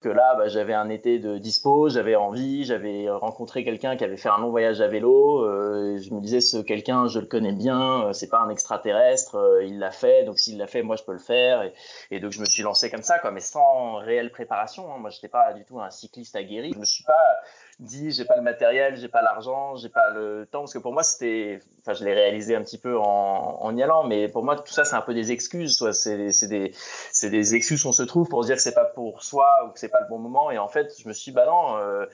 [0.00, 4.16] que là, bah, j'avais un été de dispo, j'avais envie, j'avais rencontré quelqu'un qui avait
[4.16, 5.44] fait un long voyage à vélo.
[5.44, 9.34] Euh, je me disais, ce quelqu'un, je le connais bien, euh, c'est pas un extraterrestre,
[9.34, 11.62] euh, il l'a fait, donc s'il l'a fait, moi je peux le faire.
[11.62, 11.74] Et,
[12.10, 14.90] et, donc je me suis lancé comme ça, quoi, mais sans réelle préparation.
[14.90, 14.98] Hein.
[14.98, 16.72] Moi, j'étais pas du tout un cycliste aguerri.
[16.72, 17.42] Je me suis pas
[17.80, 20.92] dit j'ai pas le matériel, j'ai pas l'argent, j'ai pas le temps parce que pour
[20.92, 24.44] moi c'était enfin je l'ai réalisé un petit peu en, en, y allant mais pour
[24.44, 27.82] moi tout ça c'est un peu des excuses soit c'est c'est des c'est des excuses
[27.82, 30.08] qu'on se trouve pour dire que c'est pas pour soi ou que c'est pas le
[30.08, 30.50] bon moment.
[30.50, 32.06] Et en fait je me suis bah non euh,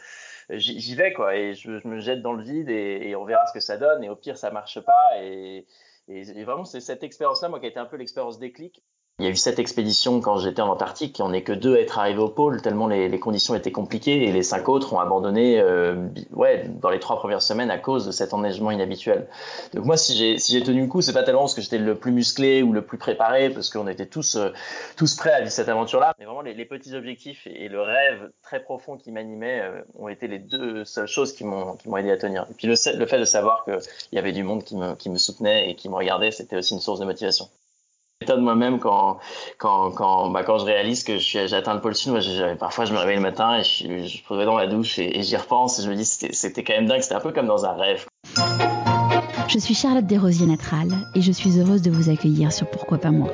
[0.50, 1.36] j'y vais quoi.
[1.36, 4.04] Et je, me jette dans le vide et, et, on verra ce que ça donne.
[4.04, 5.20] Et au pire ça marche pas.
[5.20, 5.66] Et,
[6.08, 8.82] et vraiment c'est cette expérience là moi qui a été un peu l'expérience déclic
[9.18, 11.80] il y a eu sept expéditions quand j'étais en Antarctique, on n'est que deux à
[11.80, 15.58] être arrivés au pôle, tellement les, conditions étaient compliquées, et les cinq autres ont abandonné
[15.58, 19.26] euh, ouais, dans les trois premières semaines à cause de cet enneigement inhabituel.
[19.72, 21.94] Donc moi, si j'ai si tenu le coup, c'est pas tellement parce que j'étais le
[21.94, 24.50] plus musclé ou le plus préparé, parce qu'on était tous, euh,
[24.98, 28.62] tous prêts à vivre cette aventure-là, mais vraiment les, petits objectifs et, le rêve très
[28.62, 32.46] profond qui m'animait euh, ont été les deux seules choses qui m'ont aidé à tenir.
[32.50, 33.78] Et puis le, le fait de savoir qu'il
[34.12, 36.74] y avait du monde qui me, qui me soutenait et qui me regardait, c'était aussi
[36.74, 37.48] une source de motivation
[38.34, 39.18] de moi-même quand
[39.58, 42.20] quand quand bah, je réalise que j'ai atteint le pôle sud moi
[42.58, 45.36] parfois je me réveille le matin et je, je me dans la douche et, j'y
[45.36, 47.72] repense et je me dis c'était quand même dingue c'était un peu comme dans un
[47.72, 48.06] rêve.
[49.48, 53.12] Je suis Charlotte Desrosiers Natral et je suis heureuse de vous accueillir sur Pourquoi pas
[53.12, 53.28] moi.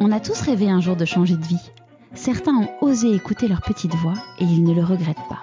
[0.00, 1.70] On a tous rêvé un jour de changer de vie.
[2.14, 5.40] Certains ont osé écouter leur petite voix et ils ne le regrettent pas.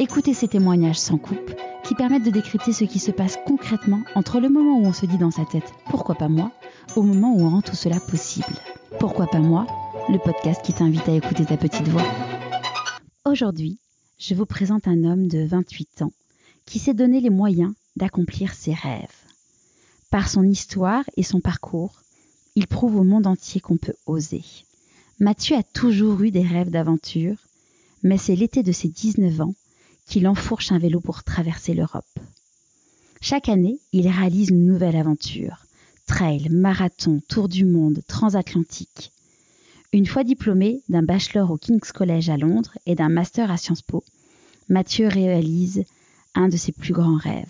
[0.00, 1.50] Écoutez ces témoignages sans coupe
[1.88, 5.06] qui permettent de décrypter ce qui se passe concrètement entre le moment où on se
[5.06, 6.52] dit dans sa tête pourquoi pas moi
[6.96, 8.52] au moment où on rend tout cela possible.
[9.00, 9.66] Pourquoi pas moi,
[10.10, 12.04] le podcast qui t'invite à écouter ta petite voix.
[13.24, 13.78] Aujourd'hui,
[14.18, 16.12] je vous présente un homme de 28 ans
[16.66, 19.06] qui s'est donné les moyens d'accomplir ses rêves.
[20.10, 22.02] Par son histoire et son parcours,
[22.54, 24.44] il prouve au monde entier qu'on peut oser.
[25.20, 27.38] Mathieu a toujours eu des rêves d'aventure,
[28.02, 29.54] mais c'est l'été de ses 19 ans
[30.08, 32.18] qu'il enfourche un vélo pour traverser l'Europe.
[33.20, 35.66] Chaque année, il réalise une nouvelle aventure,
[36.06, 39.12] trail, marathon, tour du monde, transatlantique.
[39.92, 43.82] Une fois diplômé d'un bachelor au King's College à Londres et d'un master à Sciences
[43.82, 44.02] Po,
[44.68, 45.84] Mathieu réalise
[46.34, 47.46] un de ses plus grands rêves.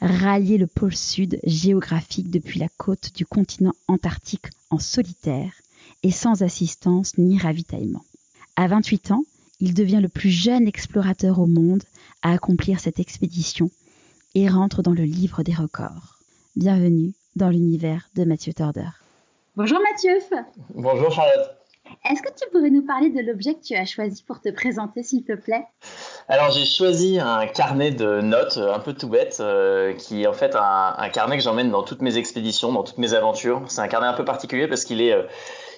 [0.00, 5.52] Rallier le pôle sud géographique depuis la côte du continent antarctique en solitaire
[6.02, 8.04] et sans assistance ni ravitaillement.
[8.56, 9.24] À 28 ans,
[9.60, 11.82] il devient le plus jeune explorateur au monde
[12.22, 13.70] à accomplir cette expédition
[14.34, 16.18] et rentre dans le livre des records.
[16.56, 18.88] Bienvenue dans l'univers de Mathieu Torder.
[19.56, 20.18] Bonjour Mathieu.
[20.74, 21.56] Bonjour Charlotte.
[22.08, 25.02] Est-ce que tu pourrais nous parler de l'objet que tu as choisi pour te présenter,
[25.02, 25.64] s'il te plaît?
[26.28, 30.32] Alors, j'ai choisi un carnet de notes un peu tout bête, euh, qui est en
[30.32, 33.64] fait un, carnet que j'emmène dans toutes mes expéditions, dans toutes mes aventures.
[33.66, 35.24] C'est un carnet un peu particulier parce qu'il est, euh,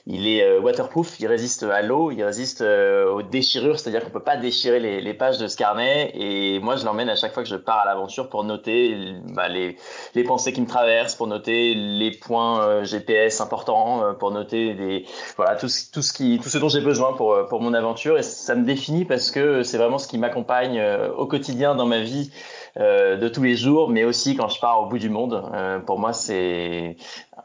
[0.06, 4.10] il est euh, waterproof, il résiste à l'eau, il résiste euh, aux déchirures, c'est-à-dire qu'on
[4.10, 6.10] peut pas déchirer les, les, pages de ce carnet.
[6.14, 8.96] Et moi, je l'emmène à chaque fois que je pars à l'aventure pour noter
[9.28, 9.76] bah, les,
[10.16, 15.06] les, pensées qui me traversent, pour noter les points euh, GPS importants, pour noter des,
[15.36, 18.18] voilà, tout, tout, ce qui, tout ce dont j'ai besoin pour, pour mon aventure.
[18.18, 20.82] Et ça me définit parce que c'est vraiment ce qui m'accompagne
[21.16, 22.32] au quotidien dans ma vie.
[22.78, 25.44] Euh, de tous les jours, mais aussi quand je pars au bout du monde.
[25.52, 26.96] Euh, pour moi, c'est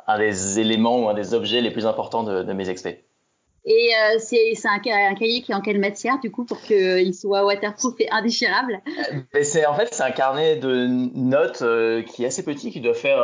[0.08, 3.04] un des éléments ou un des objets les plus importants de, de mes expés.
[3.66, 7.14] Et euh, c'est un, un, cahier qui est en quelle matière, du coup, pour qu'il
[7.14, 8.82] soit waterproof et indéchirable?
[9.42, 12.94] C'est En fait, c'est un carnet de notes euh, qui est assez petit, qui doit
[12.94, 13.20] faire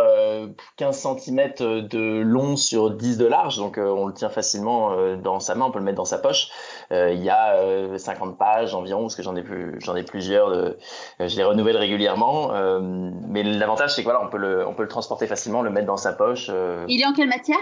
[0.75, 1.53] 15 cm
[1.87, 3.55] de long sur 10 de large.
[3.55, 6.49] Donc, on le tient facilement dans sa main, on peut le mettre dans sa poche.
[6.91, 10.51] Il y a 50 pages environ, parce que j'en ai, plus, j'en ai plusieurs.
[10.51, 10.77] De,
[11.19, 12.51] je les renouvelle régulièrement.
[13.27, 15.87] mais l'avantage, c'est que voilà, on peut, le, on peut le transporter facilement, le mettre
[15.87, 16.49] dans sa poche.
[16.87, 17.57] Il est en quelle matière?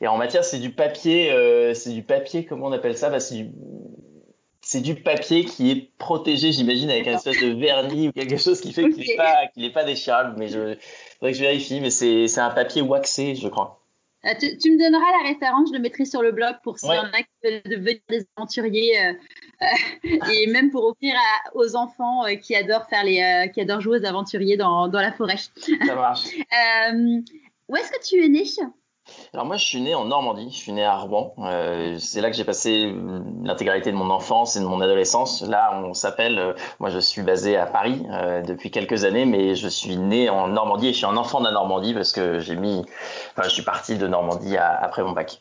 [0.00, 1.74] Et en matière, c'est du papier.
[1.74, 3.10] c'est du papier comment on appelle ça?
[3.10, 8.36] Bah, C'est du papier qui est protégé, j'imagine, avec un espèce de vernis ou quelque
[8.36, 10.34] chose qui fait qu'il n'est pas, pas déchirable.
[10.38, 10.76] Mais je
[11.18, 13.81] faudrait que je vérifie, mais c'est un papier waxé, je crois.
[14.24, 16.98] Euh, tu, me donneras la référence, je le mettrai sur le blog pour s'il y
[16.98, 19.12] en a qui veulent devenir des aventuriers euh,
[19.62, 21.14] euh, et même pour offrir
[21.54, 25.38] aux enfants qui adorent faire les, qui adorent jouer aux aventuriers dans, dans la forêt.
[25.38, 26.26] Ça marche.
[27.68, 28.44] où est-ce que tu es né?
[29.34, 31.34] Alors moi, je suis né en Normandie, je suis né à Rouen.
[31.38, 32.94] Euh, c'est là que j'ai passé
[33.42, 35.40] l'intégralité de mon enfance et de mon adolescence.
[35.42, 39.54] Là, on s'appelle, euh, moi je suis basé à Paris euh, depuis quelques années, mais
[39.54, 42.40] je suis né en Normandie et je suis un enfant de la Normandie parce que
[42.40, 42.84] j'ai mis,
[43.30, 45.40] enfin, je suis parti de Normandie après mon bac.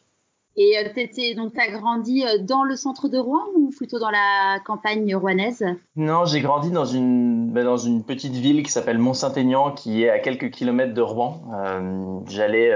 [0.57, 4.09] Et euh, donc, tu as grandi euh, dans le centre de Rouen ou plutôt dans
[4.09, 5.63] la campagne rouennaise?
[5.95, 10.09] Non, j'ai grandi dans une, bah, dans une petite ville qui s'appelle Mont-Saint-Aignan, qui est
[10.09, 11.41] à quelques kilomètres de Rouen.
[11.53, 12.71] Euh, J'allais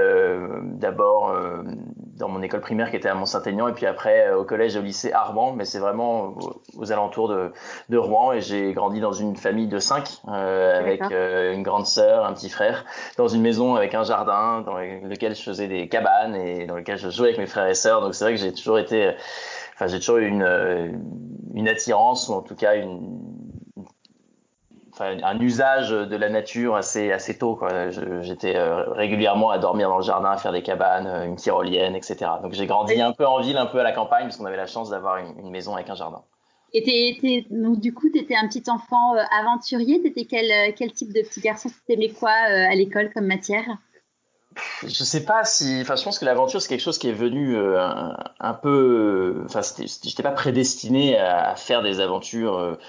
[0.80, 1.34] d'abord
[2.16, 4.82] dans mon école primaire qui était à Mont-Saint-Aignan et puis après au collège et au
[4.82, 6.36] lycée à Rouen, mais c'est vraiment
[6.78, 7.52] aux, alentours de,
[7.90, 8.32] de, Rouen.
[8.32, 12.86] Et j'ai grandi dans une famille de cinq, avec une grande sœur, un petit frère,
[13.18, 16.98] dans une maison avec un jardin dans lequel je faisais des cabanes et dans lequel
[16.98, 18.02] je jouais avec mes frères et sœurs.
[18.02, 19.14] Donc c'est vrai que j'ai toujours été,
[19.74, 20.92] enfin j'ai toujours eu une, euh,
[21.54, 23.45] une attirance ou en tout cas une,
[24.96, 27.60] enfin, un usage de la nature assez assez tôt.
[28.22, 31.96] J'étais euh, régulièrement à dormir dans le jardin, à faire des cabanes, euh, une tyrolienne,
[31.96, 32.32] etc.
[32.42, 34.58] Donc j'ai grandi un peu en ville, un peu à la campagne, parce qu'on avait
[34.58, 36.24] la chance d'avoir une, maison avec un jardin.
[36.74, 40.02] Et donc du coup, tu étais un petit enfant aventurier.
[40.02, 41.70] Tu étais quel, quel type de petit garçon?
[41.88, 43.66] Tu aimais quoi à l'école comme matière?
[44.84, 47.58] Je sais pas si, enfin, je pense que l'aventure c'est quelque chose qui est venu
[47.58, 47.88] euh,
[48.40, 49.62] un, peu, enfin,
[50.04, 52.80] j'étais pas prédestiné à, faire des aventures euh,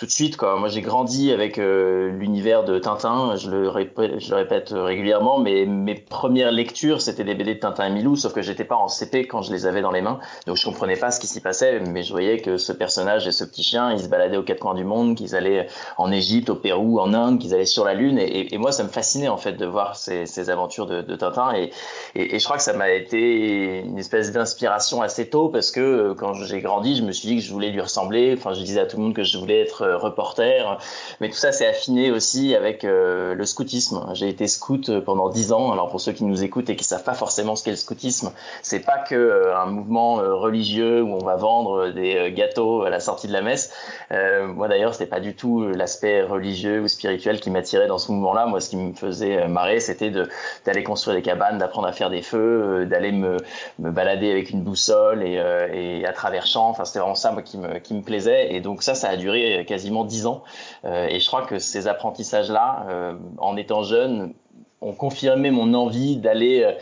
[0.00, 0.38] tout de suite.
[0.38, 0.56] Quoi.
[0.56, 3.36] Moi, j'ai grandi avec euh, l'univers de Tintin.
[3.36, 7.90] Je le, répète, répète régulièrement, mais mes premières lectures, c'était des BD de Tintin et
[7.90, 10.56] Milou, sauf que j'étais pas en CP quand je les avais dans les mains, donc
[10.56, 13.44] je comprenais pas ce qui s'y passait, mais je voyais que ce personnage et ce
[13.44, 15.66] petit chien, ils se baladaient aux quatre coins du monde, qu'ils allaient
[15.98, 18.88] en Égypte, au Pérou, en Inde, qu'ils allaient sur la Lune, et, moi, ça me
[18.88, 21.70] fascinait en fait de voir ces, aventures de, Tintin, et,
[22.14, 26.32] je crois que ça m'a été une espèce d'inspiration assez tôt, parce que euh, quand
[26.32, 28.34] j'ai grandi, je me suis dit que je voulais lui ressembler.
[28.36, 30.78] Enfin, je disais à tout le monde que je voulais être euh, reporter.
[31.20, 34.06] Mais tout ça, s'est affiné aussi avec euh, le scoutisme.
[34.14, 35.72] J'ai été scout euh, pendant dix ans.
[35.72, 38.32] Alors pour ceux qui nous écoutent et qui savent pas forcément ce qu'est le scoutisme,
[38.62, 43.26] c'est pas que un mouvement religieux où on va vendre des gâteaux à la sortie
[43.26, 43.72] de la messe.
[44.10, 48.46] moi d'ailleurs, c'était pas du tout l'aspect religieux ou spirituel qui m'attirait dans ce mouvement-là.
[48.46, 52.22] Moi, ce qui me faisait marrer, c'était d'aller construire des cabanes, d'apprendre à faire des
[52.22, 53.36] feux, d'aller me,
[53.78, 55.40] me, balader avec une boussole et,
[55.72, 56.68] et à travers champs.
[56.68, 58.54] Enfin, c'était vraiment ça moi, qui me, qui me plaisait.
[58.54, 60.42] Et donc ça, ça a duré quasiment dix ans.
[60.84, 64.34] Euh, et je crois que ces apprentissages-là, euh, en étant jeune,
[64.80, 66.72] ont confirmé mon envie d'aller euh,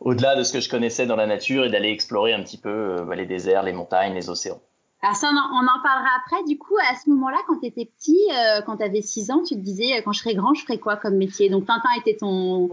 [0.00, 3.04] au-delà de ce que je connaissais dans la nature et d'aller explorer un petit peu
[3.14, 4.60] les déserts, les montagnes, les océans.
[5.04, 6.44] Alors ça, on en, parlera après.
[6.44, 8.20] Du coup, à ce moment-là, quand tu étais petit,
[8.66, 10.96] quand tu avais 6 ans, tu te disais, quand je serai grand, je ferai quoi
[10.96, 11.50] comme métier?
[11.50, 12.68] Donc Tintin était ton,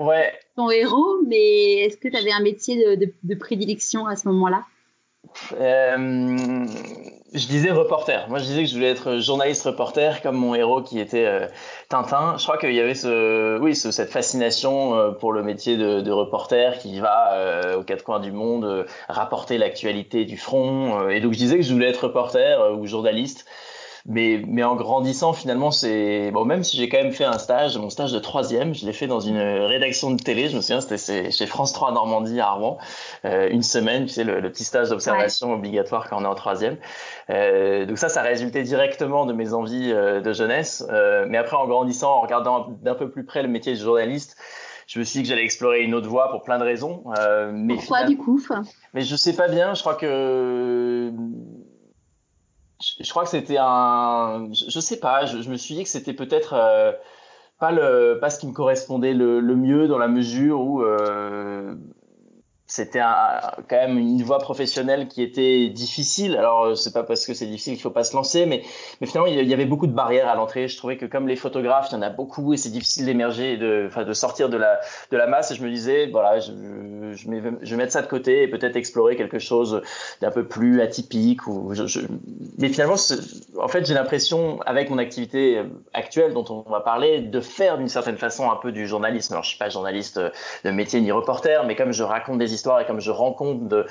[0.55, 4.65] ton héros, mais est-ce que tu avais un métier de prédilection à ce moment-là?
[5.59, 6.65] Euh,
[7.33, 8.27] je disais reporter.
[8.29, 11.47] Moi, je disais que je voulais être journaliste reporter, comme mon héros qui était euh,
[11.87, 12.35] Tintin.
[12.37, 16.11] Je crois qu'il y avait ce, oui, cette fascination euh, pour le métier de, de
[16.11, 21.09] reporter qui va euh, aux quatre coins du monde rapporter l'actualité du front.
[21.09, 23.45] et donc, je disais que je voulais être reporter ou journaliste
[24.05, 26.45] mais, mais en grandissant, finalement, c'est bon.
[26.45, 29.07] Même si j'ai quand même fait un stage, mon stage de troisième, je l'ai fait
[29.07, 30.49] dans une rédaction de télé.
[30.49, 32.77] Je me souviens, c'était chez France 3 Normandie à Rouen,
[33.25, 34.05] euh, une semaine.
[34.05, 36.77] Tu sais, le, petit stage d'observation obligatoire quand on est en troisième.
[37.29, 40.85] Euh, donc ça, ça résultait directement de mes envies euh, de jeunesse.
[40.89, 44.37] Euh, mais après, en grandissant, en regardant d'un peu plus près le métier de journaliste,
[44.87, 47.03] je me suis dit que j'allais explorer une autre voie pour plein de raisons.
[47.19, 48.41] Euh, mais Pourquoi du coup
[48.93, 49.75] Mais je sais pas bien.
[49.75, 51.11] Je crois que
[52.81, 56.53] je, crois que c'était un, je, sais pas, je, me suis dit que c'était peut-être
[56.53, 56.93] euh,
[57.59, 61.75] pas le, pas ce qui me correspondait le, le mieux dans la mesure où euh,
[62.69, 66.37] c'était quand même une voie professionnelle qui était difficile.
[66.37, 68.61] Alors euh, c'est pas parce que c'est difficile qu'il faut pas se lancer, mais,
[69.05, 70.67] finalement il y avait beaucoup de barrières à l'entrée.
[70.67, 73.57] Je trouvais que comme les photographes, il y en a beaucoup et c'est difficile d'émerger,
[73.57, 74.79] de, enfin de sortir de la
[75.11, 75.49] de la masse.
[75.49, 76.51] Et je me disais voilà, je,
[77.13, 79.81] je, vais, mettre ça de côté et peut-être explorer quelque chose
[80.21, 81.47] d'un peu plus atypique.
[81.47, 81.73] Ou
[82.59, 82.97] Mais finalement,
[83.59, 85.63] en fait, j'ai l'impression avec mon activité
[85.95, 89.33] actuelle dont on va parler de faire d'une certaine façon un peu du journalisme.
[89.33, 90.19] Alors je suis pas journaliste
[90.63, 93.85] de métier ni reporter, mais comme je raconte des et comme je rends compte de,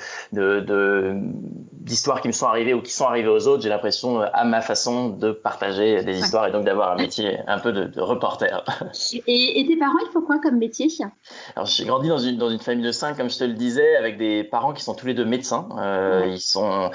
[1.73, 4.61] d'histoires qui me sont arrivées ou qui sont arrivées aux autres, j'ai l'impression, à ma
[4.61, 8.63] façon, de partager des histoires et donc d'avoir un métier un peu de, reporter.
[9.27, 10.87] Et, tes parents, ils font quoi comme métier?
[11.55, 13.95] Alors, j'ai grandi dans une, dans une famille de cinq, comme je te le disais,
[13.95, 15.67] avec des parents qui sont tous les deux médecins.
[15.77, 16.89] Euh, ils sont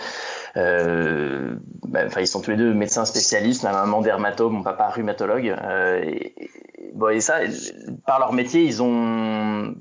[0.56, 1.54] euh,
[1.88, 5.48] ben, enfin, ils sont tous les deux médecins spécialistes, ma maman dermatologue, mon papa rhumatologue.
[5.48, 6.34] Euh, et,
[6.94, 7.38] bon, et ça,
[8.06, 9.74] par leur métier, ils ont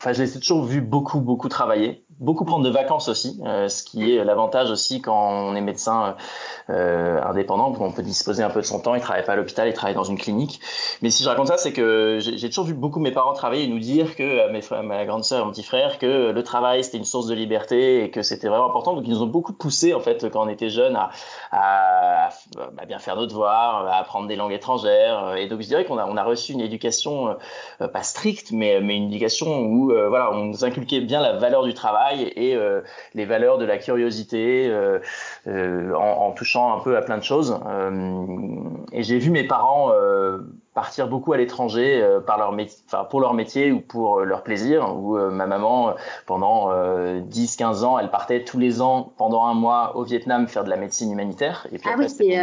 [0.00, 3.82] enfin, je les toujours vus beaucoup, beaucoup travailler beaucoup prendre de vacances aussi, euh, ce
[3.82, 6.16] qui est l'avantage aussi quand on est médecin
[6.68, 9.66] euh, indépendant, on peut disposer un peu de son temps, il travaille pas à l'hôpital,
[9.68, 10.60] il travaille dans une clinique.
[11.00, 13.68] Mais si je raconte ça, c'est que j'ai toujours vu beaucoup mes parents travailler et
[13.68, 16.98] nous dire que mes frères, ma grande sœur, mon petit frère, que le travail c'était
[16.98, 18.94] une source de liberté et que c'était vraiment important.
[18.94, 20.98] Donc ils nous ont beaucoup poussé en fait quand on était jeunes
[21.50, 22.28] à,
[22.86, 25.36] bien faire nos devoirs, à apprendre des langues étrangères.
[25.36, 27.34] Et donc je dirais qu'on a, reçu une éducation
[27.80, 31.64] euh, pas stricte, mais, mais une éducation où voilà, on nous inculquait bien la valeur
[31.64, 32.56] du travail travail et
[33.14, 34.72] les valeurs de la curiosité
[35.46, 35.50] en,
[35.94, 37.58] en, touchant un peu à plein de choses.
[38.92, 39.92] et j'ai vu mes parents
[40.74, 42.54] partir beaucoup à l'étranger euh, par leur
[42.86, 44.96] enfin pour leur métier ou pour euh, leur plaisir.
[44.96, 45.94] Où euh, ma maman,
[46.26, 50.70] pendant 10-15 ans, elle partait tous les ans pendant un mois au Vietnam faire de
[50.70, 51.66] la médecine humanitaire.
[51.72, 52.38] Et puis ah oui, c'est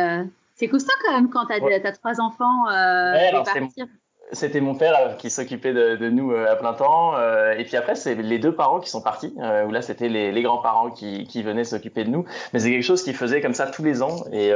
[0.56, 3.86] c'est costaud quand même quand tu as, trois enfants ouais, partir.
[4.34, 7.16] C'était mon père euh, qui s'occupait de, nous euh, à plein temps.
[7.16, 9.34] Euh, et puis après, c'est les deux parents qui sont partis.
[9.38, 12.26] où là, c'était les, grands-parents qui, qui venaient s'occuper de nous.
[12.52, 14.26] Mais c'est quelque chose qu'ils faisaient comme ça tous les ans.
[14.34, 14.54] Et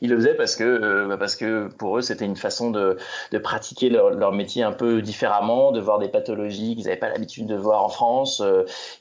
[0.00, 2.96] ils le faisaient parce que, bah, parce que pour eux, c'était une façon de,
[3.32, 7.08] de pratiquer leur, leur, métier un peu différemment, de voir des pathologies qu'ils n'avaient pas
[7.08, 8.42] l'habitude de voir en France.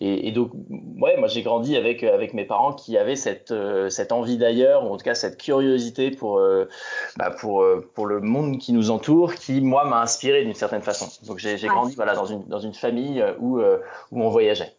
[0.01, 0.51] Et, et, donc,
[0.99, 3.53] ouais, moi, j'ai grandi avec, avec mes parents qui avaient cette,
[3.89, 6.41] cette envie d'ailleurs, ou en tout cas cette curiosité pour,
[7.17, 11.07] bah, pour, pour le monde qui nous entoure, qui, moi, m'a inspiré d'une certaine façon.
[11.25, 13.79] Donc j'ai grandi voilà, dans, une, dans une famille euh, où, euh,
[14.11, 14.73] où on voyageait.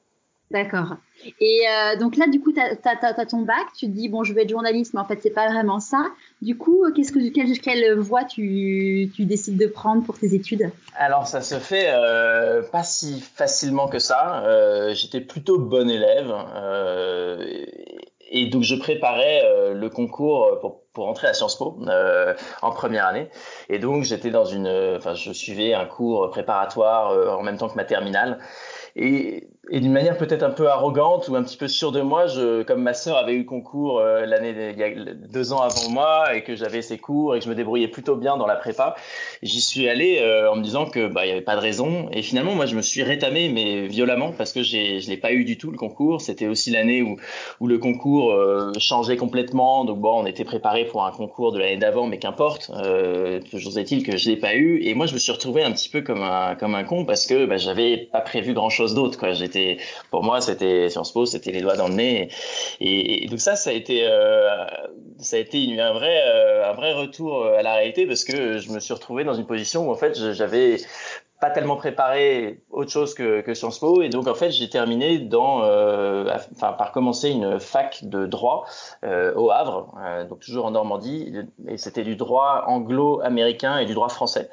[0.50, 0.96] D'accord.
[1.40, 4.32] Et euh, donc là, du coup, tu as, ton bac, tu te dis, bon, je
[4.32, 6.06] vais être journaliste, mais en fait, c'est pas vraiment ça.
[6.40, 10.70] Du coup, qu'est-ce que, quelle, quelle voie tu, tu, décides de prendre pour tes études?
[10.96, 11.92] Alors, ça se fait
[12.72, 14.42] pas si facilement que ça.
[14.94, 16.32] J'étais plutôt bon élève.
[18.30, 23.06] et donc, je préparais le concours pour pour entrer à Sciences Po euh, en première
[23.06, 23.28] année.
[23.68, 27.68] Et donc j'étais dans une, enfin je suivais un cours préparatoire euh, en même temps
[27.68, 28.40] que ma terminale.
[28.96, 32.26] Et et d'une manière peut-être un peu arrogante ou un petit peu sûre de moi,
[32.26, 35.90] je, comme ma sœur avait eu concours euh, l'année il y a deux ans avant
[35.90, 38.56] moi et que j'avais ses cours et que je me débrouillais plutôt bien dans la
[38.56, 38.96] prépa,
[39.42, 42.08] j'y suis allé euh, en me disant que bah il y avait pas de raison.
[42.12, 45.32] Et finalement moi je me suis rétamé mais violemment parce que j'ai je l'ai pas
[45.32, 47.16] eu du tout le concours, c'était aussi l'année où
[47.60, 49.84] où le concours euh, changeait complètement.
[49.84, 52.70] Donc bon on était préparé pour un concours de l'année d'avant mais qu'importe
[53.50, 54.82] toujours est-il que je l'ai pas eu.
[54.82, 57.26] Et moi je me suis retrouvé un petit peu comme un comme un con parce
[57.26, 59.57] que bah, j'avais pas prévu grand chose d'autre quoi, j'étais
[60.10, 62.28] pour moi, c'était Sciences Po, c'était les doigts dans le nez.
[62.80, 64.66] Et, donc ça, ça a été, euh,
[65.18, 68.70] ça a été un vrai, euh, un vrai retour à la réalité parce que je
[68.70, 70.76] me suis retrouvé dans une position où en fait, j'avais
[71.40, 74.02] pas tellement préparé autre chose que, Sciences Po.
[74.02, 78.66] Et donc en fait j'ai terminé euh, par commencer une fac de droit
[79.04, 79.94] au Havre
[80.28, 81.32] donc toujours en Normandie.
[81.68, 84.50] Et c'était du droit anglo-américain et du droit français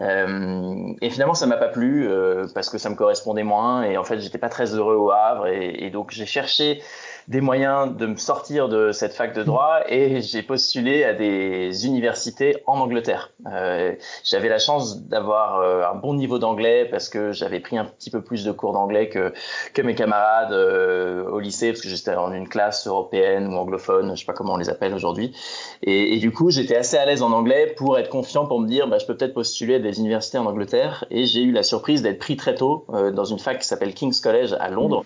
[0.00, 3.96] euh, et finalement, ça m'a pas plu euh, parce que ça me correspondait moins et
[3.96, 6.82] en fait, j'étais pas très heureux au Havre et, et donc j'ai cherché
[7.28, 11.86] des moyens de me sortir de cette fac de droit et j'ai postulé à des
[11.86, 13.32] universités en Angleterre.
[13.52, 17.84] Euh, j'avais la chance d'avoir euh, un bon niveau d'anglais parce que j'avais pris un
[17.84, 19.32] petit peu plus de cours d'anglais que,
[19.74, 24.14] que mes camarades euh, au lycée parce que j'étais dans une classe européenne ou anglophone,
[24.14, 25.34] je sais pas comment on les appelle aujourd'hui.
[25.82, 28.68] Et, et, du coup, j'étais assez à l'aise en anglais pour être confiant pour me
[28.68, 31.62] dire bah, je peux peut-être postuler à des universités en Angleterre et j'ai eu la
[31.62, 35.04] surprise d'être pris très tôt euh, dans une fac qui s'appelle King's College à Londres.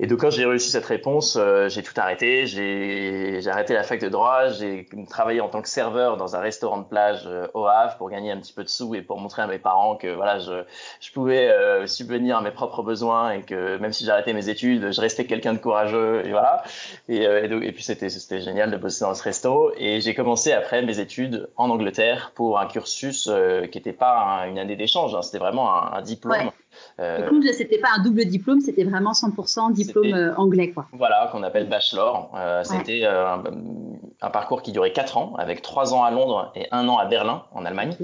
[0.00, 2.46] Et donc quand j'ai reçu cette réponse, euh, j'ai tout arrêté.
[2.46, 4.48] J'ai arrêté la fac de droit.
[4.48, 8.08] J'ai travaillé en tant que serveur dans un restaurant de plage euh, au Havre pour
[8.08, 10.62] gagner un petit peu de sous et pour montrer à mes parents que voilà, je,
[11.00, 14.92] je pouvais euh, subvenir à mes propres besoins et que même si j'arrêtais mes études,
[14.92, 16.62] je restais quelqu'un de courageux et voilà.
[17.08, 19.72] Et, et, donc, et puis c'était génial de bosser dans ce resto.
[19.78, 23.28] Et j'ai commencé après mes études en Angleterre pour un cursus
[23.72, 25.14] qui n'était pas une année d'échange.
[25.16, 26.52] Hein, c'était vraiment un diplôme.
[27.00, 30.86] Euh, du coup, c'était pas un double diplôme, c'était vraiment 100% diplôme euh, anglais, quoi.
[30.92, 32.32] Voilà, qu'on appelle bachelor.
[32.36, 36.88] Euh, c'était un, parcours qui durait 4 ans, avec 3 ans à Londres et 1
[36.88, 37.94] an à Berlin, en Allemagne.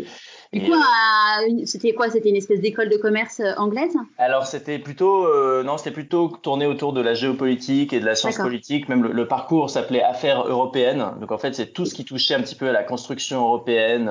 [0.55, 3.97] Du coup, euh, c'était quoi C'était une espèce d'école de commerce euh, anglaise?
[4.19, 8.15] Alors c'était plutôt euh, non, c'était plutôt tourné autour de la géopolitique et de la
[8.15, 8.89] science politique.
[8.89, 11.05] Même le, parcours s'appelait Affaires européennes.
[11.21, 14.09] Donc en fait, c'est tout ce qui touchait un petit peu à la construction européenne,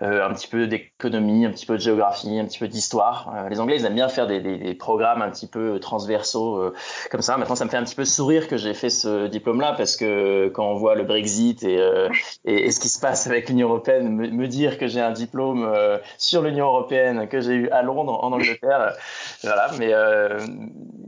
[0.00, 3.32] un petit peu d'économie, un petit peu de géographie, un petit peu d'histoire.
[3.48, 6.72] les Anglais, ils aiment bien faire des, des, des programmes un petit peu transversaux
[7.10, 7.36] comme ça.
[7.36, 10.48] Maintenant, ça me fait un petit peu sourire que j'ai fait ce diplôme-là parce que
[10.48, 11.78] quand on voit le Brexit et,
[12.44, 15.12] et, et ce qui se passe avec l'Union européenne, me, me dire que j'ai un
[15.12, 18.94] diplôme euh, sur l'Union européenne que j'ai eu à Londres, en Angleterre.
[19.42, 20.38] voilà, mais euh,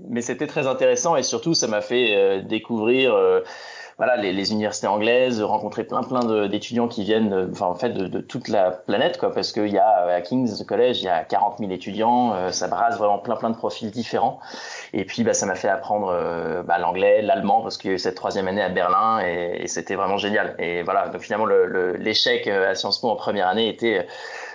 [0.09, 3.15] mais c'était très intéressant et surtout ça m'a fait euh, découvrir
[3.97, 8.07] voilà, les, les, universités anglaises, rencontrer plein plein d'étudiants qui viennent, enfin en fait de,
[8.07, 11.23] de, toute la planète quoi, parce qu'il y a à King's College il y a
[11.23, 14.41] 40 000 étudiants, ça brasse vraiment plein plein de profils différents.
[14.95, 17.99] Et puis bah, ça m'a fait apprendre bah, l'anglais, l'allemand parce qu'il y a eu
[17.99, 20.55] cette troisième année à Berlin et, et c'était vraiment génial.
[20.59, 21.47] Et voilà, donc finalement
[21.99, 24.07] l'échec à Sciences Po en première année était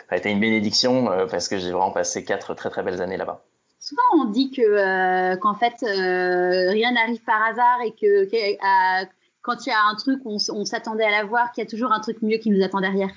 [0.10, 3.18] a été une bénédiction euh, parce que j'ai vraiment passé quatre très très belles années
[3.18, 3.44] là-bas.
[3.80, 8.28] Souvent, on dit que euh, qu'en fait euh, rien n'arrive par hasard et que,
[9.42, 11.92] quand il y a un truc, on, on s'attendait à l'avoir, qu'il y a toujours
[11.92, 13.12] un truc mieux qui nous attend derrière.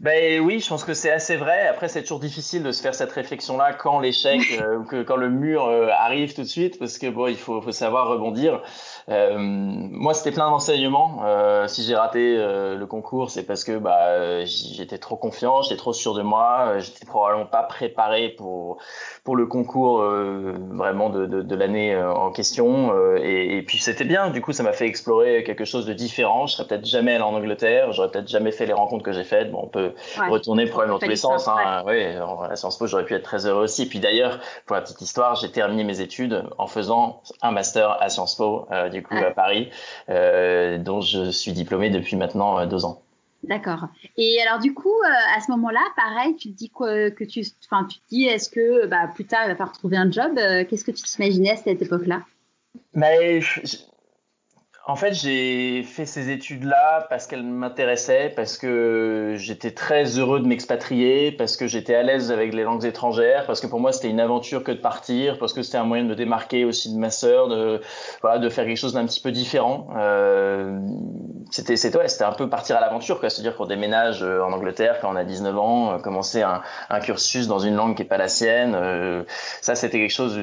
[0.00, 1.66] Ben oui, je pense que c'est assez vrai.
[1.66, 5.16] Après, c'est toujours difficile de se faire cette réflexion-là quand l'échec euh, ou que quand
[5.16, 8.62] le mur euh, arrive tout de suite, parce que bon, il faut, faut savoir rebondir.
[9.08, 11.22] Euh, moi, c'était plein d'enseignements.
[11.66, 16.14] Si j'ai raté le concours, c'est parce que bah, j'étais trop confiant, j'étais trop sûr
[16.14, 18.78] de moi, j'étais probablement pas préparé pour
[19.24, 22.92] pour le concours vraiment de, de, de l'année en question.
[23.16, 24.30] Et, et, puis c'était bien.
[24.30, 26.46] Du coup, ça m'a fait explorer quelque chose de différent.
[26.46, 29.24] Je serais peut-être jamais allé en Angleterre, j'aurais peut-être jamais fait les rencontres que j'ai
[29.24, 29.50] faites.
[29.56, 29.92] Bon, on peut
[30.28, 31.48] retourner probablement dans tous les sens.
[31.48, 31.82] Hein.
[31.84, 32.16] Ouais.
[32.50, 33.82] à Sciences Po, j'aurais pu être très heureux aussi.
[33.82, 37.96] Et puis d'ailleurs, pour la petite histoire, j'ai terminé mes études en faisant un master
[38.00, 39.70] à Sciences Po du coup à Paris,
[40.08, 43.02] euh, dont je suis diplômé depuis maintenant euh, deux ans.
[43.42, 43.88] D'accord.
[44.16, 47.44] Et alors du coup, euh, à ce moment-là, pareil, tu te dis quoi, que tu,
[47.64, 50.34] enfin, tu te dis, est-ce que bah, plus tard il va falloir trouver un job
[50.68, 52.22] Qu'est-ce que tu t'imaginais à cette époque-là?
[52.94, 53.40] Mais
[54.88, 60.46] en fait, j'ai fait ces études-là parce qu'elles m'intéressaient, parce que j'étais très heureux de
[60.46, 64.10] m'expatrier, parce que j'étais à l'aise avec les langues étrangères, parce que pour moi c'était
[64.10, 66.98] une aventure que de partir, parce que c'était un moyen de me démarquer aussi de
[66.98, 67.80] ma sœur, de
[68.22, 69.88] voilà, de faire quelque chose d'un petit peu différent.
[69.96, 70.78] Euh,
[71.50, 73.30] c'était c'était ouais, c'était un peu partir à l'aventure, quoi.
[73.30, 76.60] C'est-à-dire qu'on déménage euh, en Angleterre quand on a 19 ans, euh, commencer un,
[77.00, 78.74] cursus dans une langue qui est pas la sienne.
[78.74, 79.24] Euh,
[79.60, 80.38] ça, c'était quelque chose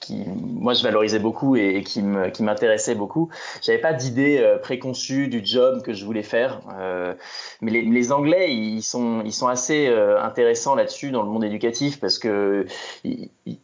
[0.00, 3.28] qui, moi, je valorisais beaucoup et, qui m'intéressait beaucoup
[3.78, 6.60] pas d'idée euh, préconçue du job que je voulais faire.
[6.78, 7.14] Euh,
[7.60, 11.44] mais les, les, Anglais, ils sont, ils sont assez euh, intéressants là-dessus dans le monde
[11.44, 12.66] éducatif parce que,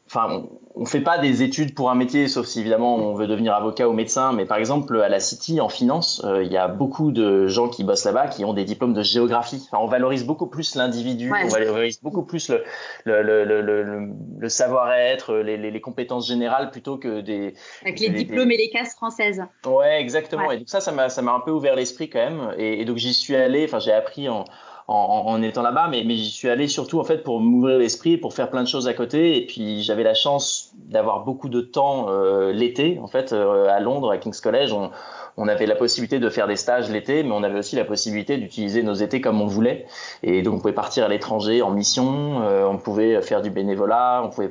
[0.06, 0.44] enfin,
[0.78, 3.88] on fait pas des études pour un métier, sauf si évidemment on veut devenir avocat
[3.88, 4.32] ou médecin.
[4.32, 7.68] Mais par exemple, à la City, en finance, euh, il y a beaucoup de gens
[7.68, 9.66] qui bossent là-bas qui ont des diplômes de géographie.
[9.70, 12.62] Enfin, on valorise beaucoup plus l'individu, on valorise beaucoup plus le,
[13.04, 17.54] le, le, le, le savoir-être, les, les, les, compétences générales plutôt que des.
[17.82, 19.42] Avec les diplômes et les cases françaises.
[19.66, 20.50] Ouais, exactement.
[20.50, 22.54] Et donc ça, ça m'a, ça m'a un peu ouvert l'esprit quand même.
[22.56, 23.64] Et, et donc j'y suis allé.
[23.64, 24.44] Enfin, j'ai appris en
[24.88, 28.16] en, en, étant là-bas, mais, mais j'y suis allé surtout en fait pour m'ouvrir l'esprit,
[28.16, 29.36] pour faire plein de choses à côté.
[29.36, 33.80] Et puis j'avais la chance d'avoir beaucoup de temps euh, l'été, en fait, euh, à
[33.80, 34.72] Londres, à King's College.
[34.72, 34.90] On,
[35.38, 38.36] on avait la possibilité de faire des stages l'été, mais on avait aussi la possibilité
[38.36, 39.86] d'utiliser nos étés comme on voulait.
[40.24, 44.22] Et donc on pouvait partir à l'étranger en mission, euh, on pouvait faire du bénévolat,
[44.24, 44.50] on pouvait.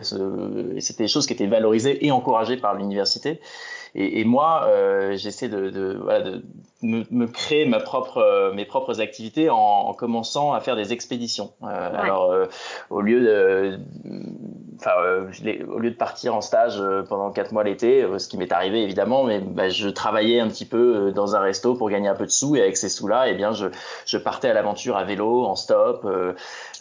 [0.79, 3.41] C'était des choses qui étaient valorisées et encouragées par l'université.
[3.95, 6.43] Et, et, moi, euh, j'essaie de, de, voilà, de
[6.81, 10.93] me, me, créer ma propre, euh, mes propres activités en, en, commençant à faire des
[10.93, 11.51] expéditions.
[11.63, 11.97] Euh, ouais.
[11.97, 12.45] Alors, euh,
[12.89, 13.79] au lieu de,
[14.77, 14.91] enfin,
[15.67, 19.23] au lieu de partir en stage pendant quatre mois l'été, ce qui m'est arrivé évidemment,
[19.23, 22.31] mais bah, je travaillais un petit peu dans un resto pour gagner un peu de
[22.31, 23.67] sous et avec ces sous-là, eh bien, je,
[24.05, 26.07] je partais à l'aventure à vélo, en stop,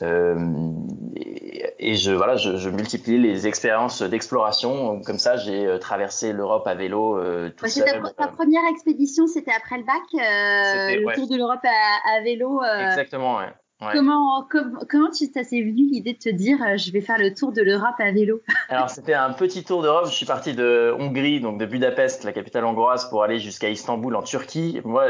[0.02, 5.00] et, et, je voilà, je, je multipliais les expériences d'exploration.
[5.02, 7.84] Comme ça, j'ai traversé l'Europe à vélo euh, tout seul.
[7.84, 11.14] Ta, ta, première expédition, c'était après le bac, euh, le ouais.
[11.14, 12.62] tour de l'Europe à, à, vélo.
[12.62, 13.52] Euh, Exactement, ouais.
[13.82, 13.88] Ouais.
[13.92, 17.18] Comment, com, comment tu, ça s'est venu l'idée de te dire euh, je vais faire
[17.18, 18.40] le tour de l'Europe à vélo?
[18.70, 20.06] Alors c'était un petit tour d'Europe.
[20.06, 24.16] Je suis parti de Hongrie, donc de Budapest, la capitale hongroise, pour aller jusqu'à Istanbul
[24.16, 24.80] en Turquie.
[24.84, 25.08] Moi,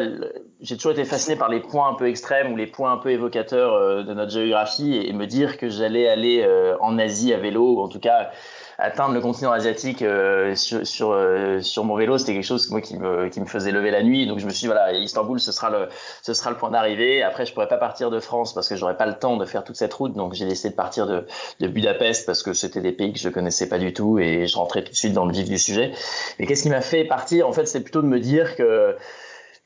[0.61, 3.11] j'ai toujours été fasciné par les points un peu extrêmes ou les points un peu
[3.11, 7.33] évocateurs euh, de notre géographie et, et me dire que j'allais aller euh, en Asie
[7.33, 8.31] à vélo, ou en tout cas
[8.79, 12.81] atteindre le continent asiatique euh, sur sur, euh, sur mon vélo, c'était quelque chose moi
[12.81, 14.27] qui me qui me faisait lever la nuit.
[14.27, 15.89] Donc je me suis dit, voilà, Istanbul, ce sera le
[16.23, 17.23] ce sera le point d'arrivée.
[17.23, 19.65] Après, je pourrais pas partir de France parce que j'aurais pas le temps de faire
[19.65, 20.13] toute cette route.
[20.13, 21.27] Donc j'ai décidé de partir de
[21.61, 24.57] de Budapest parce que c'était des pays que je connaissais pas du tout et je
[24.57, 25.93] rentrais tout de suite dans le vif du sujet.
[26.39, 27.49] Mais qu'est-ce qui m'a fait partir?
[27.49, 28.97] En fait, c'est plutôt de me dire que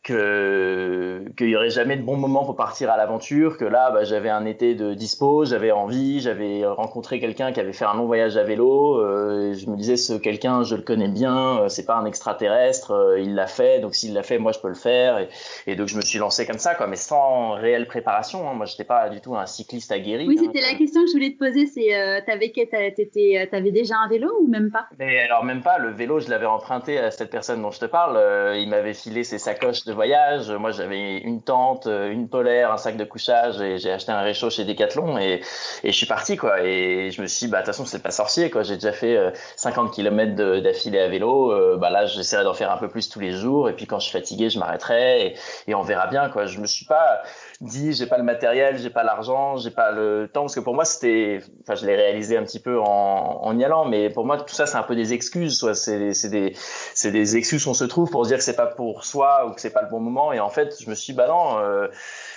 [0.02, 4.04] que qu'il y aurait jamais de bon moment pour partir à l'aventure, que là bah,
[4.04, 8.06] j'avais un été de dispo, j'avais envie, j'avais rencontré quelqu'un qui avait fait un long
[8.06, 11.84] voyage à vélo, euh, je me disais ce quelqu'un je le connais bien, euh, c'est
[11.84, 14.74] pas un extraterrestre, euh, il l'a fait, donc s'il l'a fait moi je peux le
[14.74, 15.28] faire et,
[15.66, 18.48] et, donc je me suis lancé comme ça quoi, mais sans réelle préparation.
[18.48, 18.54] Hein.
[18.54, 20.26] Moi j'étais pas du tout un cycliste aguerri.
[20.26, 22.52] Oui c'était hein, la question que je voulais te poser, c'est euh, t'avais
[23.50, 24.86] t'avais déjà un vélo ou même pas?
[24.98, 27.84] Mais alors même pas, le vélo je l'avais emprunté à cette personne dont je te
[27.84, 30.50] parle, euh, il m'avait filé ses sacoches de voyage.
[30.50, 34.50] Moi, j'avais une tente, une polaire, un sac de couchage et j'ai acheté un réchaud
[34.50, 35.40] chez Decathlon et,
[35.84, 36.62] je suis parti, quoi.
[36.62, 38.62] Et je me suis dit, bah, de toute façon, c'est pas sorcier, quoi.
[38.62, 39.18] J'ai déjà fait
[39.56, 41.52] 50 km d'affilée à vélo.
[41.52, 43.68] Euh, bah, là, j'essaierai d'en faire un peu plus tous les jours.
[43.68, 46.46] Et puis, quand je suis fatigué, je m'arrêterai et, on verra bien, quoi.
[46.46, 47.22] Je me suis pas
[47.60, 50.42] dit, j'ai pas le matériel, j'ai pas l'argent, j'ai pas le temps.
[50.42, 53.64] Parce que pour moi, c'était, enfin, je l'ai réalisé un petit peu en, en y
[53.64, 53.84] allant.
[53.84, 56.54] Mais pour moi, tout ça, c'est un peu des excuses, soit c'est des,
[56.94, 59.52] c'est des excuses qu'on se trouve pour se dire que c'est pas pour soi ou
[59.52, 60.32] que c'est pas le bon moment.
[60.32, 61.88] Et en fait, je me suis dit, bah non, euh,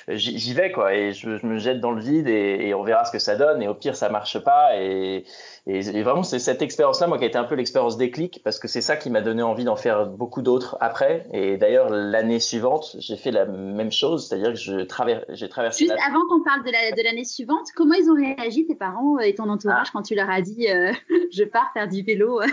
[0.08, 3.20] j'y vais quoi et je, me jette dans le vide et, on verra ce que
[3.20, 5.26] ça donne et au pire ça marche pas et,
[5.68, 8.60] et, vraiment c'est cette expérience là moi qui a été un peu l'expérience déclic parce
[8.60, 12.39] que c'est ça qui m'a donné envie d'en faire beaucoup d'autres après et d'ailleurs l'année
[12.39, 14.86] suivante j'ai fait la même chose c'est-à-dire que je
[15.30, 19.20] j'ai traversé juste avant qu'on parle de l'année suivante comment ils ont réagi tes parents
[19.20, 19.92] et ton entourage ah.
[19.94, 20.92] quand tu leur as dit euh,
[21.32, 22.48] je pars faire du vélo euh,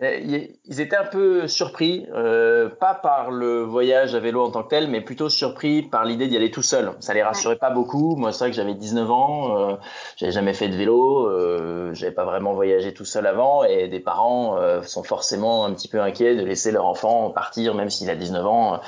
[0.00, 4.68] ils étaient un peu surpris, euh, pas par le voyage à vélo en tant que
[4.68, 6.92] tel, mais plutôt surpris par l'idée d'y aller tout seul.
[7.00, 8.16] Ça les rassurait pas beaucoup.
[8.16, 9.76] Moi, c'est vrai que j'avais 19 ans, euh,
[10.16, 14.00] j'avais jamais fait de vélo, euh, j'avais pas vraiment voyagé tout seul avant, et des
[14.00, 18.10] parents euh, sont forcément un petit peu inquiets de laisser leur enfant partir, même s'il
[18.10, 18.80] a 19 ans,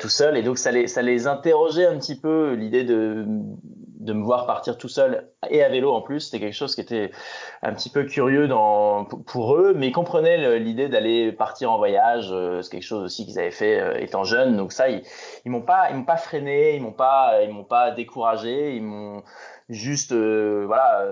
[0.00, 0.36] tout seul.
[0.36, 3.26] Et donc, ça les, ça les interrogeait un petit peu l'idée de
[4.04, 6.82] de me voir partir tout seul et à vélo en plus, c'était quelque chose qui
[6.82, 7.10] était
[7.62, 12.28] un petit peu curieux dans, pour eux, mais ils comprenaient l'idée d'aller partir en voyage.
[12.30, 14.56] Euh, c'est quelque chose aussi qu'ils avaient fait euh, étant jeunes.
[14.56, 15.02] Donc ça, ils,
[15.46, 18.82] ils m'ont pas, ils m'ont pas freiné, ils m'ont pas, ils m'ont pas découragé, ils
[18.82, 19.22] m'ont
[19.70, 21.08] juste, euh, voilà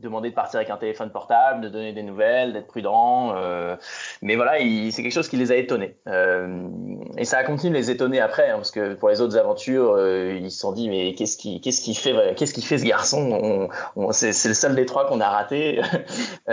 [0.00, 3.34] demander de partir avec un téléphone portable, de donner des nouvelles, d'être prudent.
[3.36, 3.76] Euh,
[4.22, 4.58] mais voilà,
[4.90, 5.96] c'est quelque chose qui les a étonnés.
[6.08, 6.66] Euh,
[7.18, 9.92] et ça a continué de les étonner après, hein, parce que pour les autres aventures,
[9.96, 12.84] euh, ils se sont dit mais qu'est-ce qui, qu'est-ce qui fait, qu'est-ce qui fait ce
[12.84, 13.68] garçon?
[14.12, 15.80] C'est le seul des trois qu'on a raté.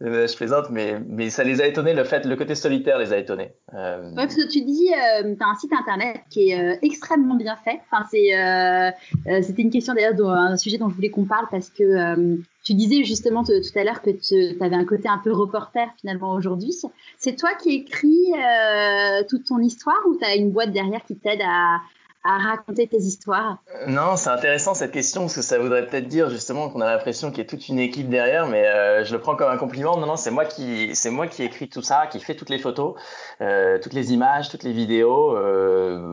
[0.00, 1.94] Je plaisante, mais mais ça les a étonnés.
[1.94, 3.52] Le fait, le côté solitaire les a étonnés.
[3.72, 7.80] Ouais, parce que tu dis, tu as un site internet qui est extrêmement bien fait.
[7.90, 12.31] Enfin, c'est, c'était une question d'ailleurs, un sujet dont je voulais qu'on parle parce que
[12.62, 16.32] tu disais justement tout à l'heure que tu avais un côté un peu reporter finalement
[16.32, 16.74] aujourd'hui.
[17.18, 21.16] C'est toi qui écris euh, toute ton histoire ou tu as une boîte derrière qui
[21.16, 21.80] t'aide à,
[22.24, 26.68] raconter tes histoires Non, c'est intéressant cette question parce que ça voudrait peut-être dire justement
[26.68, 29.36] qu'on a l'impression qu'il y a toute une équipe derrière, mais euh, je le prends
[29.36, 29.96] comme un compliment.
[29.96, 32.58] Non, non, c'est moi qui c'est moi qui écris tout ça, qui fait toutes les
[32.58, 32.94] photos,
[33.40, 35.36] euh, toutes les images, toutes les vidéos.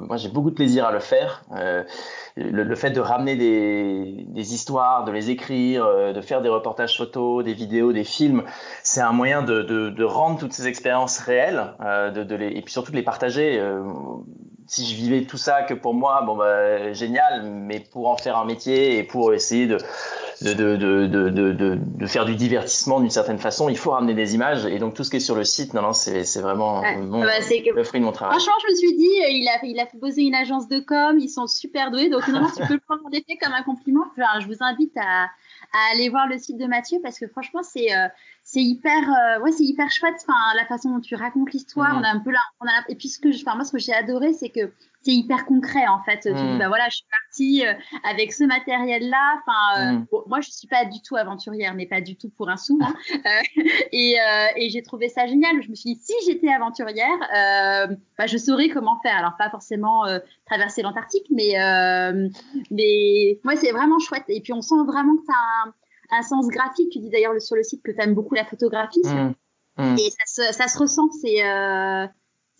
[0.07, 1.43] moi, j'ai beaucoup de plaisir à le faire
[2.39, 6.97] le, fait de ramener des, des, histoires, de les écrire, euh, de faire des reportages
[6.97, 8.43] photos, des vidéos, des films,
[8.83, 12.47] c'est un moyen de, de, de, rendre toutes ces expériences réelles euh, de, de les,
[12.47, 13.59] et puis surtout de les partager.
[14.69, 18.37] Si je vivais tout ça que pour moi, bon bah génial, mais pour en faire
[18.37, 19.77] un métier et pour essayer de
[20.41, 24.65] de, de, de, de, faire du divertissement d'une certaine façon, il faut ramener des images.
[24.65, 27.33] Et donc tout ce qui est sur le site, non, non, c'est vraiment mon, bah,
[27.75, 28.35] le fruit de mon travail.
[28.35, 31.17] Franchement, je me suis dit, euh, il a, il a poser une agence de com,
[31.19, 32.09] ils sont super doués.
[32.09, 34.05] Donc non, tu peux le prendre en effet comme un compliment.
[34.39, 37.93] je vous invite à, à aller voir le site de Mathieu parce que franchement, c'est
[37.93, 38.07] euh,
[38.51, 40.15] c'est hyper, euh, ouais, c'est hyper chouette.
[40.27, 42.95] Enfin, la façon dont tu racontes l'histoire, on a un peu là, on a, et
[42.95, 46.01] puis ce que, enfin, moi, ce que j'ai adoré, c'est que c'est hyper concret en
[46.01, 46.21] fait.
[46.21, 46.57] Tu dis, mhm.
[46.57, 47.73] bah voilà, je suis partie euh,
[48.09, 49.35] avec ce matériel-là.
[49.37, 50.07] Enfin, euh, mhm.
[50.25, 52.79] moi, je suis pas du tout aventurière, mais pas du tout pour un sou.
[52.81, 52.95] Hein.
[53.91, 54.15] et,
[54.55, 55.61] et j'ai trouvé ça génial.
[55.61, 57.19] Je me suis dit, si j'étais aventurière,
[58.17, 59.15] bah, je saurais comment faire.
[59.15, 60.05] Alors, pas forcément
[60.47, 61.53] traverser l'Antarctique, mais
[62.71, 64.25] mais moi, c'est vraiment chouette.
[64.27, 65.71] Et puis, on sent vraiment que ça
[66.11, 66.91] un sens graphique.
[66.91, 69.01] Tu dis d'ailleurs sur le site que tu aimes beaucoup la photographie.
[69.03, 69.33] Mmh.
[69.77, 69.95] Mmh.
[69.97, 72.07] Et ça se, ça se ressent, c'est euh,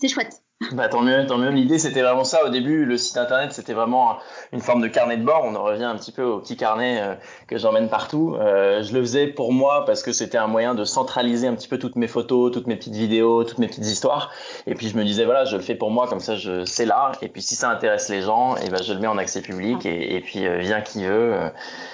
[0.07, 0.41] chouette.
[0.73, 1.51] Bah, tant mieux, tant mieux.
[1.51, 2.45] L'idée, c'était vraiment ça.
[2.45, 4.17] Au début, le site internet, c'était vraiment
[4.51, 5.43] une forme de carnet de bord.
[5.45, 7.15] On en revient un petit peu au petit carnet euh,
[7.47, 8.35] que j'emmène partout.
[8.37, 11.69] Euh, je le faisais pour moi parce que c'était un moyen de centraliser un petit
[11.69, 14.31] peu toutes mes photos, toutes mes petites vidéos, toutes mes petites histoires.
[14.67, 16.85] Et puis, je me disais, voilà, je le fais pour moi, comme ça, je c'est
[16.85, 17.13] là.
[17.21, 19.41] Et puis, si ça intéresse les gens, et eh ben, je le mets en accès
[19.41, 19.85] public.
[19.85, 21.51] Et, et puis, euh, vient qui veut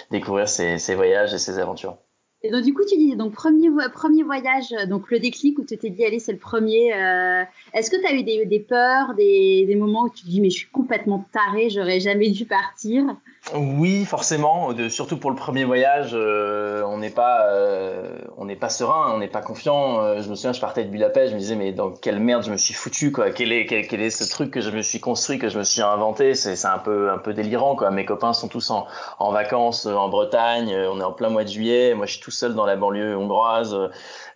[0.10, 1.98] découvrir ces, ces voyages et ces aventures.
[2.46, 5.76] Et donc, du coup, tu dis, donc, premier, premier voyage, donc le déclic où tu
[5.80, 6.94] t'es dit, allez, c'est le premier.
[6.94, 10.30] Euh, est-ce que tu as eu des, des peurs, des, des, moments où tu te
[10.30, 13.18] dis, mais je suis complètement taré, j'aurais jamais dû partir?
[13.54, 14.72] Oui, forcément.
[14.90, 19.20] Surtout pour le premier voyage, euh, on n'est pas, euh, on n'est pas serein, on
[19.20, 20.00] n'est pas confiant.
[20.00, 22.44] Euh, je me souviens, je partais de Budapest, je me disais mais dans quelle merde
[22.44, 25.00] je me suis foutu quoi Quel est, quel, est ce truc que je me suis
[25.00, 26.34] construit, que je me suis inventé?
[26.34, 27.92] C'est, c'est un peu, un peu délirant quoi.
[27.92, 28.88] Mes copains sont tous en,
[29.20, 31.94] en vacances en Bretagne, on est en plein mois de juillet.
[31.94, 33.78] Moi, je suis tout seul dans la banlieue hongroise.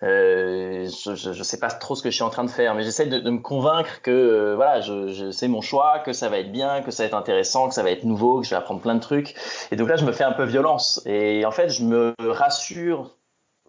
[0.02, 2.84] Euh, je, je, sais pas trop ce que je suis en train de faire, mais
[2.84, 6.30] j'essaie de, de, me convaincre que euh, voilà, je, je c'est mon choix, que ça
[6.30, 8.52] va être bien, que ça va être intéressant, que ça va être nouveau, que je
[8.52, 9.36] vais apprendre plein de trucs.
[9.72, 11.02] Et donc là, je me fais un peu violence.
[11.06, 13.12] Et en fait, je me rassure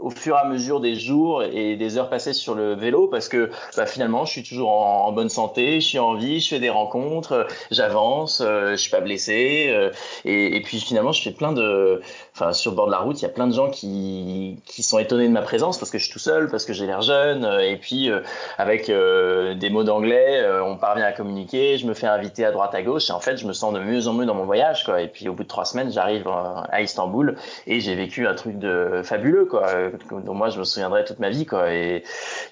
[0.01, 3.29] au fur et à mesure des jours et des heures passées sur le vélo parce
[3.29, 6.61] que bah, finalement je suis toujours en, bonne santé, je suis en vie, je fais
[6.61, 9.91] des rencontres, j'avance, euh, je suis pas blessé euh,
[10.25, 12.01] et, et, puis finalement je fais plein de,
[12.35, 14.83] enfin sur le bord de la route il y a plein de gens qui qui
[14.83, 17.03] sont étonnés de ma présence parce que je suis tout seul, parce que j'ai l'air
[17.03, 18.11] jeune euh, et puis
[18.59, 22.83] avec des mots d'anglais on parvient à communiquer, je me fais inviter à droite à
[22.83, 25.01] gauche et en fait je me sens de mieux en mieux dans mon voyage quoi.
[25.01, 27.37] Et puis au bout de trois semaines j'arrive à Istanbul
[27.67, 29.67] et j'ai vécu un truc de fabuleux quoi
[30.11, 31.73] dont moi je me souviendrai toute ma vie quoi.
[31.73, 32.03] Et,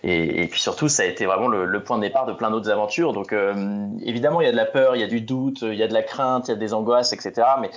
[0.02, 3.12] et, puis surtout ça a été vraiment le, point de départ de plein d'autres aventures.
[3.12, 3.34] Donc
[4.02, 5.88] évidemment il y a de la peur, il y a du doute, il y a
[5.88, 7.46] de la crainte, il y a des angoisses, etc.
[7.60, 7.70] Mais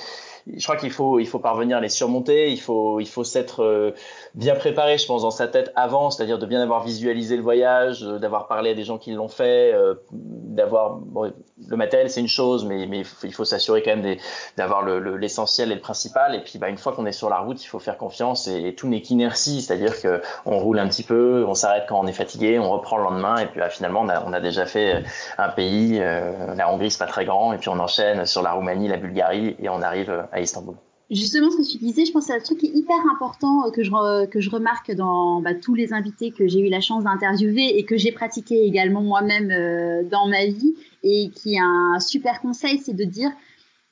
[0.48, 2.52] je crois qu'il faut, il faut parvenir à les surmonter.
[2.52, 3.92] Il faut, il faut s'être euh,
[4.36, 8.04] bien préparé, je pense, dans sa tête avant, c'est-à-dire de bien avoir visualisé le voyage,
[8.04, 12.28] euh, d'avoir parlé à des gens qui l'ont fait, euh, d'avoir le matériel, c'est une
[12.28, 14.18] chose, mais, mais il faut s'assurer quand même
[14.58, 16.36] d'avoir l'essentiel le, et le principal.
[16.36, 18.74] Et puis, bah, une fois qu'on est sur la route, il faut faire confiance et,
[18.76, 22.14] tout n'est qu'inertie, c'est-à-dire que on roule un petit peu, on s'arrête quand on est
[22.14, 25.04] fatigué, on reprend le lendemain, et puis bah, finalement, on a, on a, déjà fait
[25.38, 26.00] un pays.
[26.00, 29.56] la Hongrie, c'est pas très grand, et puis on enchaîne sur la Roumanie, la Bulgarie,
[29.60, 30.76] et on arrive à Istanbul.
[31.12, 33.68] Justement, ce que tu disais, je pense que c'est un truc qui est hyper important
[33.68, 36.80] euh, que je, que je remarque dans bah, tous les invités que j'ai eu la
[36.80, 41.60] chance d'interviewer et que j'ai pratiqué également moi-même euh, dans ma vie et qui est
[41.62, 43.30] un super conseil, c'est de dire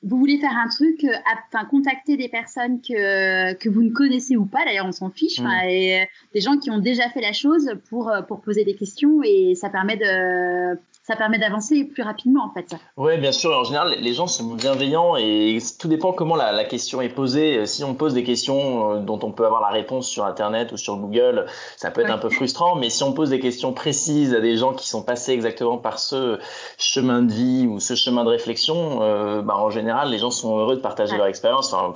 [0.02, 1.12] vous voulez faire un truc, euh,
[1.52, 5.40] enfin contacter des personnes que, que vous ne connaissez ou pas, d'ailleurs on s'en fiche,
[5.40, 5.68] mmh.
[5.68, 9.54] et des gens qui ont déjà fait la chose pour, pour poser des questions et
[9.56, 10.78] ça permet de
[11.10, 12.76] ça permet d'avancer plus rapidement en fait.
[12.96, 13.50] Oui, bien sûr.
[13.50, 17.66] En général, les gens sont bienveillants et tout dépend comment la, la question est posée.
[17.66, 20.76] Si on pose des questions euh, dont on peut avoir la réponse sur Internet ou
[20.76, 21.46] sur Google,
[21.76, 22.76] ça peut être un peu frustrant.
[22.76, 25.98] Mais si on pose des questions précises à des gens qui sont passés exactement par
[25.98, 26.38] ce
[26.78, 30.56] chemin de vie ou ce chemin de réflexion, euh, bah, en général, les gens sont
[30.58, 31.72] heureux de partager leur expérience.
[31.72, 31.92] Enfin,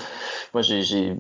[0.55, 1.17] moi, il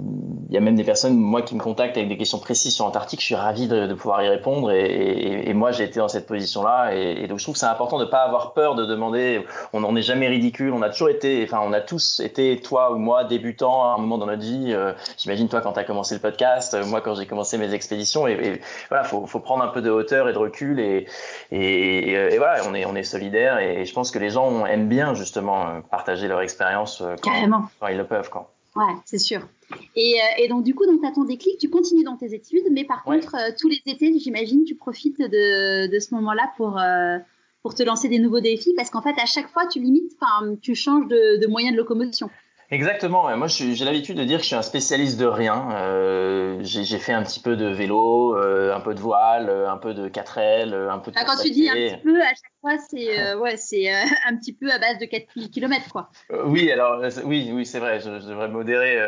[0.50, 3.20] y a même des personnes, moi, qui me contactent avec des questions précises sur Antarctique.
[3.20, 4.72] Je suis ravi de, de pouvoir y répondre.
[4.72, 6.96] Et, et, et moi, j'ai été dans cette position-là.
[6.96, 8.86] Et, et donc, je trouve que c'est important important de ne pas avoir peur de
[8.86, 9.44] demander.
[9.72, 10.72] On n'en est jamais ridicule.
[10.72, 13.98] On a toujours été, enfin, on a tous été, toi ou moi, débutants à un
[13.98, 14.72] moment dans notre vie.
[14.72, 17.74] Euh, j'imagine toi quand tu as commencé le podcast, euh, moi quand j'ai commencé mes
[17.74, 18.26] expéditions.
[18.26, 20.80] Et, voilà, faut, faut prendre un peu de hauteur et de recul.
[20.80, 21.06] Et,
[21.50, 23.58] et, voilà, on est, on est solidaire.
[23.58, 27.88] Et je pense que les gens aiment bien justement euh, partager leur expérience quand, quand
[27.88, 28.30] ils le peuvent.
[28.30, 28.48] Quand.
[28.76, 29.40] Ouais, c'est sûr.
[29.94, 32.84] Et, et, donc, du coup, tu as ton déclic, tu continues dans tes études, mais
[32.84, 36.80] par contre, tous les étés, j'imagine, tu profites de, de ce moment-là pour,
[37.64, 40.54] pour te lancer des nouveaux défis parce qu'en fait, à chaque fois, tu limites, enfin,
[40.60, 42.28] tu changes de, de moyen de locomotion.
[42.70, 43.36] Exactement.
[43.36, 45.68] Moi, j'ai l'habitude de dire que je suis un spécialiste de rien.
[45.72, 49.76] Euh, j'ai fait un petit peu de vélo, euh, un peu de voile, euh, un
[49.76, 51.16] peu de 4L, un peu de.
[51.18, 52.54] Ah, quand tu dis un petit peu, à chaque
[52.88, 56.10] c'est euh, ouais, c'est euh, un petit peu à base de 4000 km, quoi.
[56.32, 58.00] Euh, oui, alors oui, oui, c'est vrai.
[58.00, 58.98] Je, devrais modérer.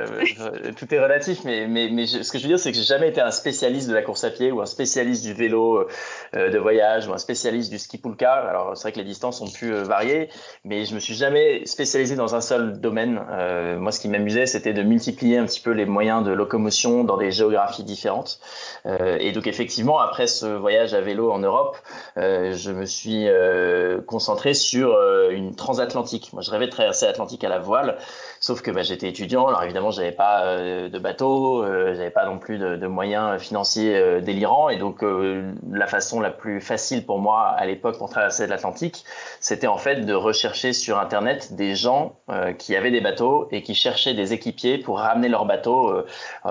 [0.76, 3.08] tout est relatif, mais mais, mais ce que je veux dire, c'est que j'ai jamais
[3.08, 5.86] été un spécialiste de la course à pied ou un spécialiste du vélo
[6.34, 8.32] de voyage ou un spécialiste du ski pulka.
[8.32, 10.28] Alors c'est vrai que les distances ont pu varier,
[10.64, 13.20] mais je me suis jamais spécialisé dans un seul domaine.
[13.78, 17.16] Moi, ce qui m'amusait, c'était de multiplier un petit peu les moyens de locomotion dans
[17.16, 18.40] des géographies différentes.
[18.86, 21.76] et donc effectivement, après ce voyage à vélo en Europe,
[22.16, 26.32] je me suis euh, concentré sur euh, une transatlantique.
[26.32, 27.96] Moi, je rêvais de traverser l'Atlantique à la voile,
[28.40, 29.46] sauf que bah, j'étais étudiant.
[29.46, 34.68] Alors évidemment, j'avais pas euh, de bateau, j'avais pas non plus de moyens financiers délirants,
[34.68, 39.04] et donc la façon la plus facile pour moi à l'époque pour traverser l'Atlantique,
[39.40, 42.16] c'était en fait de rechercher sur Internet des gens
[42.58, 45.92] qui avaient des bateaux et qui cherchaient des équipiers pour ramener leurs bateaux,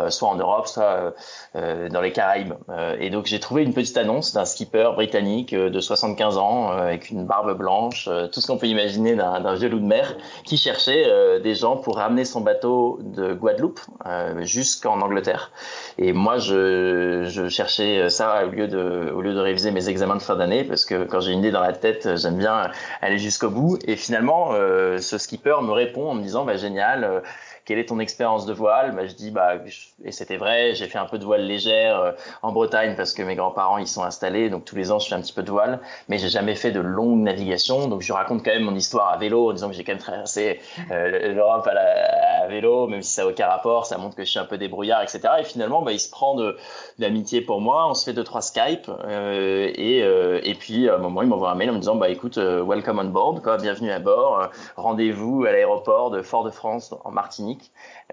[0.10, 1.14] soit en Europe, soit
[1.54, 2.54] dans les Caraïbes.
[3.00, 7.26] et donc j'ai trouvé une petite annonce d'un skipper britannique de 75 ans avec une
[7.26, 11.06] barbe blanche, euh, tout ce qu'on peut imaginer d'un vieux loup de mer, qui cherchait
[11.08, 15.52] euh, des gens pour ramener son bateau de Guadeloupe euh, jusqu'en Angleterre.
[15.98, 20.86] Et moi, je, cherchais ça au lieu de, réviser mes examens de fin d'année, parce
[20.86, 22.72] que quand j'ai une idée dans la tête, j'aime bien
[23.02, 23.78] aller jusqu'au bout.
[23.86, 27.24] Et finalement, ce skipper me répond en me disant, bah, génial
[27.66, 28.96] quelle est ton expérience de voile?
[28.96, 29.56] Bah, Je dis, bah,
[30.04, 33.24] et c'était vrai, j'ai fait un peu de voile légère euh, en Bretagne parce que
[33.24, 35.52] mes grands-parents y sont installés, donc tous les ans je fais un petit peu de
[35.52, 39.12] voile, mais j'ai jamais fait de longue navigation, donc je raconte quand même mon histoire
[39.12, 40.60] à vélo en disant que j'ai quand même traversé
[40.92, 44.40] euh, l'Europe à, vélo, même si ça n'a aucun rapport, ça montre que je suis
[44.40, 45.22] un peu débrouillard, etc.
[45.40, 46.56] Et finalement, bah, il se prend de,
[47.00, 50.96] l'amitié pour moi, on se fait deux trois Skype, euh, et, euh, et puis à
[50.96, 53.42] un moment il m'envoie un mail en me disant, bah écoute, euh, welcome on board,
[53.42, 57.55] quoi, bienvenue à bord, rendez-vous à l'aéroport de Fort-de-France en Martinique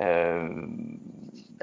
[0.00, 0.66] euh,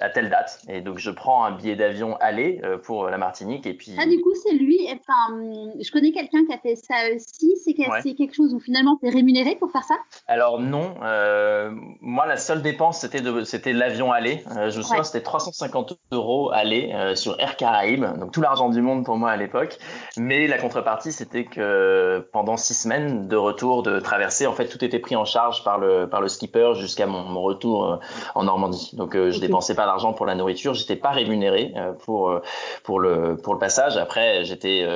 [0.02, 0.62] à telle date.
[0.70, 3.66] Et donc, je prends un billet d'avion aller euh, pour la Martinique.
[3.66, 3.96] Et puis.
[4.00, 4.88] Ah, du coup, c'est lui.
[4.92, 5.36] Enfin,
[5.80, 7.56] je connais quelqu'un qui a fait ça aussi.
[7.64, 9.96] C'est quelque chose où finalement, tu es rémunéré pour faire ça?
[10.28, 10.96] Alors, non.
[11.04, 14.44] Euh, moi, la seule dépense, c'était l'avion aller.
[14.70, 18.06] je me souviens, c'était 350 euros aller sur Air Caraïbes.
[18.20, 19.78] Donc, tout l'argent du monde pour moi à l'époque.
[20.18, 24.84] Mais la contrepartie, c'était que pendant six semaines de retour, de traversée, en fait, tout
[24.84, 28.00] était pris en charge par le, par le skipper jusqu'à mon, retour
[28.36, 28.92] en Normandie.
[28.94, 30.74] Donc, je dépensais pas l'argent pour la nourriture.
[30.74, 31.74] J'étais pas rémunéré
[32.06, 32.40] pour
[32.84, 33.98] pour le pour le passage.
[33.98, 34.88] Après, j'étais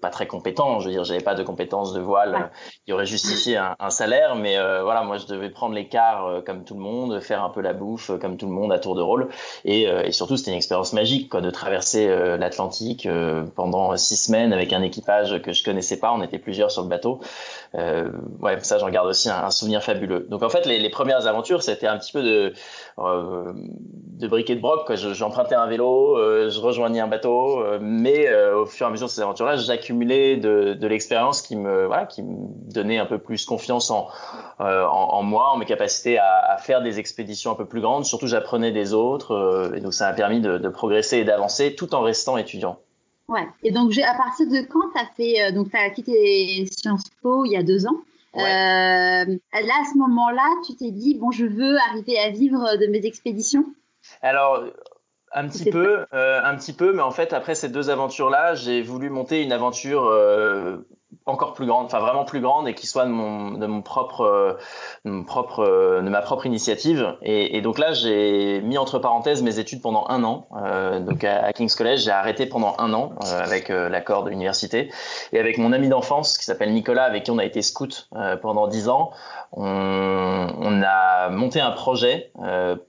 [0.00, 0.80] pas très compétent.
[0.80, 2.50] Je veux dire, j'avais pas de compétences de voile
[2.84, 6.64] qui aurait justifié un, un salaire, mais voilà, moi je devais prendre les cars comme
[6.64, 9.02] tout le monde, faire un peu la bouffe comme tout le monde à tour de
[9.02, 9.28] rôle,
[9.64, 13.08] et, et surtout c'était une expérience magique quoi, de traverser l'Atlantique
[13.54, 16.12] pendant six semaines avec un équipage que je connaissais pas.
[16.12, 17.20] On était plusieurs sur le bateau.
[17.74, 20.26] Euh, ouais, ça j'en garde aussi un, souvenir fabuleux.
[20.30, 22.52] Donc en fait, les, les premières aventures, c'était un petit peu de
[22.98, 23.52] euh,
[24.18, 24.92] de briquet de broc.
[24.94, 29.06] J'empruntais un vélo, euh, je rejoignais un bateau, euh, mais au fur et à mesure
[29.06, 32.36] de ces aventures-là, j'accumulais de, de l'expérience qui me voilà, qui me
[32.72, 34.08] donnait un peu plus confiance en
[34.58, 38.04] en, en, moi, en mes capacités à, à, faire des expéditions un peu plus grandes.
[38.04, 41.94] Surtout, j'apprenais des autres, et donc ça m'a permis de, de progresser et d'avancer tout
[41.94, 42.78] en restant étudiant.
[43.28, 43.46] Ouais.
[43.62, 47.10] Et donc, à partir de quand tu as fait, euh, donc tu as quitté Sciences
[47.22, 47.96] Po il y a deux ans.
[48.36, 52.86] Euh, là, à ce moment-là, tu t'es dit, bon, je veux arriver à vivre de
[52.86, 53.64] mes expéditions?
[54.22, 54.64] Alors,
[55.32, 58.82] un petit peu, euh, un petit peu, mais en fait, après ces deux aventures-là, j'ai
[58.82, 60.78] voulu monter une aventure euh,
[61.26, 64.22] encore plus grande, enfin vraiment plus grande et qui soit de mon, de mon propre,
[64.22, 64.58] euh,
[65.06, 67.16] euh, de ma propre initiative.
[67.22, 70.48] Et, donc là, j'ai mis entre parenthèses mes études pendant un an.
[70.62, 74.90] Euh, donc à, King's College, j'ai arrêté pendant un an avec l'accord de l'université
[75.32, 78.08] et avec mon ami d'enfance qui s'appelle Nicolas, avec qui on a été scout
[78.42, 79.10] pendant dix ans.
[79.52, 82.32] On, on, a monté un projet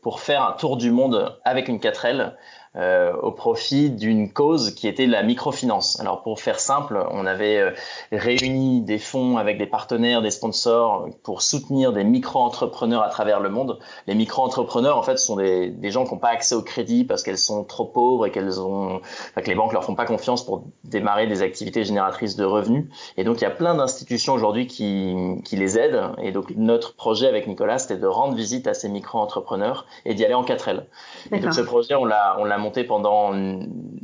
[0.02, 2.34] pour faire un tour du monde avec une 4L
[2.76, 6.00] euh, au profit d'une cause qui était la microfinance.
[6.00, 7.72] Alors pour faire simple, on avait euh,
[8.12, 13.50] réuni des fonds avec des partenaires, des sponsors pour soutenir des micro-entrepreneurs à travers le
[13.50, 13.80] monde.
[14.06, 17.24] Les micro-entrepreneurs, en fait, sont des, des gens qui n'ont pas accès au crédit parce
[17.24, 20.46] qu'elles sont trop pauvres et qu'elles ont, enfin, que les banques leur font pas confiance
[20.46, 22.86] pour démarrer des activités génératrices de revenus.
[23.18, 26.12] Et donc il y a plein d'institutions aujourd'hui qui, qui les aident.
[26.22, 30.24] Et donc notre projet avec Nicolas, c'était de rendre visite à ces micro-entrepreneurs et d'y
[30.24, 30.84] aller en 4L.
[31.32, 33.34] Et donc ce projet, on l'a, on l'a monté pendant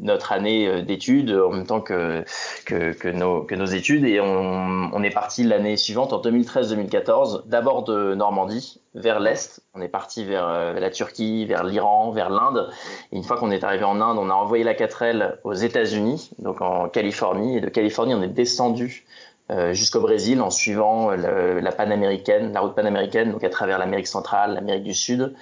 [0.06, 2.24] notre année euh, d'études en même temps que,
[3.12, 4.06] nos, études.
[4.06, 9.62] Et on, est parti l'année suivante en 2013-2014 d'abord de Normandie vers l'est.
[9.74, 12.70] On est parti vers euh, la Turquie vers l'Iran vers l'Inde.
[13.12, 16.32] Et une fois qu'on est arrivé en Inde on a envoyé la 4L aux États-Unis
[16.40, 17.58] donc en Californie.
[17.58, 19.06] Et de Californie on est descendu
[19.52, 24.56] euh, jusqu'au Brésil en suivant la panaméricaine, la route panaméricaine, donc à travers l'Amérique centrale,
[24.56, 25.36] l'Amérique du Sud.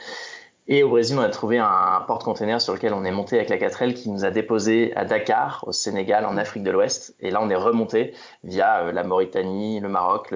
[0.68, 3.58] Et au Brésil, on a trouvé un porte-container sur lequel on est monté avec la
[3.58, 7.16] 4L qui nous a déposé à Dakar, au Sénégal, en Afrique de l'Ouest.
[7.20, 10.34] Et là, on est remonté via euh, la Mauritanie, le Maroc,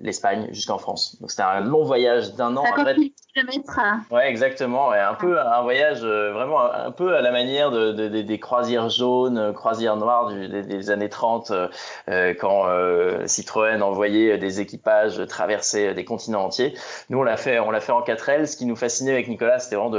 [0.00, 1.16] l'Espagne, jusqu'en France.
[1.20, 2.64] Donc c'était un long voyage d'un an.
[2.64, 3.80] 50 000 km.
[4.10, 4.94] Ouais, exactement.
[4.94, 8.38] Et un peu un voyage euh, vraiment un peu à la manière de, de, des
[8.38, 14.38] croisières jaunes, euh, croisières noires du, des, des, années 30, euh, quand euh, Citroën envoyait
[14.38, 16.74] des équipages traverser des continents entiers.
[17.08, 18.46] Nous, on l'a fait, on l'a fait en 4L.
[18.46, 19.90] Ce qui nous fascinait avec Nicolas, c'était vraiment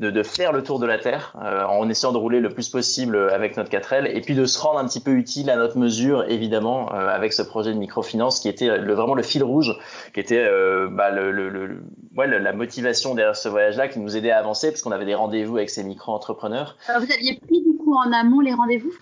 [0.00, 2.68] de, de, faire le tour de la Terre euh, en essayant de rouler le plus
[2.68, 5.78] possible avec notre 4L et puis de se rendre un petit peu utile à notre
[5.78, 9.74] mesure, évidemment, euh, avec ce projet de microfinance qui était vraiment le fil rouge,
[10.12, 11.82] qui était euh, bah, le, le,
[12.16, 15.14] ouais, la motivation derrière ce voyage-là qui nous aidait à avancer parce qu'on avait des
[15.14, 16.76] rendez-vous avec ces micro-entrepreneurs.
[16.88, 18.92] vous aviez pris du coup en amont les rendez-vous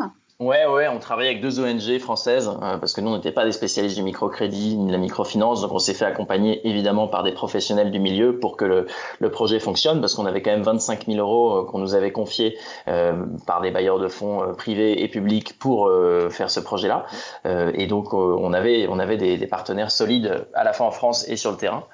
[0.42, 3.44] Ouais, ouais, on travaillait avec deux ONG françaises euh, parce que nous, on n'était pas
[3.44, 7.22] des spécialistes du microcrédit ni de la microfinance, donc on s'est fait accompagner évidemment par
[7.22, 8.86] des professionnels du milieu pour que le,
[9.20, 12.10] le projet fonctionne parce qu'on avait quand même 25 000 euros euh, qu'on nous avait
[12.10, 16.58] confiés euh, par des bailleurs de fonds euh, privés et publics pour euh, faire ce
[16.58, 17.06] projet-là.
[17.44, 21.24] et donc, on avait, on avait des, des, partenaires solides à la fois en France
[21.28, 21.84] et sur le terrain.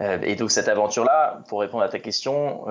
[0.00, 2.66] et donc, cette aventure-là, pour répondre à ta question,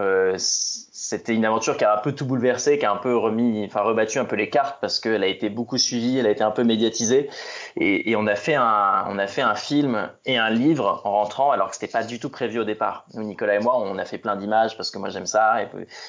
[0.98, 3.82] c'était une aventure qui a un peu tout bouleversé, qui a un peu remis, enfin
[3.82, 6.52] rebattu un peu les cartes parce qu'elle a été beaucoup suivie, elle a été un
[6.52, 7.30] peu médiatisée
[7.76, 11.12] et, et, on a fait un, on a fait un film et un livre en
[11.12, 13.06] rentrant alors que c'était pas du tout prévu au départ.
[13.14, 15.58] Nous, Nicolas et moi, on a fait plein d'images parce que moi j'aime ça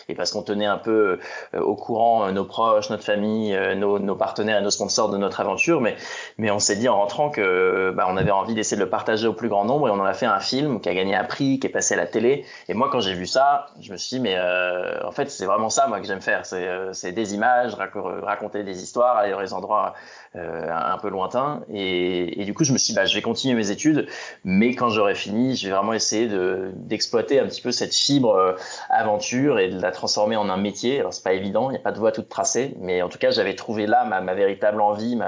[0.09, 1.19] et, parce qu'on tenait un peu
[1.55, 5.11] euh, au courant euh, nos proches, notre famille, euh, nos, nos, partenaires et nos sponsors
[5.11, 5.97] de notre aventure, mais
[6.39, 9.27] mais on s'est dit en rentrant que bah, on avait envie d'essayer de le partager
[9.27, 11.25] au plus grand nombre et on en a fait un film qui a gagné un
[11.25, 12.45] prix, qui est passé à la télé.
[12.69, 14.37] Et moi, quand j'ai vu ça, je me suis dit mais
[14.76, 16.47] euh, en fait, c'est vraiment ça, moi, que j'aime faire.
[16.47, 19.95] C'est euh, des images, rac raconter des histoires, aller dans des endroits
[20.35, 21.63] euh, un peu lointains.
[21.73, 24.07] Et, du coup, je me suis dit, bah, je vais continuer mes études,
[24.45, 26.29] mais quand j'aurai fini, je vais vraiment essayer
[26.75, 28.53] d'exploiter un petit peu cette fibre euh,
[28.91, 31.01] aventure et de la transformer en un métier.
[31.01, 33.19] Alors, c'est pas évident, il n'y a pas de voie toute tracée, mais en tout
[33.19, 35.19] cas, j'avais trouvé là ma, véritable envie,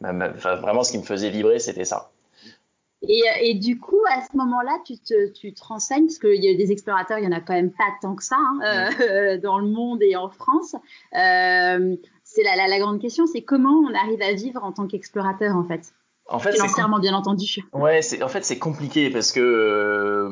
[0.00, 2.10] vraiment ce qui me faisait vibrer, c'était ça.
[3.02, 6.48] Et, et, du coup, à ce moment-là, tu te, tu te renseignes, parce qu'il y
[6.48, 9.38] a des explorateurs, il n'y en a quand même pas tant que ça hein, euh,
[9.42, 10.74] dans le monde et en France.
[10.74, 14.86] Euh, c'est la, la, la, grande question, c'est comment on arrive à vivre en tant
[14.86, 15.94] qu'explorateur, en fait?
[16.28, 17.64] En fait, Financièrement, bien entendu.
[17.72, 20.30] Ouais, en fait c'est compliqué parce que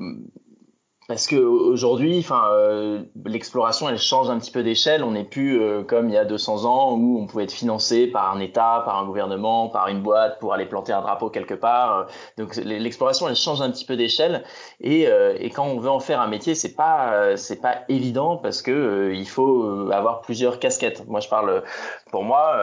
[1.08, 5.02] parce que aujourd'hui, enfin, euh, l'exploration, elle change un petit peu d'échelle.
[5.02, 8.06] On n'est plus euh, comme il y a 200 ans où on pouvait être financé
[8.06, 11.54] par un État, par un gouvernement, par une boîte pour aller planter un drapeau quelque
[11.54, 12.08] part.
[12.36, 14.44] Donc l'exploration, elle change un petit peu d'échelle.
[14.82, 18.36] Et, euh, et, quand on veut en faire un métier, c'est pas c'est pas évident
[18.36, 21.08] parce que il faut avoir plusieurs casquettes.
[21.08, 21.62] Moi, je parle
[22.10, 22.60] pour moi.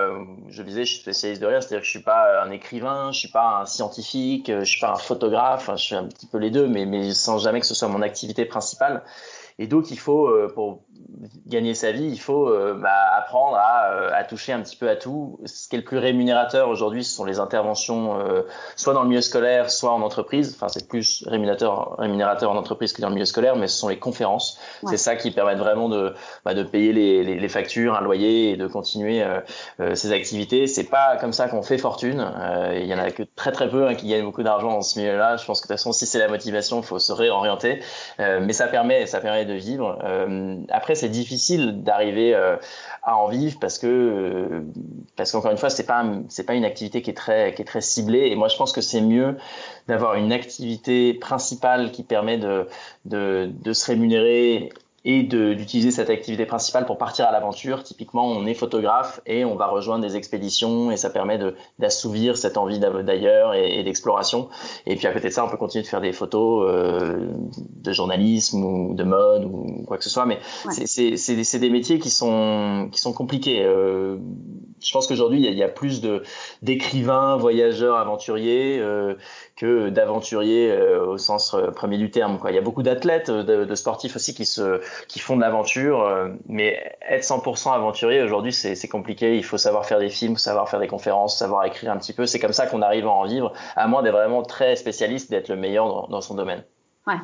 [0.49, 3.19] je disais, je suis spécialiste de rien, c'est-à-dire que je suis pas un écrivain, je
[3.19, 5.69] suis pas un scientifique, je suis pas un photographe.
[5.75, 8.01] je suis un petit peu les deux, mais mais sans jamais que ce soit mon
[8.01, 9.03] activité principale.
[9.57, 10.83] Et donc, il faut, euh, pour
[11.47, 14.89] gagner sa vie, il faut euh, bah, apprendre à, euh, à, toucher un petit peu
[14.89, 15.39] à tout.
[15.45, 18.19] Ce qui est le plus rémunérateur aujourd'hui, ce sont les interventions,
[18.75, 20.53] soit dans le milieu scolaire, soit en entreprise.
[20.55, 23.89] Enfin, c'est plus rémunérateur, rémunérateur en entreprise que dans le milieu scolaire, mais ce sont
[23.89, 24.59] les conférences.
[24.85, 28.51] C'est ça qui permet vraiment de, bah, de payer les, les, les, factures, un loyer
[28.51, 29.23] et de continuer
[29.93, 30.67] ces activités.
[30.67, 32.25] C'est pas comme ça qu'on fait fortune.
[32.73, 34.99] Il y en a que très très peu hein, qui gagnent beaucoup d'argent dans ce
[34.99, 35.37] milieu-là.
[35.37, 37.81] Je pense que de toute façon, si c'est la motivation, il faut se réorienter.
[38.19, 39.99] mais ça permet, ça permet de vivre.
[40.03, 42.57] Euh, après, c'est difficile d'arriver euh,
[43.01, 44.61] à en vivre parce que euh,
[45.15, 47.65] parce qu'encore une fois, c'est pas c'est pas une activité qui est très qui est
[47.65, 48.27] très ciblée.
[48.27, 49.36] Et moi, je pense que c'est mieux
[49.88, 52.67] d'avoir une activité principale qui permet de
[53.05, 54.69] de, de se rémunérer
[55.05, 57.83] et d'utiliser cette activité principale pour partir à l'aventure.
[57.83, 61.39] Typiquement, on est photographe et on va rejoindre des expéditions et ça permet
[61.77, 64.49] d'assouvir cette envie d'ailleurs et, d'exploration.
[64.87, 67.93] Et puis à côté de ça, on peut continuer de faire des photos euh, de
[67.93, 70.25] journalisme ou de mode ou quoi que ce soit.
[70.25, 70.39] Mais
[70.71, 73.63] c'est des métiers qui sont qui sont compliqués.
[73.63, 74.17] Euh,
[74.83, 76.23] je pense qu'aujourd'hui, il, y, a plus de
[76.61, 79.15] d'écrivains, voyageurs, aventuriers euh,
[79.55, 82.39] que d'aventuriers euh, au sens euh, premier du terme.
[82.39, 82.51] Quoi.
[82.51, 86.01] Il y a beaucoup d'athlètes, de, de, sportifs aussi qui se qui font de l'aventure,
[86.01, 89.37] euh, mais être 100% aventurier aujourd'hui, c'est compliqué.
[89.37, 92.25] Il faut savoir faire des films, savoir faire des conférences, savoir écrire un petit peu.
[92.25, 95.47] C'est comme ça qu'on arrive à en vivre, à moins d'être vraiment très spécialiste, d'être
[95.47, 96.63] le meilleur dans, dans son domaine.
[97.07, 97.15] Ouais.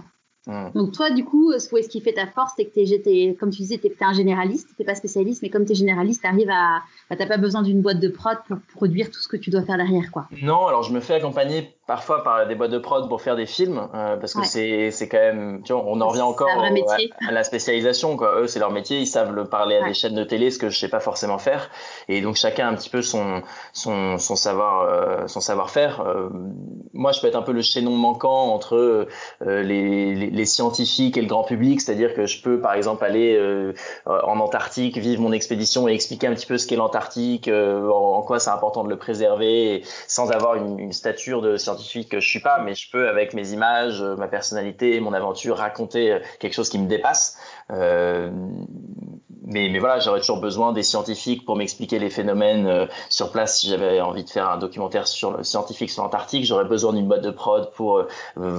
[0.48, 0.72] Mm.
[0.74, 3.78] Donc toi, du coup, ce qui fait ta force, c'est que es, comme tu disais,
[3.78, 6.82] tu es, un généraliste, tu pas spécialiste, mais comme tu es généraliste, tu arrives à...
[7.10, 9.64] Bah, t'as pas besoin d'une boîte de prod pour produire tout ce que tu dois
[9.64, 10.12] faire derrière.
[10.12, 10.28] quoi.
[10.42, 13.46] Non, alors je me fais accompagner parfois par des boîtes de prod pour faire des
[13.46, 17.32] films, euh, parce que c'est c'est quand même, tu vois, on en revient encore à,
[17.32, 18.16] la spécialisation.
[18.16, 18.40] Quoi.
[18.40, 20.70] Eux, c'est leur métier, ils savent le parler à des chaînes de télé, ce que
[20.70, 21.70] je sais pas forcément faire.
[22.08, 23.42] Et donc chacun a un petit peu son
[23.74, 26.00] son, son savoir euh, son savoir-faire.
[26.00, 26.30] Euh,
[26.94, 29.08] moi, je peux être un peu le chaînon manquant entre
[29.42, 33.38] les, les, les, scientifiques et le grand public, c'est-à-dire que je peux par exemple aller
[34.06, 38.40] en Antarctique, vivre mon expédition et expliquer un petit peu ce qu'est l'Antarctique, en, quoi
[38.40, 42.40] c'est important de le préserver, sans avoir une, une stature de scientifique que je suis
[42.40, 46.70] pas, mais je peux avec mes images, ma personnalité, mon aventure raconter euh, quelque chose
[46.70, 47.38] qui me dépasse.
[47.72, 48.32] Euh,
[49.46, 53.60] mais, mais voilà, j'aurais toujours besoin des scientifiques pour m'expliquer les phénomènes euh, sur place.
[53.60, 57.08] Si j'avais envie de faire un documentaire sur le scientifique sur l'Antarctique, j'aurais besoin d'une
[57.08, 58.06] boîte de prod pour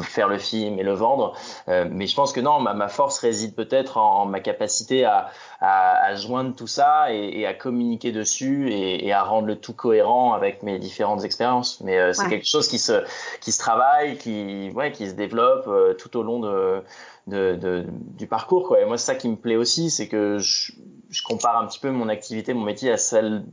[0.03, 1.35] faire le film et le vendre.
[1.68, 5.30] mais je pense que non, ma, ma force réside peut-être en, ma capacité à,
[5.61, 9.57] à, à, joindre tout ça et, et à communiquer dessus et, et, à rendre le
[9.57, 11.80] tout cohérent avec mes différentes expériences.
[11.80, 13.05] Mais c'est quelque chose qui se
[13.41, 16.83] qui se travaille, qui ouais, qui se développe euh, tout au long de,
[17.26, 17.86] de, de,
[18.18, 18.80] du parcours quoi.
[18.80, 20.72] Et moi c'est ça qui me plaît aussi, c'est que je,
[21.10, 23.44] je, compare un petit peu mon activité, mon métier à celle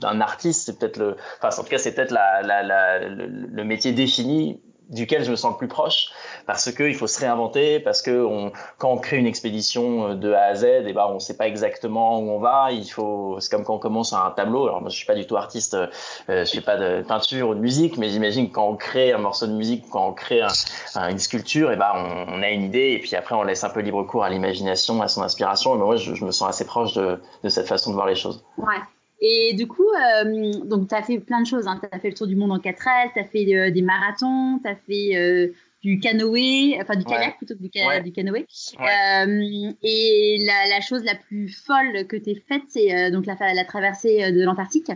[0.00, 0.66] d'un artiste.
[0.66, 4.60] C'est peut-être le, enfin en tout cas c'est peut-être la, la, la, le métier défini
[4.90, 6.10] duquel je me sens le plus proche
[6.46, 10.14] parce que il faut se réinventer parce que on, quand on crée une expédition euh,
[10.14, 12.70] de A à Z et ben on sait pas exactement où on va.
[12.72, 14.66] Il faut c'est comme quand on commence un tableau.
[14.66, 15.86] Alors moi je suis pas du tout artiste euh,
[16.28, 19.46] je fais pas de peinture ou de musique mais j'imagine quand on crée un morceau
[19.46, 20.42] de musique quand on crée
[20.94, 23.64] un, une sculpture et ben on, on, a une idée et puis après on laisse
[23.64, 25.74] un peu libre cours à l'imagination à son inspiration.
[25.74, 28.14] Et moi je, je, me sens assez proche de, de cette façon de voir les
[28.14, 28.44] choses.
[28.58, 28.76] Ouais
[29.26, 31.66] et du coup, euh, donc tu as fait plein de choses.
[31.66, 31.80] Hein.
[31.82, 34.60] Tu as fait le tour du monde en 4L, tu as fait euh, des marathons,
[34.62, 35.48] tu as fait euh,
[35.82, 38.46] du canoë, enfin du kayak plutôt que du, du canoë.
[38.80, 43.34] Euh, et la, la, chose la plus folle que tu as faite, c'est donc la,
[43.54, 44.92] la, traversée de l'Antarctique.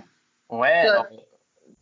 [0.50, 1.06] Ouais, alors,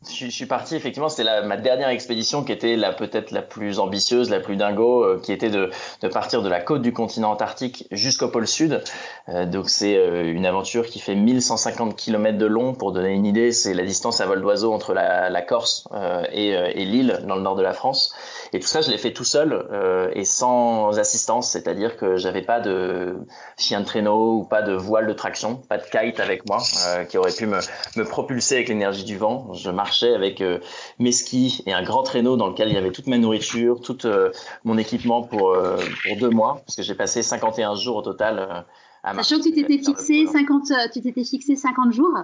[0.09, 4.31] je, suis parti effectivement, c'était ma dernière expédition qui était la peut-être la plus ambitieuse,
[4.31, 5.71] la plus dingo, euh, qui était de,
[6.03, 8.83] de, partir de la côte du continent antarctique jusqu'au pôle sud.
[9.29, 12.75] Euh, donc c'est euh, une aventure qui fait 1150 km de long.
[12.75, 15.89] Pour donner une idée, c'est la distance à vol d'oiseau entre la, la Corse
[16.33, 18.15] et, et l'île dans le nord de la France.
[18.57, 19.69] Et tout ça, je l'ai fait tout seul
[20.15, 23.17] et sans assistance, c'est-à-dire que j'avais pas de
[23.59, 26.63] chien de traîneau ou pas de voile de traction, pas de kite avec moi
[27.11, 27.59] qui aurait pu me,
[27.97, 29.53] me propulser avec l'énergie du vent.
[29.53, 30.59] Je marchais avec euh,
[30.99, 34.07] mes skis et un grand traîneau dans lequel il y avait toute ma nourriture, tout
[34.07, 34.31] euh,
[34.65, 38.65] mon équipement pour, euh, pour deux mois, parce que j'ai passé 51 jours au total
[39.03, 42.19] à Sachant que tu t'étais fixé 50, tu t'étais fixé 50 jours?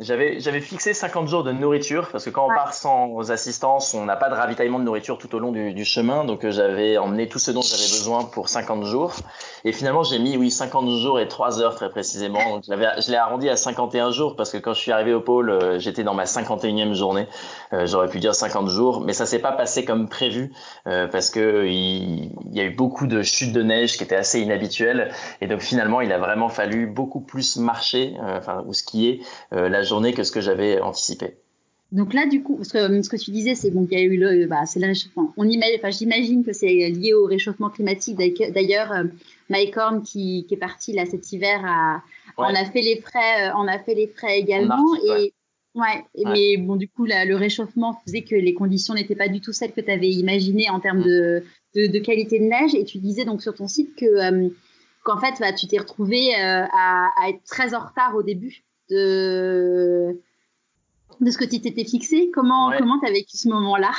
[0.00, 4.04] J'avais, j'avais fixé 50 jours de nourriture parce que quand on part sans assistance, on
[4.04, 6.24] n'a pas de ravitaillement de nourriture tout au long du, du chemin.
[6.24, 9.14] Donc, euh, j'avais emmené tout ce dont j'avais besoin pour 50 jours.
[9.64, 12.54] Et finalement, j'ai mis, oui, 50 jours et 3 heures très précisément.
[12.54, 15.50] Donc, je l'ai arrondi à 51 jours parce que quand je suis arrivé au pôle,
[15.50, 17.28] euh, j'étais dans ma 51e journée.
[17.72, 20.52] Euh, j'aurais pu dire 50 jours, mais ça s'est pas passé comme prévu
[20.84, 24.40] parce que il, il, y a eu beaucoup de chutes de neige qui étaient assez
[24.40, 25.12] inhabituelles.
[25.40, 30.12] Et donc, finalement, il a vraiment fallu beaucoup plus marcher, enfin, ou skier la journée
[30.12, 31.36] que ce que j'avais anticipé.
[31.92, 34.00] Donc là, du coup, parce que euh, ce que tu disais, c'est bon, qu'il y
[34.00, 35.34] a eu le, bah, c'est le réchauffement.
[35.36, 38.16] On imagine, enfin, j'imagine que c'est lié au réchauffement climatique.
[38.16, 39.04] D'ailleurs, euh,
[39.50, 42.02] Mike Horn, qui, qui, est parti là cet hiver, a,
[42.38, 44.82] on a fait les frais, euh, on a fait les frais également.
[45.06, 45.34] et
[45.74, 46.04] ouais.
[46.24, 49.52] mais bon, du coup, là, le réchauffement faisait que les conditions n'étaient pas du tout
[49.52, 51.04] celles que tu avais imaginées en termes mm.
[51.04, 51.44] de,
[51.76, 52.74] de, de, qualité de neige.
[52.74, 54.48] Et tu disais donc sur ton site que
[55.04, 60.20] qu'en fait, bah, tu t'es retrouvé à, à être très en retard au début de,
[61.20, 62.30] de ce que tu t'étais fixé.
[62.34, 63.92] Comment comment tu as vécu ce moment-là?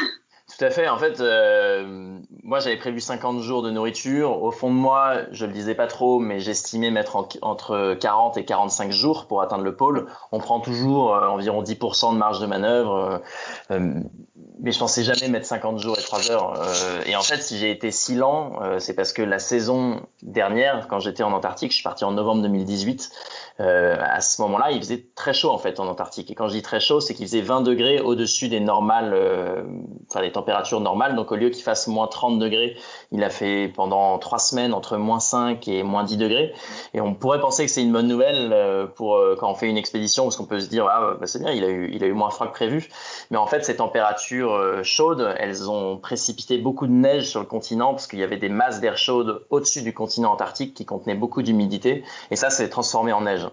[0.58, 0.90] Tout à fait.
[0.90, 4.44] En fait, euh, moi, j'avais prévu 50 jours de nourriture.
[4.44, 8.46] Au fond de moi, je le disais pas trop, mais j'estimais mettre entre 40 et
[8.46, 10.08] 45 jours pour atteindre le pôle.
[10.32, 13.22] On prend toujours euh, environ 10% de marge de manœuvre.
[13.72, 13.94] Euh,
[14.64, 16.54] mais je pensais jamais mettre 50 jours et 3 heures.
[16.58, 20.02] Euh, et en fait, si j'ai été si lent, euh, c'est parce que la saison
[20.22, 23.12] dernière, quand j'étais en Antarctique, je suis parti en novembre 2018.
[23.60, 26.32] Euh, à ce moment-là, il faisait très chaud en fait en Antarctique.
[26.32, 29.14] Et quand je dis très chaud, c'est qu'il faisait 20 degrés au-dessus des normales,
[30.10, 31.16] enfin des températures normales.
[31.16, 32.78] Donc au lieu qu'il fasse moins 30 degrés,
[33.12, 36.54] il a fait pendant trois semaines entre moins 5 et moins 10 degrés.
[36.94, 40.24] Et on pourrait penser que c'est une bonne nouvelle pour quand on fait une expédition,
[40.24, 42.14] parce qu'on peut se dire ah bah, c'est bien, il a eu il a eu
[42.14, 42.90] moins froid que prévu.
[43.30, 47.46] Mais en fait, ces températures euh, chaudes, elles ont précipité beaucoup de neige sur le
[47.46, 51.16] continent parce qu'il y avait des masses d'air chaude au-dessus du continent antarctique qui contenaient
[51.16, 53.48] beaucoup d'humidité et ça s'est transformé en neige.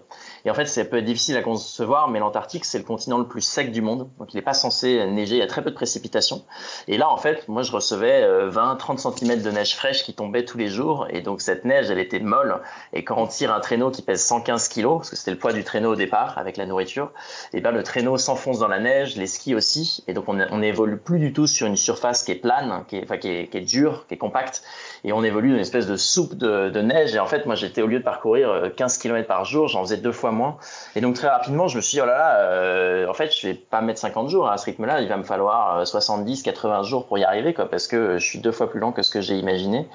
[0.45, 3.27] Et en fait, c'est un peu difficile à concevoir, mais l'Antarctique, c'est le continent le
[3.27, 4.09] plus sec du monde.
[4.17, 5.35] Donc, il n'est pas censé neiger.
[5.35, 6.43] Il y a très peu de précipitations.
[6.87, 10.45] Et là, en fait, moi, je recevais 20, 30 cm de neige fraîche qui tombait
[10.45, 11.07] tous les jours.
[11.09, 12.61] Et donc, cette neige, elle était molle.
[12.93, 15.53] Et quand on tire un traîneau qui pèse 115 kg, parce que c'était le poids
[15.53, 17.11] du traîneau au départ avec la nourriture,
[17.53, 20.03] et ben, le traîneau s'enfonce dans la neige, les skis aussi.
[20.07, 20.61] Et donc, on, on
[21.03, 23.57] plus du tout sur une surface qui est plane, qui est, enfin, qui est, qui
[23.57, 24.63] est dure, qui est compacte.
[25.03, 27.15] Et on évolue dans une espèce de soupe de, neige.
[27.15, 29.81] Et en fait, moi, j'étais au lieu de parcourir 15 euh, km par jour, j'en
[29.83, 30.57] faisais deux fois moins.
[30.95, 33.47] Et donc très rapidement, je me suis dit, oh là là, euh, en fait, je
[33.47, 36.83] vais pas mettre 50 jours à ce rythme-là, il va me falloir 70, euh, 80
[36.83, 39.11] jours pour y arriver, quoi, parce que je suis deux fois plus lent que ce
[39.11, 39.87] que j'ai imaginé.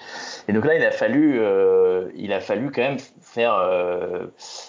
[0.49, 1.41] Et donc là, il a fallu,
[2.15, 3.59] il a fallu quand même faire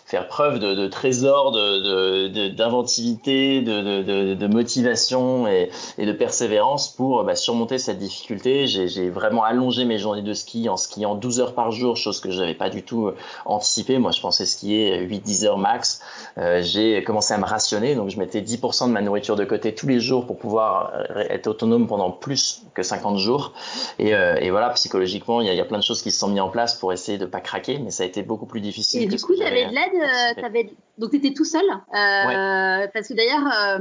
[0.07, 7.23] faire preuve de, de trésor d'inventivité, de, de, de, motivation et, et, de persévérance pour
[7.23, 8.67] bah, surmonter cette difficulté.
[8.67, 12.31] J'ai vraiment allongé mes journées de ski en skiant 12 heures par jour, chose que
[12.31, 13.11] je n'avais pas du tout
[13.45, 13.99] anticipé.
[13.99, 16.01] Moi, je pensais skier 8-10 heures max.
[16.37, 19.73] Euh, j'ai commencé à me rationner, donc je mettais 10% de ma nourriture de côté
[19.73, 23.53] tous les jours pour pouvoir euh, être autonome pendant plus que 50 jours.
[23.99, 26.19] Et, euh, et voilà, psychologiquement, il y, a, y, a plein de choses qui se
[26.19, 28.61] sont mises en place pour essayer de pas craquer, mais ça a été beaucoup plus
[28.61, 29.03] difficile.
[29.03, 30.71] Et du coup, tu avais de l'aide, avais...
[30.97, 32.89] donc tu étais tout seul, ouais.
[32.93, 33.79] parce que d'ailleurs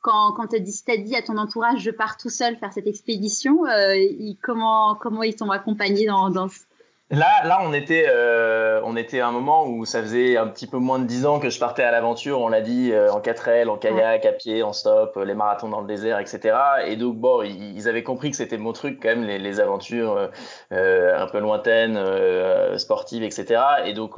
[0.00, 3.66] quand, quand tu as dit à ton entourage je pars tout seul faire cette expédition,
[3.66, 3.94] euh,
[4.42, 6.48] comment, comment ils t'ont accompagné dans, dans,
[7.12, 10.68] Là, là, on était, euh, on était à un moment où ça faisait un petit
[10.68, 12.40] peu moins de dix ans que je partais à l'aventure.
[12.40, 15.68] On l'a dit euh, en 4L, en kayak, à pied, en stop, euh, les marathons
[15.68, 16.56] dans le désert, etc.
[16.86, 20.30] Et donc bon, ils, avaient compris que c'était mon truc quand même, les, les aventures
[20.72, 23.60] euh, un peu lointaines, euh, sportives, etc.
[23.86, 24.14] Et donc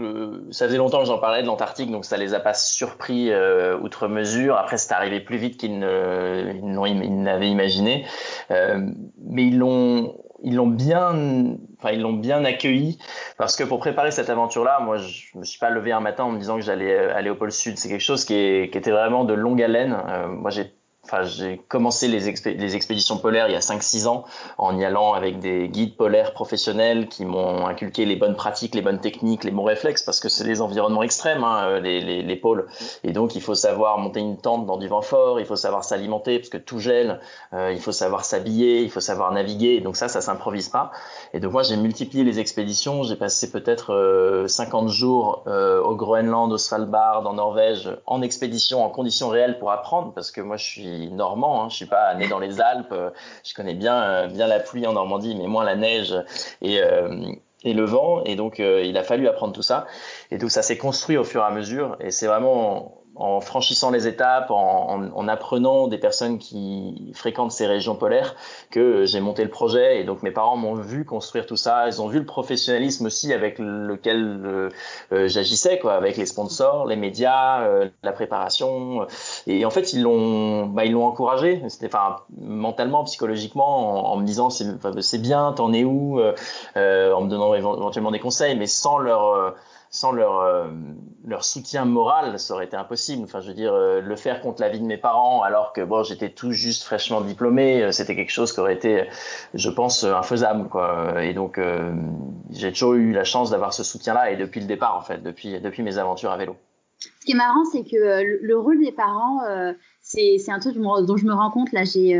[0.51, 3.32] ça faisait longtemps que j'en parlais de l'Antarctique, donc ça les a pas surpris
[3.80, 4.57] outre mesure.
[4.59, 8.05] Après, c'est arrivé plus vite qu'ils n'avaient imaginé,
[8.51, 12.99] mais ils l'ont ils l'ont bien, enfin ils l'ont bien accueilli
[13.38, 16.32] parce que pour préparer cette aventure-là, moi je me suis pas levé un matin en
[16.32, 17.78] me disant que j'allais aller au pôle Sud.
[17.78, 19.97] C'est quelque chose qui, est, qui était vraiment de longue haleine.
[20.09, 20.72] Euh, moi j'ai
[21.05, 24.24] Enfin, j'ai commencé les, expéditions polaires il y a 5-6 ans
[24.57, 28.82] en y allant avec des guides polaires professionnels qui m'ont inculqué les bonnes pratiques, les
[28.82, 32.68] bonnes techniques, les bons réflexes parce que c'est des environnements extrêmes, hein, euh, les, pôles.
[33.03, 35.82] Et donc, il faut savoir monter une tente dans du vent fort, il faut savoir
[35.82, 37.18] s'alimenter parce que tout gèle,
[37.53, 39.80] euh, il faut savoir s'habiller, il faut savoir naviguer.
[39.80, 40.92] Donc ça, ça s'improvise pas.
[41.34, 43.03] Et donc moi, j'ai multiplié les expéditions.
[43.03, 48.84] J'ai passé peut-être euh, 50 jours euh, au Groenland, au Svalbard, en Norvège, en expédition,
[48.84, 52.14] en conditions réelles pour apprendre parce que moi, je suis normand, hein, je suis pas
[52.14, 53.11] né dans les Alpes, euh,
[53.45, 56.14] je connais bien, euh, bien la pluie en Normandie, mais moins la neige
[56.61, 57.32] et, euh,
[57.64, 59.86] et le vent, et donc il a fallu apprendre tout ça.
[60.30, 63.91] Et donc ça s'est construit au fur et à mesure, et c'est vraiment en franchissant
[63.91, 68.35] les étapes, en, apprenant des personnes qui fréquentent ces régions polaires,
[68.71, 70.01] que j'ai monté le projet.
[70.01, 71.87] Et donc mes parents m'ont vu construire tout ça.
[71.89, 74.69] Ils ont vu le professionnalisme aussi avec lequel euh,
[75.13, 79.07] euh, j'agissais, quoi, avec les sponsors, les médias, euh, la préparation.
[79.47, 81.63] Et en fait, ils l'ont, bah, ils l'ont encouragé.
[81.69, 87.55] C'était, enfin, mentalement, psychologiquement, en, me disant c'est, bien, t'en es où, en me donnant
[87.55, 89.55] éventuellement des conseils, mais sans leur
[89.95, 90.68] sans leur, euh,
[91.26, 93.24] leur soutien moral, ça aurait été impossible.
[93.24, 95.82] Enfin, je veux dire, euh, le faire contre la vie de mes parents, alors que
[95.82, 99.05] bon, j'étais tout juste fraîchement diplômé, euh, c'était quelque chose qui aurait été,
[99.53, 100.70] je pense, infaisable.
[100.70, 101.22] Quoi.
[101.22, 101.61] Et donc,
[102.51, 105.61] j'ai toujours eu la chance d'avoir ce soutien-là, et depuis le départ, en fait, depuis,
[105.61, 106.57] depuis mes aventures à vélo.
[106.99, 109.40] Ce qui est marrant, c'est que le, rôle des parents,
[110.13, 111.73] c'est un truc dont je me rends compte.
[111.73, 112.19] Là, j'ai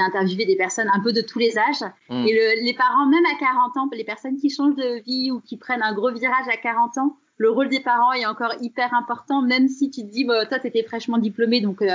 [0.00, 1.88] interviewé des personnes un peu de tous les âges.
[2.10, 2.26] Mm.
[2.26, 5.56] Et les parents, même à 40 ans, les personnes qui changent de vie ou qui
[5.56, 9.42] prennent un gros virage à 40 ans, le rôle des parents est encore hyper important,
[9.42, 11.88] même si tu te dis, toi, tu étais fraîchement diplômé, donc euh,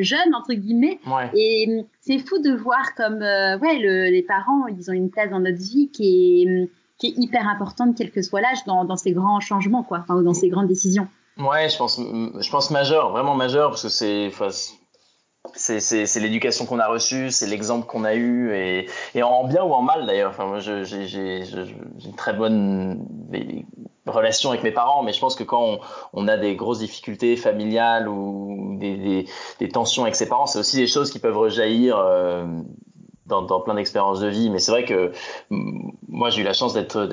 [0.00, 0.98] jeune, entre guillemets.
[1.34, 5.40] Et c'est fou de voir comme euh, ouais, les parents, ils ont une place dans
[5.40, 9.12] notre vie qui est, qui est hyper importante, quel que soit l'âge, dans, dans, ces
[9.12, 11.08] grands changements, quoi, enfin, dans ces grandes décisions.
[11.38, 16.88] Ouais, je pense, je pense majeur, vraiment majeur, parce que c'est, c'est l'éducation qu'on a
[16.88, 20.30] reçue, c'est l'exemple qu'on a eu, et, en bien ou en mal d'ailleurs.
[20.30, 23.06] Enfin, moi, j'ai une très bonne
[24.06, 25.78] relation avec mes parents, mais je pense que quand
[26.12, 29.26] on, a des grosses difficultés familiales ou des,
[29.72, 31.98] tensions avec ses parents, c'est aussi des choses qui peuvent rejaillir.
[31.98, 32.46] Euh,
[33.26, 34.50] dans, dans, plein d'expériences de vie.
[34.50, 35.10] Mais c'est vrai que
[35.50, 37.08] moi, j'ai eu la chance d'être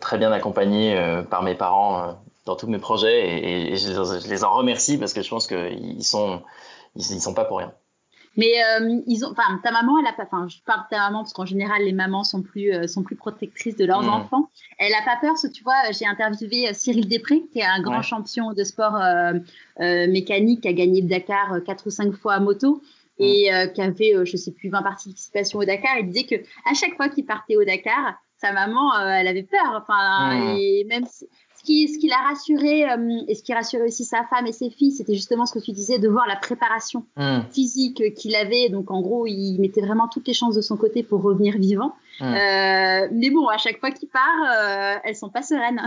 [0.00, 2.12] très bien accompagné euh, par mes parents euh,
[2.44, 5.28] dans tous mes projets et, et je, les, je, les, en remercie parce que je
[5.30, 6.42] pense qu'ils sont,
[6.94, 7.72] ils, ils sont pas pour rien.
[8.36, 10.98] Mais euh, ils ont, enfin, ta maman, elle a pas, enfin, je parle de ta
[10.98, 14.08] maman parce qu'en général, les mamans sont plus, euh, sont plus protectrices de leurs mmh.
[14.08, 14.50] enfants.
[14.78, 15.92] Elle a pas peur, tu vois.
[15.92, 18.98] J'ai interviewé euh, Cyril Després, qui est un grand champion de sport
[19.78, 22.82] mécanique, qui a gagné le Dakar quatre ou cinq fois à moto
[23.18, 25.98] et qui avait, je sais plus, 20 participations au Dakar.
[26.00, 26.34] Il disait que
[26.68, 29.80] à chaque fois qu'il partait au Dakar, sa maman, elle avait peur.
[29.80, 30.56] Enfin, mmh.
[30.58, 31.04] et même
[31.64, 34.92] ce qui l'a rassuré euh, et ce qui rassurait aussi sa femme et ses filles,
[34.92, 37.40] c'était justement ce que tu disais de voir la préparation hmm.
[37.52, 38.68] physique qu'il avait.
[38.68, 41.92] Donc en gros, il mettait vraiment toutes les chances de son côté pour revenir vivant.
[42.20, 42.32] Hmm.
[42.32, 45.82] Euh, mais bon, à chaque fois qu'il part, euh, elles sont pas sereines.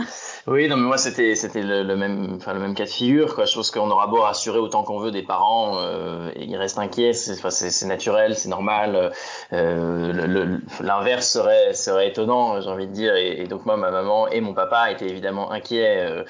[0.46, 3.44] Oui, non, mais moi c'était c'était le, même enfin le même cas de figure quoi.
[3.44, 7.12] Je pense qu'on aura beau rassurer autant qu'on veut des parents, euh, ils restent inquiets.
[7.12, 9.12] C'est naturel, c'est normal.
[9.52, 13.14] L'inverse serait serait étonnant, j'ai envie de dire.
[13.14, 16.24] Et, et, donc moi, ma maman et mon papa étaient évidemment inquiets euh,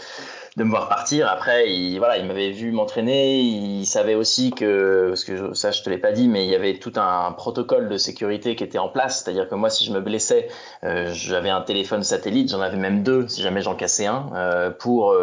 [0.57, 1.29] de me voir partir.
[1.29, 3.41] Après, il, voilà, il m'avait vu m'entraîner.
[3.41, 6.55] Il savait aussi que, parce que ça, je te l'ai pas dit, mais il y
[6.55, 9.23] avait tout un protocole de sécurité qui était en place.
[9.23, 10.49] C'est-à-dire que moi, si je me blessais,
[10.85, 14.71] euh, j'avais un téléphone satellite, j'en avais même deux, si jamais j'en cassais un, euh,
[14.71, 15.15] pour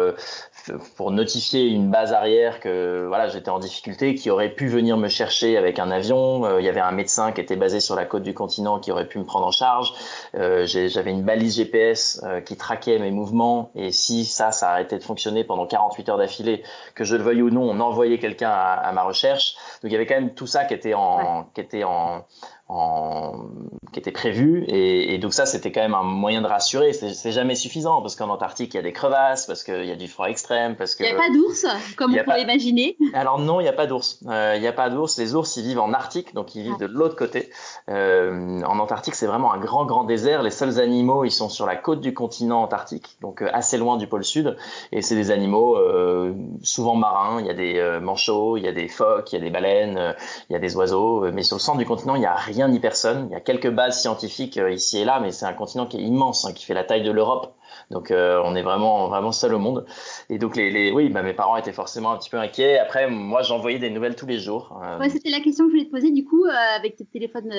[0.96, 5.08] pour notifier une base arrière que voilà j'étais en difficulté, qui aurait pu venir me
[5.08, 6.44] chercher avec un avion.
[6.44, 8.92] Euh, il y avait un médecin qui était basé sur la côte du continent qui
[8.92, 9.92] aurait pu me prendre en charge.
[10.34, 14.98] Euh, j'avais une balise GPS euh, qui traquait mes mouvements et si ça, ça arrêtait
[14.98, 16.62] de fonctionner pendant 48 heures d'affilée,
[16.94, 19.54] que je le veuille ou non, on envoyait quelqu'un à, ma recherche.
[19.82, 22.24] Donc il y avait quand même tout ça qui était en, qui était en,
[22.68, 23.46] en,
[23.92, 24.64] qui était prévu.
[24.68, 26.92] Et, et donc ça, c'était quand même un moyen de rassurer.
[26.92, 29.96] C'est jamais suffisant parce qu'en Antarctique, il y a des crevasses, parce qu'il y a
[29.96, 31.04] du froid extrême, parce que...
[31.04, 32.96] Il n'y a pas d'ours, comme on pourrait imaginer.
[33.14, 34.20] Alors non, il n'y a pas d'ours.
[34.28, 35.18] Euh, il n'y a pas d'ours.
[35.18, 36.82] Les ours, ils vivent en Arctique, donc ils vivent ah.
[36.82, 37.50] de l'autre côté.
[37.88, 40.42] Euh, en Antarctique, c'est vraiment un grand, grand désert.
[40.42, 43.96] Les seuls animaux, ils sont sur la côte du continent antarctique, donc euh, assez loin
[43.96, 44.56] du pôle sud.
[44.90, 47.40] Et c'est des animaux euh, souvent marins.
[47.40, 49.50] Il y a des euh, manchots, il y a des phoques, il y a des
[49.50, 50.14] baleines,
[50.50, 51.30] il y a des oiseaux.
[51.32, 53.28] Mais sur le centre du continent, il n'y a rien rien ni personne.
[53.30, 55.98] Il y a quelques bases scientifiques euh, ici et là, mais c'est un continent qui
[55.98, 57.54] est immense, hein, qui fait la taille de l'Europe.
[57.90, 59.84] Donc euh, on est vraiment vraiment seul au monde.
[60.30, 62.78] Et donc les, les oui, bah, mes parents étaient forcément un petit peu inquiets.
[62.78, 64.80] Après, moi, j'envoyais des nouvelles tous les jours.
[64.82, 64.98] Euh.
[64.98, 66.10] Ouais, c'était la question que je voulais te poser.
[66.10, 66.44] Du coup,
[66.76, 67.52] avec tes téléphones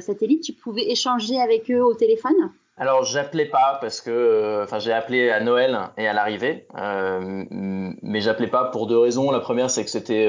[0.00, 2.52] satellites, tu pouvais échanger avec eux au téléphone?
[2.76, 8.48] Alors j'appelais pas parce que, enfin j'ai appelé à Noël et à l'arrivée, mais j'appelais
[8.48, 9.30] pas pour deux raisons.
[9.30, 10.28] La première c'est que c'était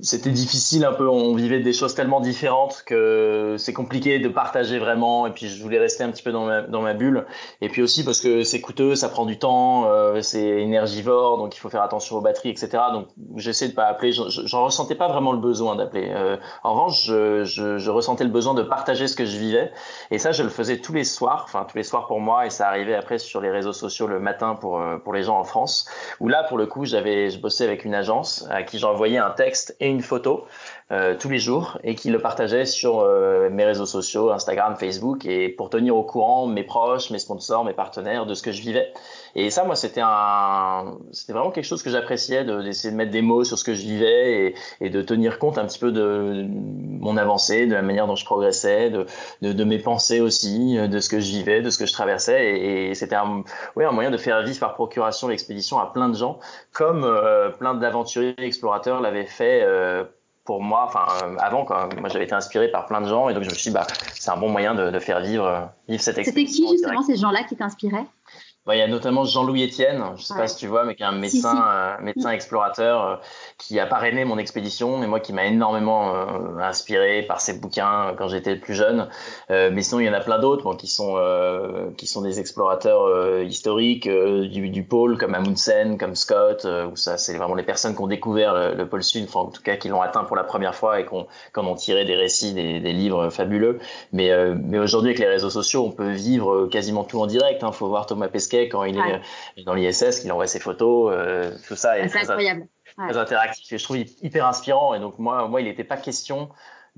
[0.00, 1.08] c'était difficile un peu.
[1.08, 5.26] On vivait des choses tellement différentes que c'est compliqué de partager vraiment.
[5.26, 7.26] Et puis je voulais rester un petit peu dans ma, bulle.
[7.60, 11.56] Et puis aussi parce que c'est coûteux, ça prend du temps, euh, c'est énergivore, donc
[11.56, 12.70] il faut faire attention aux batteries, etc.
[12.92, 14.12] Donc j'essaie de pas appeler.
[14.12, 16.10] J'en ressentais pas vraiment le besoin d'appeler.
[16.10, 19.70] Euh, en revanche, je, je, je, ressentais le besoin de partager ce que je vivais.
[20.10, 22.46] Et ça, je le faisais tous les soirs, enfin tous les soirs pour moi.
[22.46, 25.38] Et ça arrivait après sur les réseaux sociaux le matin pour euh, pour les gens
[25.38, 25.88] en France.
[26.20, 29.30] Où là, pour le coup, j'avais, je bossais avec une agence à qui j'envoyais un
[29.30, 30.44] texte et une photo
[30.90, 35.26] euh, tous les jours et qui le partageait sur euh, mes réseaux sociaux, Instagram, Facebook,
[35.26, 38.62] et pour tenir au courant mes proches, mes sponsors, mes partenaires de ce que je
[38.62, 38.92] vivais.
[39.40, 43.22] Et ça, moi, c'était un, c'était vraiment quelque chose que j'appréciais d'essayer de, mettre des
[43.22, 46.44] mots sur ce que je vivais et, et, de tenir compte un petit peu de
[46.48, 49.06] mon avancée, de la manière dont je progressais, de,
[49.42, 52.50] de, de, mes pensées aussi, de ce que je vivais, de ce que je traversais.
[52.50, 53.44] Et, et c'était un,
[53.76, 56.40] moyen de faire vivre par procuration l'expédition à plein de gens,
[56.72, 59.64] comme euh, plein d'aventuriers explorateurs l'avaient fait
[60.48, 61.66] pour moi, enfin euh, avant,
[62.00, 63.86] moi j'avais été inspiré par plein de gens et donc je me suis dit, bah,
[64.14, 66.50] c'est un bon moyen de, de faire vivre, vivre cette expérience.
[66.50, 68.06] C'était qui justement ces gens-là qui t'inspiraient?
[68.68, 71.02] Bah, il y a notamment Jean-Louis Etienne, je sais pas si tu vois, mais qui
[71.02, 73.16] est un médecin, euh, médecin explorateur euh,
[73.56, 78.14] qui a parrainé mon expédition et moi qui m'a énormément euh, inspiré par ses bouquins
[78.18, 79.08] quand j'étais plus jeune.
[79.48, 81.16] mais sinon, il y en a plein d'autres bon, qui sont
[81.96, 87.38] qui sont des explorateurs historiques du, du, pôle comme Amundsen, comme Scott, où ça c'est
[87.38, 90.02] vraiment les personnes qui ont découvert le, pôle sud, enfin en tout cas qui l'ont
[90.02, 93.78] atteint pour la première fois et qui ont, tiré des récits, des, des livres fabuleux.
[94.12, 97.60] Mais mais aujourd'hui avec les réseaux sociaux, on peut vivre quasiment tout en direct.
[97.62, 97.72] Il hein.
[97.72, 101.52] faut voir Thomas Pesquet quand il est euh, dans l'ISS, qu'il envoie ses photos, euh,
[101.66, 102.66] tout ça est, très, incroyable.
[102.96, 104.94] très interactif et je trouve hyper inspirant.
[104.94, 106.48] Et donc moi, moi, il n'était pas question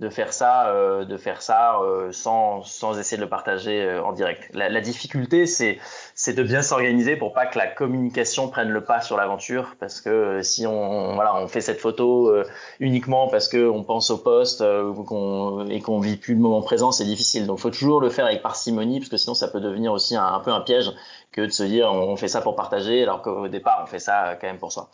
[0.00, 4.02] de faire ça, euh, de faire ça euh, sans, sans essayer de le partager euh,
[4.02, 4.48] en direct.
[4.54, 5.78] La, la difficulté, c'est
[6.14, 10.00] c'est de bien s'organiser pour pas que la communication prenne le pas sur l'aventure, parce
[10.00, 12.32] que si on voilà on fait cette photo
[12.78, 14.64] uniquement parce que on pense au poste
[15.06, 17.46] qu'on et qu'on vit plus le moment présent, c'est difficile.
[17.46, 20.40] Donc faut toujours le faire avec parcimonie, parce que sinon ça peut devenir aussi un
[20.40, 20.90] peu un piège
[21.30, 24.36] que de se dire on fait ça pour partager, alors qu'au départ on fait ça
[24.40, 24.88] quand même pour soi.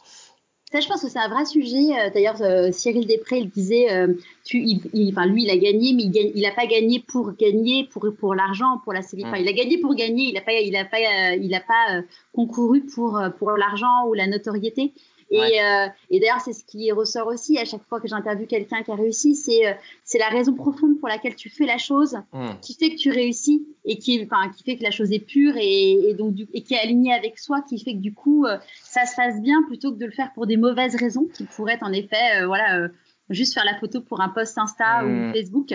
[0.72, 1.96] Ça, je pense que c'est un vrai sujet.
[1.96, 4.14] Euh, d'ailleurs, euh, Cyril Després, il disait, euh,
[4.44, 8.08] tu, il, enfin, lui, il a gagné, mais il n'a pas gagné pour gagner, pour,
[8.18, 9.24] pour l'argent, pour la série.
[9.24, 12.02] Enfin, il a gagné pour gagner, il n'a pas, il a pas, il a pas
[12.32, 14.92] concouru pour, pour l'argent ou la notoriété.
[15.31, 18.83] Et, euh, et d'ailleurs, c'est ce qui ressort aussi à chaque fois que j'interviewe quelqu'un
[18.83, 19.72] qui a réussi, c'est euh,
[20.05, 22.51] c'est la raison profonde pour laquelle tu fais la chose, hmm.
[22.62, 25.55] qui fait que tu réussis et qui, enfin, qui fait que la chose est pure
[25.57, 28.47] et, et donc du, et qui est alignée avec soi, qui fait que du coup
[28.47, 31.45] euh, ça se passe bien plutôt que de le faire pour des mauvaises raisons, qui
[31.45, 32.89] pourraient être en effet, voilà,
[33.31, 35.33] juste faire la photo pour un post Insta ou hmm.
[35.33, 35.74] Facebook.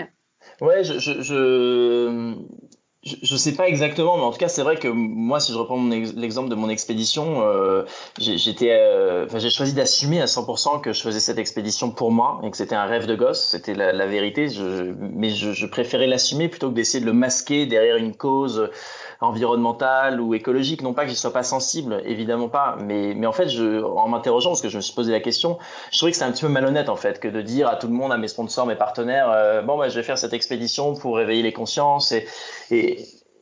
[0.60, 2.34] Ouais, je, je, je
[3.04, 5.58] je, ne sais pas exactement, mais en tout cas, c'est vrai que moi, si je
[5.58, 5.82] reprends
[6.16, 7.82] l'exemple de mon expédition, euh,
[8.18, 12.50] j'étais, euh, j'ai choisi d'assumer à 100% que je faisais cette expédition pour moi et
[12.50, 13.42] que c'était un rêve de gosse.
[13.42, 14.48] C'était la, la, vérité.
[14.48, 18.70] Je, mais je, je préférais l'assumer plutôt que d'essayer de le masquer derrière une cause
[19.22, 20.82] environnementale ou écologique.
[20.82, 24.08] Non pas que je sois pas sensible, évidemment pas, mais, mais en fait, je, en
[24.08, 25.58] m'interrogeant, parce que je me suis posé la question,
[25.90, 27.86] je trouvais que c'était un petit peu malhonnête en fait que de dire à tout
[27.86, 30.94] le monde, à mes sponsors, mes partenaires, euh, bon, bah, je vais faire cette expédition
[30.94, 32.26] pour réveiller les consciences et,
[32.70, 32.91] et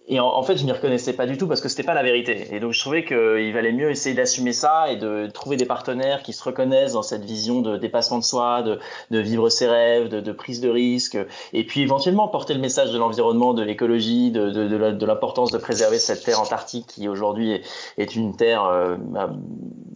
[0.09, 2.49] et en, fait, je m'y reconnaissais pas du tout parce que c'était pas la vérité.
[2.51, 6.23] Et donc, je trouvais qu'il valait mieux essayer d'assumer ça et de trouver des partenaires
[6.23, 8.81] qui se reconnaissent dans cette vision de dépassement de soi, de,
[9.13, 11.17] de vivre ses rêves, de, de, prise de risque,
[11.53, 15.99] et puis éventuellement porter le message de l'environnement, de l'écologie, de, de l'importance de préserver
[15.99, 17.63] cette terre antarctique qui aujourd'hui est,
[17.99, 19.31] est, une terre, euh, bah,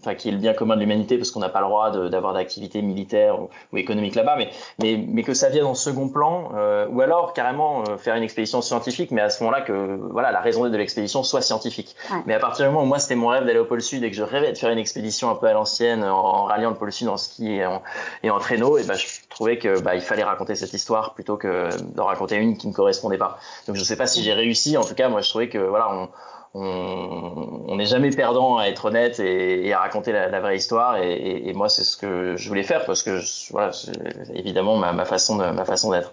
[0.00, 2.34] enfin, qui est le bien commun de l'humanité parce qu'on n'a pas le droit d'avoir
[2.34, 4.50] d'activité militaire ou, ou économique là-bas, mais,
[4.80, 8.22] mais, mais que ça vienne en second plan, euh, ou alors carrément euh, faire une
[8.22, 11.96] expédition scientifique, mais à ce moment-là que voilà, la raison de l'expédition soit scientifique.
[12.26, 14.10] Mais à partir du moment où moi c'était mon rêve d'aller au pôle sud et
[14.10, 16.92] que je rêvais de faire une expédition un peu à l'ancienne en, ralliant le pôle
[16.92, 17.82] sud en ski et en,
[18.22, 21.36] et en traîneau, et ben je trouvais que bah, il fallait raconter cette histoire plutôt
[21.36, 23.38] que d'en raconter une qui ne correspondait pas.
[23.66, 24.76] Donc je sais pas si j'ai réussi.
[24.76, 26.08] En tout cas, moi je trouvais que voilà, on
[26.54, 30.98] on n'est jamais perdant à être honnête et, à raconter la, vraie histoire.
[30.98, 33.92] Et, moi, c'est ce que je voulais faire parce que voilà, c'est
[34.34, 36.12] évidemment ma, ma façon ma façon d'être.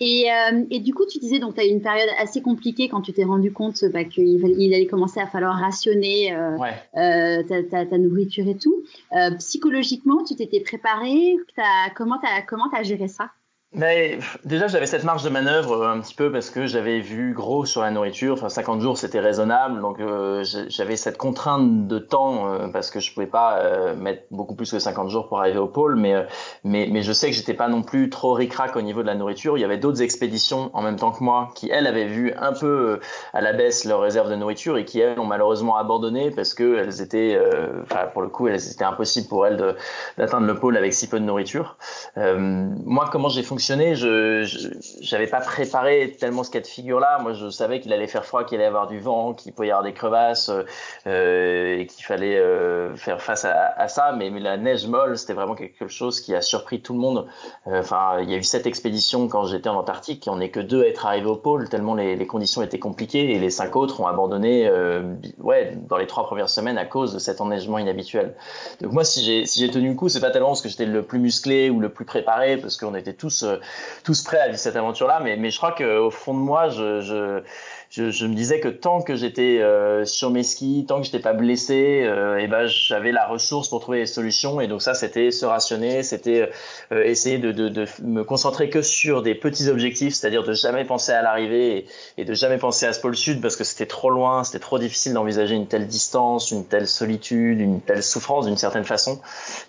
[0.00, 2.88] Et, euh, et, du coup, tu disais, donc, tu as eu une période assez compliquée
[2.88, 6.56] quand tu t'es rendu compte bah, qu'il il allait commencer à falloir rationner euh,
[6.96, 8.82] euh, ta, ta, ta, nourriture et tout.
[9.16, 13.30] Euh, psychologiquement, tu t'étais préparé as, Comment tu as, as géré ça?
[13.72, 17.32] Mais déjà, j'avais cette marge de manœuvre euh, un petit peu parce que j'avais vu
[17.34, 18.34] gros sur la nourriture.
[18.34, 19.80] Enfin, 50 jours, c'était raisonnable.
[19.80, 24.56] Donc, euh, j'avais cette contrainte de temps euh, parce que je pouvais pas mettre beaucoup
[24.56, 25.94] plus que 50 jours pour arriver au pôle.
[25.94, 26.26] Mais,
[26.64, 29.14] mais, mais je sais que j'étais pas non plus trop ricrac au niveau de la
[29.14, 29.56] nourriture.
[29.56, 32.52] Il y avait d'autres expéditions en même temps que moi qui, elles, avaient vu un
[32.52, 32.98] peu
[33.32, 36.76] à la baisse leurs réserves de nourriture et qui, elles, ont malheureusement abandonné parce que
[36.76, 37.38] elles étaient,
[37.84, 39.76] enfin, pour le coup, elles étaient impossibles pour elles
[40.18, 41.76] d'atteindre le pôle avec si peu de nourriture.
[42.16, 43.94] moi, comment j'ai fonctionné fonctionné.
[43.94, 47.18] Je n'avais pas préparé tellement ce cas de figure-là.
[47.20, 49.68] Moi, je savais qu'il allait faire froid, qu'il allait y avoir du vent, qu'il pouvait
[49.68, 50.50] y avoir des crevasses
[51.06, 54.12] euh, et qu'il fallait euh, faire face à, ça.
[54.16, 57.26] Mais, la neige molle, c'était vraiment quelque chose qui a surpris tout le monde.
[57.66, 60.60] Euh, enfin, il y a eu cette expédition quand j'étais en Antarctique on n'est que
[60.60, 64.00] deux à être arrivés au pôle tellement les, conditions étaient compliquées et les cinq autres
[64.00, 64.70] ont abandonné
[65.38, 68.34] ouais, dans les trois premières semaines à cause de cet enneigement inhabituel.
[68.80, 71.18] Donc moi, si j'ai tenu le coup, c'est pas tellement parce que j'étais le plus
[71.18, 73.44] musclé ou le plus préparé, parce qu'on était tous
[74.04, 75.20] tous prêts à vivre cette aventure-là.
[75.22, 77.42] Mais, mais je crois qu'au fond de moi, je, je
[77.90, 81.18] je, je, me disais que tant que j'étais euh, sur mes skis, tant que j'étais
[81.18, 84.60] pas blessé, euh, et ben j'avais la ressource pour trouver des solutions.
[84.60, 86.48] Et donc ça, c'était se rationner, c'était
[86.92, 90.84] euh, essayer de, de, de, me concentrer que sur des petits objectifs, c'est-à-dire de jamais
[90.84, 91.86] penser à l'arrivée
[92.16, 94.78] et, de jamais penser à ce pôle sud parce que c'était trop loin, c'était trop
[94.78, 99.20] difficile d'envisager une telle distance, une telle solitude, une telle souffrance d'une certaine façon.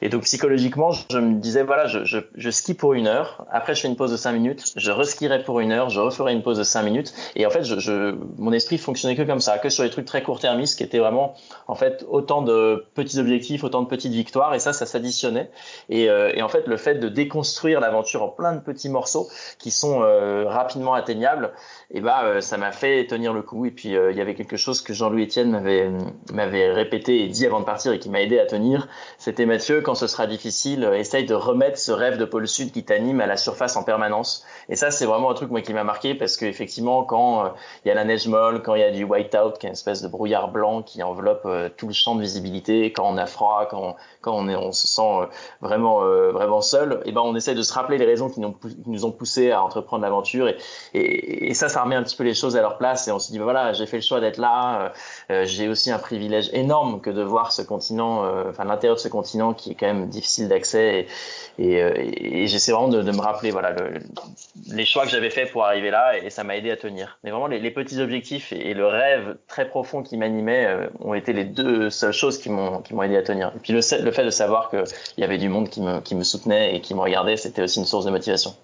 [0.03, 3.73] Et donc psychologiquement, je me disais voilà, je, je, je skie pour une heure, après
[3.73, 6.43] je fais une pause de cinq minutes, je reskierai pour une heure, je referai une
[6.43, 9.69] pause de cinq minutes, et en fait je mon esprit fonctionnait que comme ça, que
[9.69, 11.33] sur les trucs très court-termistes, qui étaient vraiment,
[11.67, 15.49] en fait, autant de petits objectifs, autant de petites victoires, et ça, ça s'additionnait.
[15.89, 19.29] Et, euh, et, en fait, le fait de déconstruire l'aventure en plein de petits morceaux
[19.59, 21.51] qui sont euh, rapidement atteignables,
[21.93, 23.65] et bah euh, ça m'a fait tenir le coup.
[23.65, 25.91] Et puis euh, il y avait quelque chose que Jean-Louis Etienne m'avait
[26.31, 28.87] m'avait répété et dit avant de partir et qui m'a aidé à tenir.
[29.17, 32.71] C'était Mathieu, quand ce sera difficile, euh, essaye de remettre ce rêve de pôle sud
[32.71, 34.45] qui t'anime à la surface en permanence.
[34.69, 37.91] Et ça c'est vraiment un truc moi qui m'a marqué parce qu'effectivement quand il y
[37.91, 40.07] a la neige molle, quand il y a du white-out, qui est une espèce de
[40.07, 44.33] brouillard blanc qui enveloppe tout le champ de visibilité, quand on a froid, quand quand
[44.33, 45.27] on est on se sent
[45.61, 45.99] vraiment
[46.31, 49.51] vraiment seul, et ben on essaie de se rappeler les raisons qui nous, ont poussé
[49.51, 50.57] à entreprendre l'aventure et,
[50.93, 53.39] et, ça remet un petit peu les choses à leur place et on se dit
[53.39, 54.89] voilà j'ai fait le choix d'être là euh,
[55.31, 59.01] euh, j'ai aussi un privilège énorme que de voir ce continent euh, enfin l'intérieur de
[59.01, 61.07] ce continent qui est quand même difficile d'accès
[61.59, 63.99] et, j'essaie vraiment de, me rappeler voilà le,
[64.71, 67.19] les choix que j'avais fait pour arriver là et, ça m'a aidé à tenir.
[67.23, 70.67] Mais vraiment les, petits objectifs et, le rêve très profond qui m'animait
[70.99, 73.51] ont été les deux seules choses qui m'ont aidé à tenir.
[73.55, 74.83] Et puis le, le fait de savoir qu'il
[75.17, 77.79] y avait du monde qui me, qui me soutenait et qui me regardait c'était aussi
[77.79, 78.55] une source de motivation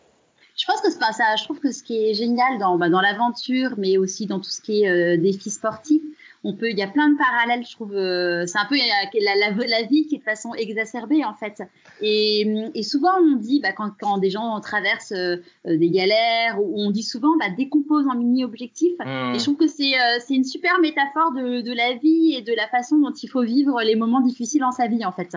[0.57, 1.35] je pense que c'est ça.
[1.37, 4.49] Je trouve que ce qui est génial dans, bah, dans l'aventure, mais aussi dans tout
[4.49, 6.01] ce qui est euh, défis sportifs,
[6.47, 7.93] on peut, il y a plein de parallèles, je trouve.
[7.93, 11.61] Euh, c'est un peu la, la, la, vie qui est de façon exacerbée en fait.
[12.01, 16.89] Et, et souvent on dit, bah, quand, quand, des gens traversent euh, des galères, on
[16.89, 18.97] dit souvent, bah, décompose en mini objectifs.
[18.99, 19.35] Mmh.
[19.35, 22.53] Et je trouve que c'est euh, une super métaphore de, de, la vie et de
[22.53, 25.35] la façon dont il faut vivre les moments difficiles en sa vie en fait.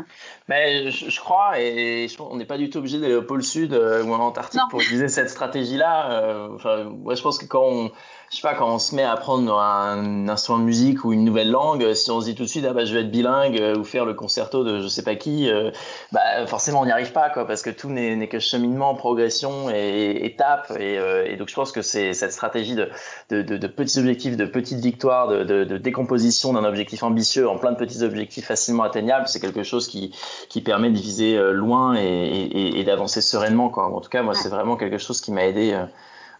[0.48, 3.42] Mais je, je crois, et je, on n'est pas du tout obligé d'aller au pôle
[3.42, 4.68] sud ou en Antarctique non.
[4.70, 6.48] pour utiliser cette stratégie-là.
[6.54, 7.90] enfin, je pense que quand on
[8.30, 11.24] je sais pas, quand on se met à apprendre un instrument de musique ou une
[11.24, 13.60] nouvelle langue, si on se dit tout de suite, ah bah, je vais être bilingue
[13.60, 15.72] euh, ou faire le concerto de je sais pas qui, euh,
[16.12, 20.24] bah, forcément, on n'y arrive pas, quoi, parce que tout n'est que cheminement, progression et
[20.24, 20.72] étape.
[20.78, 22.88] Et, euh, et, donc, je pense que c'est cette stratégie de,
[23.30, 27.72] de, de, de, petits objectifs, de petites victoires, de, décomposition d'un objectif ambitieux en plein
[27.72, 30.14] de petits objectifs facilement atteignables, c'est quelque chose qui,
[30.48, 33.86] qui permet de viser loin et, et, et d'avancer sereinement, quoi.
[33.86, 35.76] En tout cas, moi, c'est vraiment quelque chose qui m'a aidé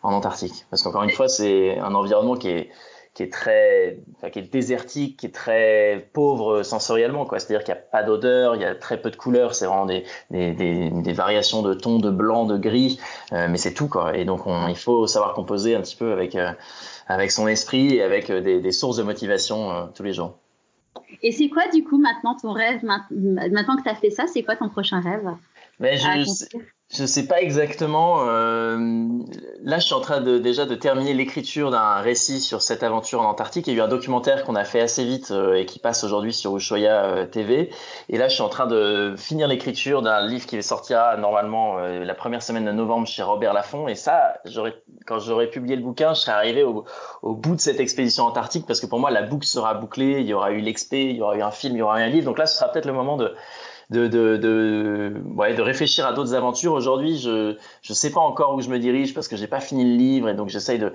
[0.03, 0.67] en Antarctique.
[0.71, 2.71] Parce qu'encore une fois, c'est un environnement qui est,
[3.15, 7.39] qui est très, enfin, qui est désertique, qui est très pauvre sensoriellement, quoi.
[7.39, 9.87] C'est-à-dire qu'il n'y a pas d'odeur, il y a très peu de couleurs, c'est vraiment
[9.87, 13.01] des, des, des, des, variations de tons, de blanc, de gris,
[13.33, 14.17] euh, mais c'est tout, quoi.
[14.17, 16.53] Et donc, on, il faut savoir composer un petit peu avec, euh,
[17.09, 20.39] avec son esprit et avec euh, des, des sources de motivation euh, tous les jours.
[21.23, 24.43] Et c'est quoi, du coup, maintenant, ton rêve, maintenant que tu as fait ça, c'est
[24.43, 25.29] quoi ton prochain rêve
[25.81, 26.07] mais je,
[26.93, 28.27] je sais pas exactement.
[28.27, 28.77] Euh,
[29.63, 33.21] là, je suis en train de déjà de terminer l'écriture d'un récit sur cette aventure
[33.21, 33.69] en Antarctique.
[33.69, 36.03] Il y a eu un documentaire qu'on a fait assez vite euh, et qui passe
[36.03, 37.71] aujourd'hui sur Ushuaia euh, TV.
[38.09, 42.05] Et là, je suis en train de finir l'écriture d'un livre qui sortira normalement euh,
[42.05, 43.87] la première semaine de novembre chez Robert Laffont.
[43.87, 44.41] Et ça,
[45.07, 46.85] quand j'aurai publié le bouquin, je serai arrivé au,
[47.23, 50.23] au, bout de cette expédition antarctique parce que pour moi, la boucle sera bouclée.
[50.23, 52.03] Il y aura eu l'expé, il y aura eu un film, il y aura eu
[52.03, 52.25] un livre.
[52.25, 53.33] Donc là, ce sera peut-être le moment de
[53.91, 56.73] de, de, de, ouais, de réfléchir à d'autres aventures.
[56.73, 59.85] Aujourd'hui, je je sais pas encore où je me dirige parce que j'ai pas fini
[59.85, 60.93] le livre et donc j'essaye de,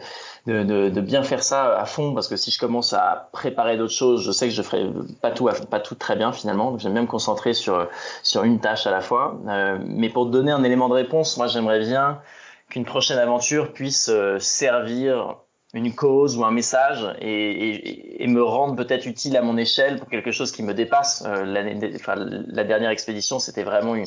[0.47, 3.75] de, de, de, bien faire ça à fond parce que si je commence à préparer
[3.77, 4.89] d'autres choses, je sais que je ferai
[5.21, 6.71] pas tout pas tout très bien finalement.
[6.71, 7.87] Donc j'aime bien me concentrer sur
[8.23, 9.39] sur une tâche à la fois.
[9.47, 12.21] Euh, mais pour te donner un élément de réponse, moi j'aimerais bien
[12.69, 15.37] qu'une prochaine aventure puisse euh, servir
[15.75, 20.09] une cause ou un message et, et, me rendre peut-être utile à mon échelle pour
[20.09, 21.23] quelque chose qui me dépasse.
[21.27, 24.05] Euh, enfin, la dernière expédition, c'était vraiment une,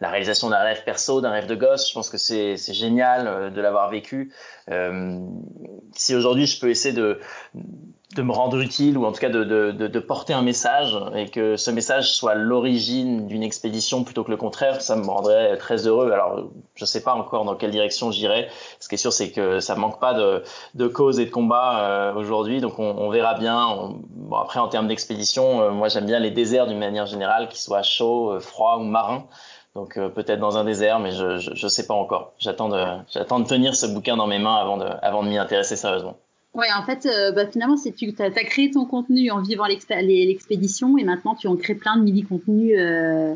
[0.00, 1.88] la réalisation d'un rêve perso, d'un rêve de gosse.
[1.88, 4.32] Je pense que c'est génial euh, de l'avoir vécu.
[4.70, 5.18] Euh,
[5.94, 7.20] si aujourd'hui je peux essayer de,
[8.16, 11.28] de me rendre utile ou en tout cas de, de, de, porter un message et
[11.28, 15.86] que ce message soit l'origine d'une expédition plutôt que le contraire, ça me rendrait très
[15.86, 16.10] heureux.
[16.10, 18.48] Alors je sais pas encore dans quelle direction j'irai.
[18.80, 20.42] Ce qui est sûr, c'est que ça manque pas de,
[20.74, 23.92] de causes et de combats euh, aujourd'hui, donc on, on, verra bien.
[24.10, 27.60] bon, après, en termes d'expédition, euh, moi j'aime bien les déserts d'une manière générale, qu'ils
[27.60, 29.26] soient chauds, euh, froids ou marins.
[29.74, 32.32] Donc peut-être dans un désert, mais je, je, je sais pas encore.
[32.38, 35.38] J'attends de, j'attends de tenir ce bouquin dans mes mains avant de, avant de m'y
[35.38, 36.16] intéresser sérieusement.
[36.54, 40.98] Ouais, en fait, euh, bah, finalement, c'est tu as, créé ton contenu en vivant l'expédition
[40.98, 43.34] et maintenant tu en crées plein de mini-contenus euh,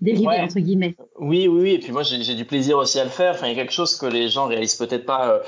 [0.00, 0.96] dérivés, entre guillemets.
[1.18, 1.70] Oui, oui, oui.
[1.72, 3.32] Et puis moi, j'ai du plaisir aussi à le faire.
[3.32, 5.38] Enfin, il y a quelque chose que les gens réalisent peut-être pas euh,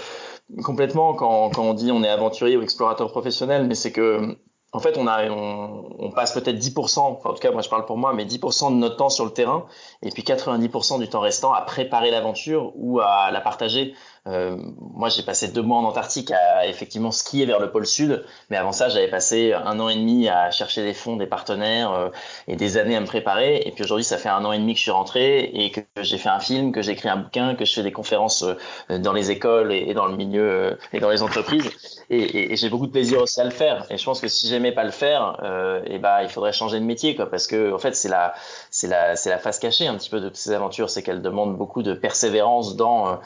[0.63, 4.37] complètement quand, quand on dit on est aventurier ou explorateur professionnel, mais c'est que
[4.73, 7.69] en fait, on, a, on, on passe peut-être 10%, enfin, en tout cas, moi je
[7.69, 9.67] parle pour moi, mais 10% de notre temps sur le terrain,
[10.03, 13.95] et puis 90% du temps restant à préparer l'aventure ou à la partager.
[14.29, 18.25] Euh, moi, j'ai passé deux mois en Antarctique à effectivement skier vers le pôle sud,
[18.51, 21.93] mais avant ça, j'avais passé un an et demi à chercher des fonds, des partenaires
[21.93, 22.09] euh,
[22.47, 23.63] et des années à me préparer.
[23.67, 25.81] Et puis aujourd'hui, ça fait un an et demi que je suis rentré et que
[26.03, 28.45] j'ai fait un film, que j'ai écrit un bouquin, que je fais des conférences
[28.91, 31.69] euh, dans les écoles et, dans le milieu euh, et dans les entreprises.
[32.09, 33.87] Et, et, et j'ai beaucoup de plaisir aussi à le faire.
[33.91, 35.39] Et je pense que si j'aimais pas le faire,
[35.87, 38.35] et bah, il faudrait changer de métier, quoi, parce que en fait, c'est la,
[38.71, 41.57] c'est la, c'est la face cachée un petit peu de ces aventures, c'est qu'elles demandent
[41.57, 43.19] beaucoup de persévérance dans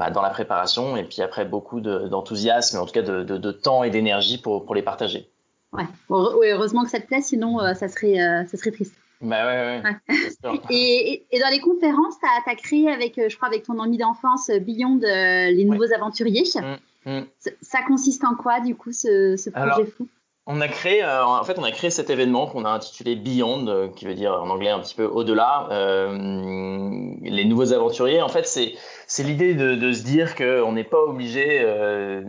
[0.00, 3.84] bah, dans la préparation et puis après beaucoup d'enthousiasme, en tout cas de, de, temps
[3.84, 5.28] et d'énergie pour, pour les partager.
[5.74, 5.84] Ouais.
[6.08, 8.94] heureusement que ça te plaît, sinon euh, ça, serait, euh, ça serait triste.
[9.20, 10.50] Bah ouais, ouais.
[10.70, 13.98] et, et, dans les conférences, tu as, créé avec, euh, je crois, avec ton ami
[13.98, 16.44] d'enfance, Beyond, les nouveaux aventuriers.
[17.04, 17.26] Mmh, mmh.
[17.60, 20.08] Ça, consiste en quoi, du coup, ce, ce projet fou?
[20.46, 23.66] On a créé, euh, en fait, on a créé cet événement qu'on a intitulé Beyond,
[23.68, 25.68] euh, qui veut dire en anglais un petit peu au-delà.
[25.70, 26.08] Euh,
[27.22, 31.60] les nouveaux aventuriers, en fait, c'est l'idée de, de, se dire qu'on n'est pas obligé
[31.60, 32.22] euh,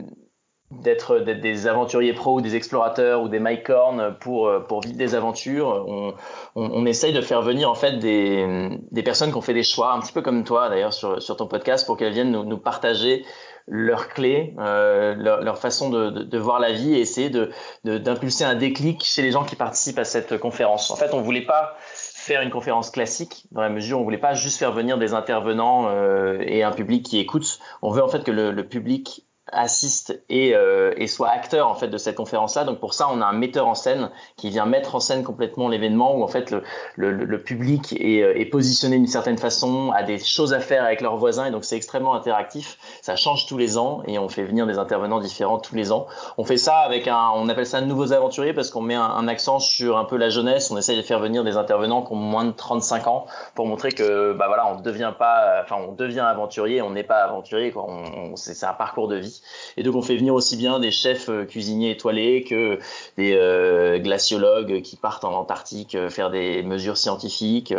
[0.71, 5.85] d'être des aventuriers pros ou des explorateurs ou des mycorns pour pour vivre des aventures.
[5.87, 6.13] On,
[6.55, 9.63] on, on, essaye de faire venir en fait des, des personnes qui ont fait des
[9.63, 12.45] choix, un petit peu comme toi d'ailleurs sur, sur ton podcast, pour qu'elles viennent nous,
[12.45, 13.25] nous partager
[13.67, 17.51] leurs clés, euh, leur, leur, façon de, de, de, voir la vie et essayer de,
[17.83, 20.91] d'impulser un déclic chez les gens qui participent à cette conférence.
[20.91, 24.17] En fait, on voulait pas faire une conférence classique dans la mesure où on voulait
[24.17, 27.59] pas juste faire venir des intervenants euh, et un public qui écoute.
[27.81, 31.75] On veut en fait que le, le public assiste et, euh, et, soit acteur en
[31.75, 34.49] fait de cette conférence là donc pour ça on a un metteur en scène qui
[34.49, 36.63] vient mettre en scène complètement l'événement où en fait le,
[36.95, 40.83] le, le public est, euh, est, positionné d'une certaine façon a des choses à faire
[40.83, 42.77] avec leurs voisins et donc c'est extrêmement interactif.
[43.01, 46.07] Ça change tous les ans et on fait venir des intervenants différents tous les ans.
[46.37, 49.27] On fait ça avec un on appelle ça nouveaux aventuriers parce qu'on met un, un,
[49.27, 50.71] accent sur un peu la jeunesse.
[50.71, 53.25] On essaie de faire venir des intervenants qui ont moins de 35 ans
[53.55, 57.23] pour montrer que bah voilà on devient pas enfin on devient aventurier on n'est pas
[57.23, 57.85] aventurier quoi.
[57.87, 59.40] On, c'est un parcours de vie
[59.77, 62.79] et donc on fait venir aussi bien des chefs euh, cuisiniers étoilés que
[63.17, 67.73] des euh, glaciologues qui partent en Antarctique euh, faire des mesures scientifiques,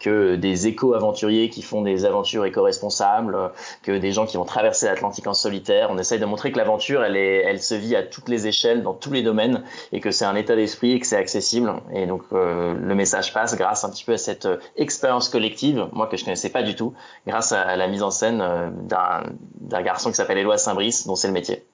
[0.00, 3.36] que des éco-aventuriers qui font des aventures éco-responsables,
[3.82, 5.88] que des gens qui vont traverser l'Atlantique en solitaire.
[5.90, 9.12] On essaye de montrer que l'aventure, elle, se vit à toutes les échelles, dans tous
[9.12, 9.62] les domaines,
[9.92, 11.72] et que c'est un état d'esprit et que c'est accessible.
[11.94, 16.16] Et donc le message passe grâce un petit peu à cette expérience collective, moi que
[16.16, 16.92] je connaissais pas du tout,
[17.26, 18.38] grâce à, la mise en scène
[18.82, 21.64] d'un garçon qui s'appelle Éloi Saint-Brice, dont c'est le métier.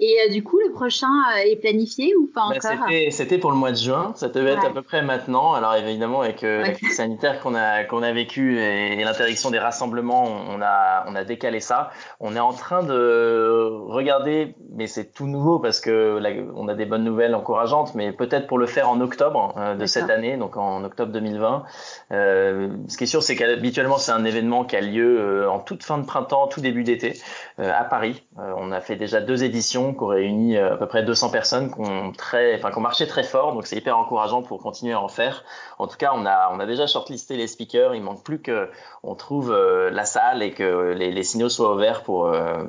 [0.00, 2.86] Et euh, du coup, le prochain euh, est planifié ou pas ben, encore?
[3.10, 4.12] C'était pour le mois de juin.
[4.14, 5.54] Ça devait être à peu près maintenant.
[5.54, 9.58] Alors évidemment, avec euh, la crise sanitaire qu'on a qu'on a vécu et, l'interdiction des
[9.58, 11.90] rassemblements, on a on a décalé ça.
[12.20, 16.20] On est en train de regarder, mais c'est tout nouveau parce que
[16.54, 20.10] on a des bonnes nouvelles encourageantes, mais peut-être pour le faire en octobre de cette
[20.10, 21.64] année, donc en octobre 2020.
[22.10, 25.98] ce qui est sûr, c'est qu'habituellement c'est un événement qui a lieu en toute fin
[25.98, 27.14] de printemps, tout début d'été
[27.58, 28.22] à Paris.
[28.36, 31.72] on a fait déjà deux éditions qui ont réuni euh, à peu près 200 personnes
[31.72, 33.54] qui ont, très, enfin, qui marché très fort.
[33.54, 35.44] Donc c'est hyper encourageant pour continuer à en faire.
[35.78, 37.94] En tout cas, on a, on a déjà shortlisté les speakers.
[37.94, 42.26] Il manque plus qu'on trouve euh, la salle et que les, signaux soient ouverts pour,
[42.26, 42.64] euh,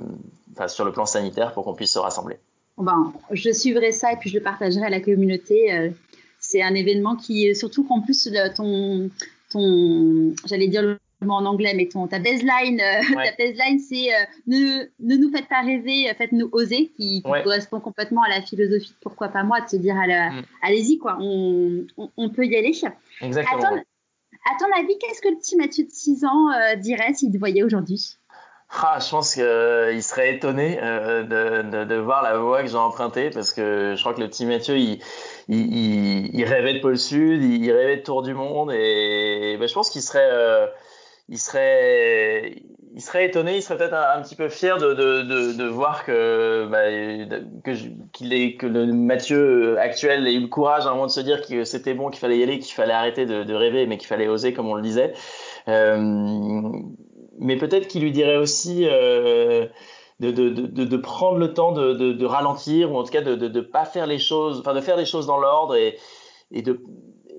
[0.54, 2.38] enfin, sur le plan sanitaire pour qu'on puisse se rassembler.
[2.78, 5.92] Ben, je suivrai ça et puis je le partagerai à la communauté.
[6.40, 9.10] C'est un événement qui, surtout qu'en plus, ton,
[9.52, 10.98] ton j'allais dire
[11.28, 15.62] en anglais, ton, ta baseline, euh, ta baseline c'est euh, ne, ne nous faites pas
[15.62, 19.76] rêver, faites-nous oser, qui, correspond complètement à la philosophie de pourquoi pas moi, de se
[19.76, 20.44] dire mm.
[20.62, 22.74] allez-y, quoi, on, on, peut y aller.
[23.22, 23.66] Exactement.
[23.66, 23.84] À ton,
[24.46, 27.38] à ton avis, qu'est-ce que le petit Mathieu de 6 ans euh, dirait s'il te
[27.38, 28.18] voyait aujourd'hui?
[28.72, 33.32] Ah, je pense qu'il serait étonné euh, de, de, voir la voie que j'ai empruntée
[33.32, 35.00] parce que je crois que le petit Mathieu, il,
[35.48, 39.74] il, il, rêvait de pôle sud, il, rêvait de tour du monde et ben, je
[39.74, 40.68] pense qu'il serait, euh,
[41.30, 42.64] il serait,
[42.96, 46.68] il serait étonné, il serait peut-être un, petit peu fier de, de, de voir que,
[46.70, 46.84] bah,
[47.64, 51.22] que, est, que le Mathieu actuel ait eu le courage à un moment de se
[51.22, 54.08] dire que c'était bon, qu'il fallait y aller, qu'il fallait arrêter de, rêver, mais qu'il
[54.08, 55.14] fallait oser, comme on le disait.
[55.68, 56.72] Euh,
[57.38, 59.68] mais peut-être qu'il lui dirait aussi euh,
[60.20, 64.08] de, de, prendre le temps de, ralentir, ou en tout cas de ne pas faire
[64.08, 65.96] les choses, enfin de faire les choses dans l'ordre et,
[66.52, 66.82] et de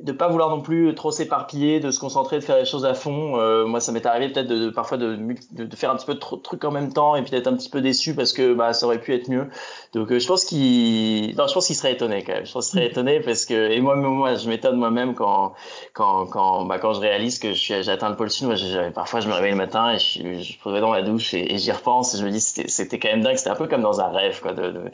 [0.03, 2.95] de pas vouloir non plus trop s'éparpiller, de se concentrer, de faire les choses à
[2.95, 3.39] fond.
[3.39, 5.17] Euh, moi, ça m'est arrivé peut-être de, parfois de,
[5.53, 7.55] de, faire un petit peu trop de trucs en même temps et puis d'être un
[7.55, 9.49] petit peu déçu parce que bah, ça aurait pu être mieux.
[9.93, 12.47] Donc, euh, je pense qu'il, non, je pense qu'il serait étonné quand même.
[12.47, 15.55] Je pense qu'il serait étonné parce que et moi, moi, je m'étonne moi-même quand,
[15.93, 18.47] quand, quand, bah, quand je réalise que j'ai atteint le pôle sud.
[18.47, 18.57] Moi,
[18.95, 21.73] parfois, je me réveille le matin et je, je me dans la douche et, j'y
[21.73, 23.37] repense et je me dis c'était quand même dingue.
[23.37, 24.91] C'était un peu comme dans un rêve, quoi, de,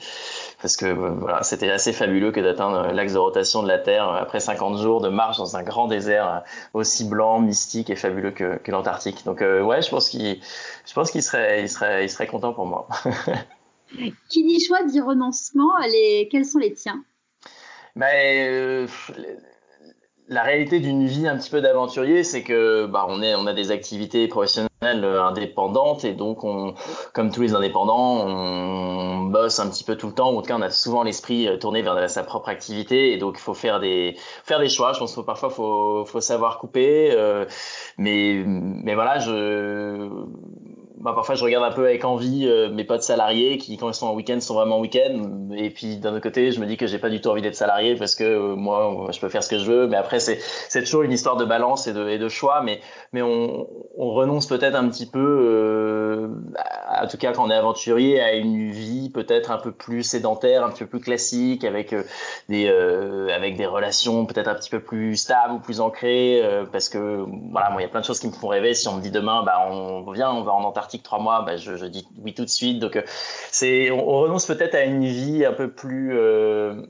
[0.61, 4.41] parce que voilà, c'était assez fabuleux que d'atteindre l'axe de rotation de la Terre après
[4.41, 6.41] 50 jours de marche dans un grand désert euh,
[6.73, 9.25] aussi blanc, mystique et fabuleux que, l'Antarctique.
[9.25, 10.41] Donc euh, ouais, je pense qu'il,
[10.87, 12.89] je pense qu'il serait, il serait, il serait content pour moi.
[14.29, 15.71] Qui dit choix dit renoncement.
[15.87, 17.05] Les, quels sont les tiens?
[17.95, 18.87] Ben, euh,
[20.29, 23.53] la réalité d'une vie un petit peu d'aventurier, c'est que bah, on, est, on a
[23.53, 26.75] des activités professionnelles indépendantes et donc on,
[27.13, 30.31] comme tous les indépendants, on bosse un petit peu tout le temps.
[30.31, 33.37] En tout cas, on a souvent l'esprit euh, tourné vers sa propre activité et donc
[33.39, 34.93] il faut faire des faire des choix.
[34.93, 37.45] Je pense que parfois faut faut savoir couper, euh,
[37.99, 40.09] mais mais voilà, je
[41.07, 43.95] bah, parfois je regarde un peu avec envie euh, mes potes salariés qui quand ils
[43.95, 45.51] sont en week-end sont vraiment en week-end.
[45.55, 47.55] Et puis d'un autre côté je me dis que j'ai pas du tout envie d'être
[47.55, 49.87] salarié parce que euh, moi je peux faire ce que je veux.
[49.87, 50.41] Mais après c'est
[50.83, 52.61] toujours une histoire de balance et de, choix.
[52.61, 56.29] Mais on, on renonce peut-être un petit peu euh,
[57.01, 60.65] en tout cas quand on est aventurier à une vie peut-être un peu plus sédentaire
[60.65, 61.95] un peu plus classique avec
[62.49, 62.67] des
[63.67, 66.43] relations peut-être un petit peu plus stables ou plus ancrées
[66.73, 68.75] parce que voilà il y a plein de choses qui me font rêver.
[68.75, 71.57] Si on me dit demain bah on vient on va en Antarctique trois mois, bah,
[71.57, 72.79] je, dis oui tout de suite.
[72.79, 73.03] Donc, euh,
[73.51, 76.83] c'est, on, renonce peut-être à une vie un peu plus, euh,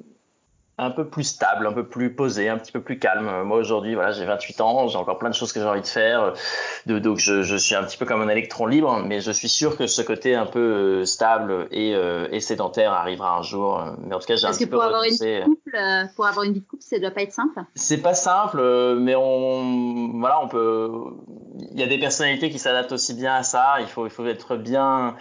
[0.78, 3.42] un peu plus stable, un peu plus posée, un petit peu plus calme.
[3.44, 5.86] Moi aujourd'hui, voilà, j'ai 28 ans, j'ai encore plein de choses que j'ai envie de
[5.86, 6.34] faire.
[6.84, 9.76] De, donc je, suis un petit peu comme un électron libre, mais je suis sûr
[9.76, 11.92] que ce côté un peu euh, stable et,
[12.30, 13.82] et sédentaire arrivera un jour.
[14.00, 15.78] Mais en tout cas, j'ai un petit peu pour avoir, une couple,
[16.14, 17.58] pour avoir une vie de couple, ça doit pas être simple.
[17.74, 18.60] C'est pas simple,
[18.98, 20.90] mais on, voilà, on peut.
[21.72, 23.76] Il y a des personnalités qui s'adaptent aussi bien à ça.
[23.80, 25.16] Il faut, il faut être bien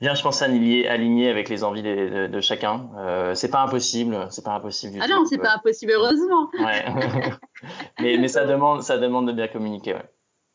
[0.00, 2.90] bien, je pense, aligné, aligné avec les envies de, de, chacun.
[2.96, 6.50] Euh, c'est pas impossible, c'est pas impossible du ah non, c'est pas impossible, heureusement.
[6.58, 6.84] Ouais.
[8.00, 10.10] mais, mais ça demande, ça demande de bien communiquer, ouais.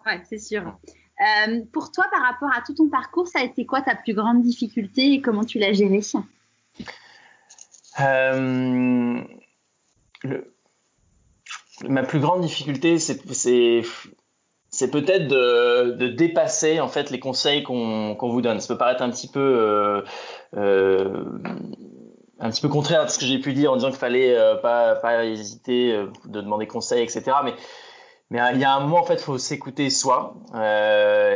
[0.05, 0.61] Ouais, c'est sûr.
[0.61, 4.13] Euh, pour toi, par rapport à tout ton parcours, ça a été quoi ta plus
[4.13, 5.99] grande difficulté et comment tu l'as gérée?
[7.99, 9.21] Euh,
[10.23, 10.53] le,
[11.87, 13.81] Ma plus grande difficulté, c'est
[14.79, 18.61] c'est peut-être de, dépasser en fait les conseils qu'on vous donne.
[18.61, 20.01] Ça peut paraître un petit peu euh,
[20.55, 21.25] euh,
[22.39, 24.55] un petit peu contraire à ce que j'ai pu dire en disant qu'il fallait euh,
[24.55, 25.91] pas hésiter
[26.25, 27.23] de demander conseil, etc.
[27.43, 27.55] Mais
[28.31, 30.35] il y a un moment en fait, faut s'écouter soi.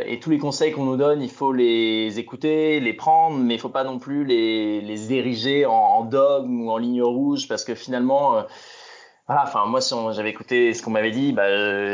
[0.06, 3.60] Et tous les conseils qu'on nous donne, il faut les écouter, les prendre, mais il
[3.60, 7.64] faut pas non plus les les ériger en, en dogme ou en ligne rouge parce
[7.64, 8.42] que finalement
[9.26, 11.48] voilà, enfin moi si j'avais écouté ce qu'on m'avait dit, bah,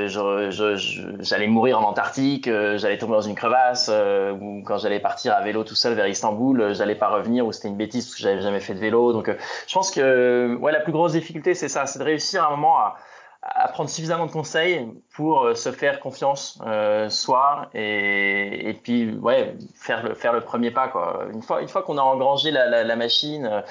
[0.08, 4.98] j'allais je, mourir en Antarctique, euh, j'allais tomber dans une crevasse, euh, ou quand j'allais
[4.98, 8.06] partir à vélo tout seul vers Istanbul, euh, j'allais pas revenir, ou c'était une bêtise
[8.06, 9.12] parce que j'avais jamais fait de vélo.
[9.12, 9.30] Donc
[9.66, 12.50] je pense que ouais la plus grosse difficulté c'est ça, c'est de réussir à un
[12.50, 12.96] moment à,
[13.42, 19.54] à prendre suffisamment de conseils pour se faire confiance euh, soi et, et puis ouais
[19.76, 21.26] faire le faire le premier pas quoi.
[21.32, 23.62] Une fois une fois qu'on a engrangé la, la, la machine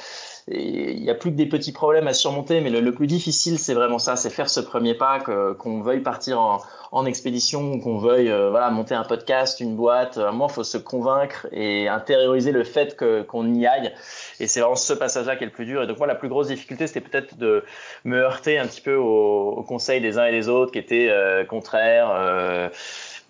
[0.52, 3.74] il n'y a plus que des petits problèmes à surmonter, mais le, plus difficile, c'est
[3.74, 6.60] vraiment ça, c'est faire ce premier pas, qu'on veuille partir en,
[6.92, 10.18] en expédition, qu'on veuille euh, voilà, monter un podcast, une boîte.
[10.18, 12.98] À un moment, il faut se convaincre et intérioriser le fait
[13.28, 13.94] qu'on y aille.
[14.40, 15.84] Et c'est vraiment ce passage-là qui est le plus dur.
[15.84, 17.64] Et donc moi, la plus grosse difficulté, c'était peut-être de
[18.06, 21.46] me heurter un petit peu aux, conseils des uns et des autres qui étaient euh,
[21.46, 22.10] contraires.
[22.12, 22.70] Euh,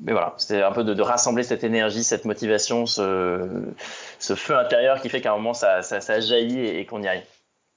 [0.02, 3.74] mais voilà, c'était un peu de, de, rassembler cette énergie, cette motivation, ce,
[4.20, 5.82] feu intérieur qui fait qu'à un moment ça,
[6.20, 7.24] jaillit et, qu'on y aille.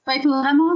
[0.07, 0.75] il faut vraiment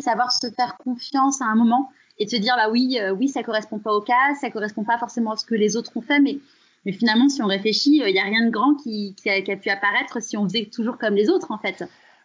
[0.00, 3.42] savoir se faire confiance à un moment et te dire bah oui, euh, oui, ça
[3.42, 6.20] correspond pas au cas, ça correspond pas forcément à ce que les autres ont fait,
[6.20, 6.38] mais,
[6.84, 9.68] mais finalement, si on réfléchit, il euh, n'y a rien de grand qui, a, pu
[9.68, 11.84] apparaître si on faisait toujours comme les autres en fait.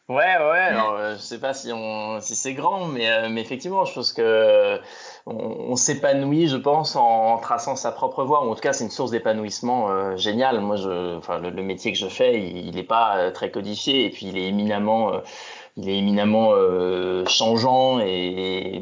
[0.09, 0.57] Ouais, ouais.
[0.57, 3.93] Alors, euh, je sais pas si on, si c'est grand, mais, euh, mais effectivement, je
[3.93, 4.79] pense que
[5.27, 8.43] on, s'épanouit, je pense, en, traçant sa propre voie.
[8.43, 10.61] Ou en tout cas, c'est une source d'épanouissement euh, géniale.
[10.61, 14.25] Moi, je, enfin, le, métier que je fais, il n'est pas très codifié, et puis
[14.25, 15.11] il est éminemment,
[15.77, 16.53] il est éminemment
[17.27, 18.81] changeant et,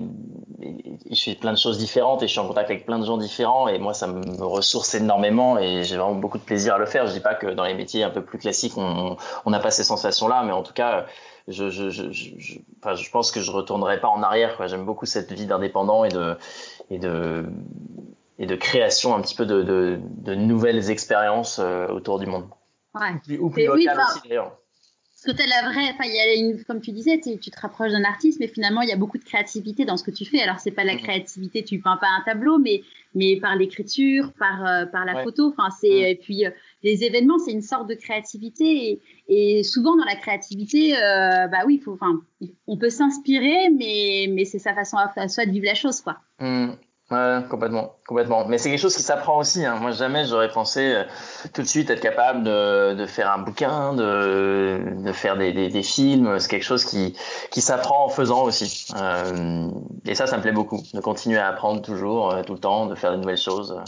[0.59, 3.17] je fais plein de choses différentes et je suis en contact avec plein de gens
[3.17, 6.85] différents et moi ça me ressource énormément et j'ai vraiment beaucoup de plaisir à le
[6.85, 7.07] faire.
[7.07, 9.83] Je dis pas que dans les métiers un peu plus classiques on n'a pas ces
[9.83, 11.05] sensations là, mais en tout cas
[11.47, 14.67] je, je, je, je, enfin, je pense que je retournerai pas en arrière.
[14.67, 16.37] J'aime beaucoup cette vie d'indépendant et de,
[16.89, 17.45] et de
[18.39, 22.45] et de création un petit peu de, de, de nouvelles expériences euh, autour du monde.
[22.93, 23.37] Ouais.
[23.39, 24.57] Ou plus, locales aussi d'ailleurs.
[25.23, 27.59] Parce que tu la vraie, enfin, il y a une, comme tu disais, tu te
[27.59, 30.25] rapproches d'un artiste, mais finalement, il y a beaucoup de créativité dans ce que tu
[30.25, 30.41] fais.
[30.41, 30.99] Alors, c'est pas la mm.
[30.99, 32.83] créativité, tu peins pas un tableau, mais,
[33.15, 35.47] mais par l'écriture, par, euh, par la photo.
[35.47, 36.05] Enfin, c'est, mm.
[36.05, 36.51] et puis, euh,
[36.83, 38.99] les événements, c'est une sorte de créativité.
[39.27, 42.21] Et, et souvent, dans la créativité, euh, bah oui, faut, enfin,
[42.67, 46.19] on peut s'inspirer, mais, mais c'est sa façon à, soi de vivre la chose, quoi.
[46.39, 46.73] Mm.
[47.09, 48.45] Ouais, complètement, complètement.
[48.47, 49.63] Mais c'est quelque chose qui s'apprend aussi.
[49.63, 49.77] Hein.
[49.77, 51.03] Moi, jamais j'aurais pensé euh,
[51.53, 55.69] tout de suite être capable de, de faire un bouquin, de, de faire des, des,
[55.69, 56.37] des films.
[56.37, 57.17] C'est quelque chose qui,
[57.49, 58.89] qui s'apprend en faisant aussi.
[58.97, 59.69] Euh,
[60.05, 62.87] et ça, ça me plaît beaucoup, de continuer à apprendre toujours, euh, tout le temps,
[62.87, 63.81] de faire de nouvelles choses.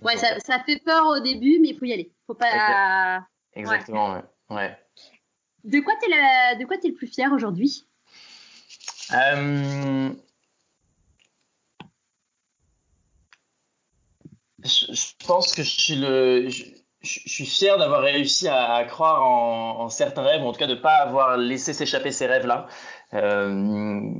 [0.00, 2.10] Ouais, ça, ça, fait peur au début, mais il faut y aller.
[2.26, 3.26] Faut pas.
[3.52, 4.56] Exactement, ouais.
[4.56, 4.78] ouais.
[5.64, 7.84] De quoi t'es le, de quoi es le plus fier aujourd'hui?
[14.64, 19.88] Euh, je, pense que je suis le, je, suis fier d'avoir réussi à, croire en,
[19.88, 22.66] certains rêves, ou en tout cas de ne pas avoir laissé s'échapper ces rêves-là.
[23.14, 24.10] Euh,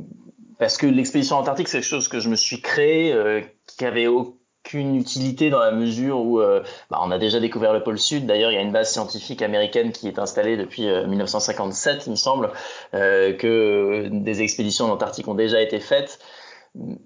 [0.58, 4.06] parce que l'expédition antarctique, c'est quelque chose que je me suis créé, euh, qui avait
[4.06, 8.26] aucune utilité dans la mesure où euh, bah, on a déjà découvert le pôle sud.
[8.26, 12.16] D'ailleurs, il y a une base scientifique américaine qui est installée depuis 1957, il me
[12.16, 12.50] semble,
[12.92, 16.18] que des expéditions en Antarctique ont déjà été faites.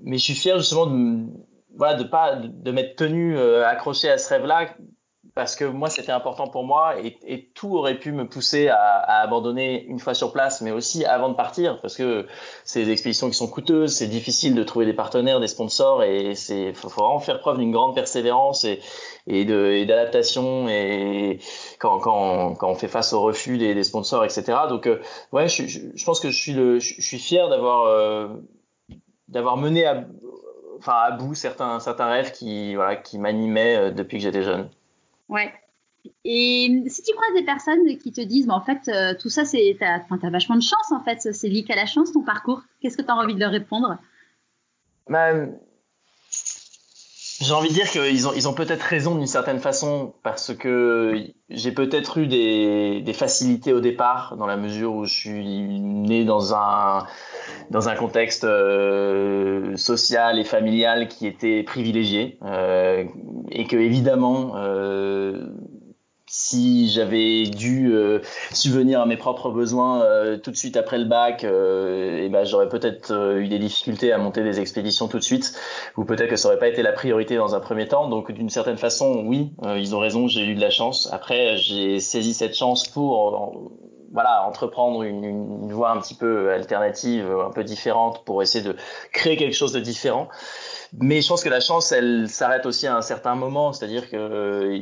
[0.03, 1.27] Mais je suis fier justement de
[1.79, 4.69] voilà, de pas de m'être tenu euh, accroché à ce rêve-là
[5.39, 8.81] parce que moi c'était important pour moi et, et, tout aurait pu me pousser à,
[8.81, 12.27] à, abandonner une fois sur place, mais aussi avant de partir parce que
[12.65, 16.35] c'est des expéditions qui sont coûteuses, c'est difficile de trouver des partenaires, des sponsors et
[16.35, 18.81] c'est faut, vraiment faire preuve d'une grande persévérance et,
[19.29, 21.39] et d'adaptation et,
[21.79, 24.43] quand, quand, quand on fait face au refus des, des sponsors, etc.
[24.69, 25.01] Donc euh,
[25.31, 28.27] ouais, je, je, je, pense que je suis le, je, suis fier d'avoir euh,
[29.29, 30.05] d'avoir mené à,
[30.79, 34.69] enfin à bout certains certains rêves qui voilà qui m'animaient euh, depuis que j'étais jeune.
[35.29, 35.53] Ouais.
[36.25, 39.45] Et si tu croises des personnes qui te disent, mais en fait, euh, tout ça,
[39.45, 42.63] c'est, t'as, as vachement de chance, en fait, c'est lié qu'à la chance, ton parcours.
[42.81, 43.99] Qu'est-ce que tu as envie de leur répondre?
[45.09, 45.33] Bah,
[47.41, 51.15] J'ai envie de dire qu'ils ont, ils ont peut-être raison d'une certaine façon, parce que
[51.51, 56.25] j'ai peut-être eu des, des facilités au départ, dans la mesure où je suis né
[56.25, 57.07] dans un,
[57.71, 63.05] dans un contexte euh, social et familial qui était privilégié euh,
[63.53, 65.47] et que évidemment euh,
[66.29, 68.21] si j'avais dû euh,
[68.53, 72.45] subvenir à mes propres besoins euh, tout de suite après le bac, euh, et ben
[72.45, 75.55] j'aurais peut-être eu des difficultés à monter des expéditions tout de suite,
[75.97, 78.09] ou peut-être que ça aurait pas été la priorité dans un premier temps.
[78.09, 81.09] Donc d'une certaine façon, oui, ils ont raison, j'ai eu de la chance.
[81.13, 83.73] Après, j'ai saisi cette chance pour
[84.13, 88.75] voilà, entreprendre une, une, voie un petit peu alternative, un peu différente pour essayer de
[89.13, 90.29] créer quelque chose de différent.
[90.93, 94.75] Mais je pense que la chance, elle s'arrête aussi à un certain moment, c'est-à-dire que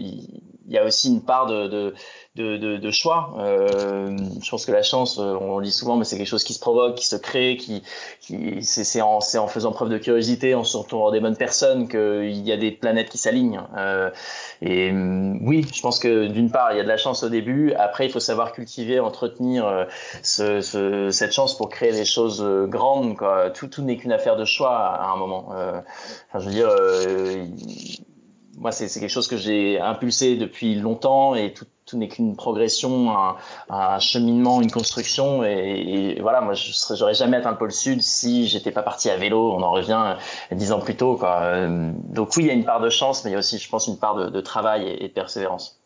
[0.68, 1.94] il y a aussi une part de, de,
[2.36, 3.34] de, de, choix.
[3.38, 6.44] Euh, je pense que la chance, euh, on le dit souvent, mais c'est quelque chose
[6.44, 7.82] qui se provoque, qui se crée, qui,
[8.20, 12.52] qui c'est en, en faisant preuve de curiosité, en s'entourant des bonnes personnes qu'il y
[12.52, 13.62] a des planètes qui s'alignent.
[13.76, 14.10] Euh,
[14.60, 17.28] et mm, oui, je pense que d'une part, il y a de la chance au
[17.28, 17.72] début.
[17.72, 19.84] Après, il faut savoir cultiver, entretenir euh,
[20.22, 23.16] ce, ce, cette chance pour créer des choses euh, grandes.
[23.16, 23.50] Quoi.
[23.50, 25.48] Tout, tout n'est qu'une affaire de choix à un moment.
[25.48, 26.68] enfin, je veux dire
[28.58, 33.16] moi, c'est quelque chose que j'ai impulsé depuis longtemps et tout, tout n'est qu'une progression,
[33.16, 33.36] un,
[33.70, 35.44] un, cheminement, une construction.
[35.44, 39.08] Et, et voilà, moi, je j'aurais jamais atteint le pôle sud si j'étais pas parti
[39.08, 39.52] à vélo.
[39.52, 40.16] On en revient
[40.50, 41.16] dix ans plus tôt.
[41.16, 41.40] Quoi.
[41.42, 43.58] Euh, donc oui, il y a une part de chance, mais il y a aussi,
[43.58, 45.80] je pense, une part de, de travail et, de persévérance.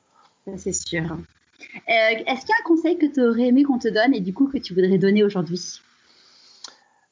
[0.56, 1.02] C'est sûr.
[1.02, 1.14] Euh,
[1.88, 4.32] Est-ce qu'il y a un conseil que tu aurais aimé qu'on te donne et du
[4.32, 5.80] coup que tu voudrais donner aujourd'hui?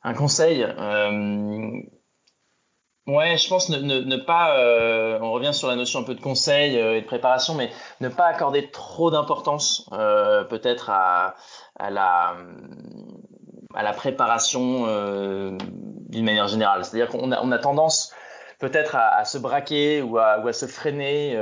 [0.02, 1.82] Un conseil euh,
[3.08, 6.78] Ouais, je pense ne, pas, euh, on revient sur la notion un peu de conseil
[6.78, 7.70] euh, et de préparation, mais
[8.02, 11.34] ne pas accorder trop d'importance euh, peut-être à,
[11.78, 12.36] à, la,
[13.74, 14.82] à la préparation
[15.56, 16.84] d'une manière générale.
[16.84, 18.12] C'est-à-dire qu'on a, on a tendance
[18.58, 21.34] peut-être à, se braquer ou à, ou à se freiner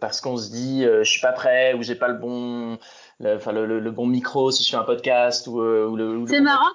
[0.00, 2.78] parce qu'on se dit je suis pas prêt ou j'ai pas le bon
[3.20, 6.24] le, le, bon micro si je fais un podcast ou, ou le.
[6.26, 6.72] C'est marrant.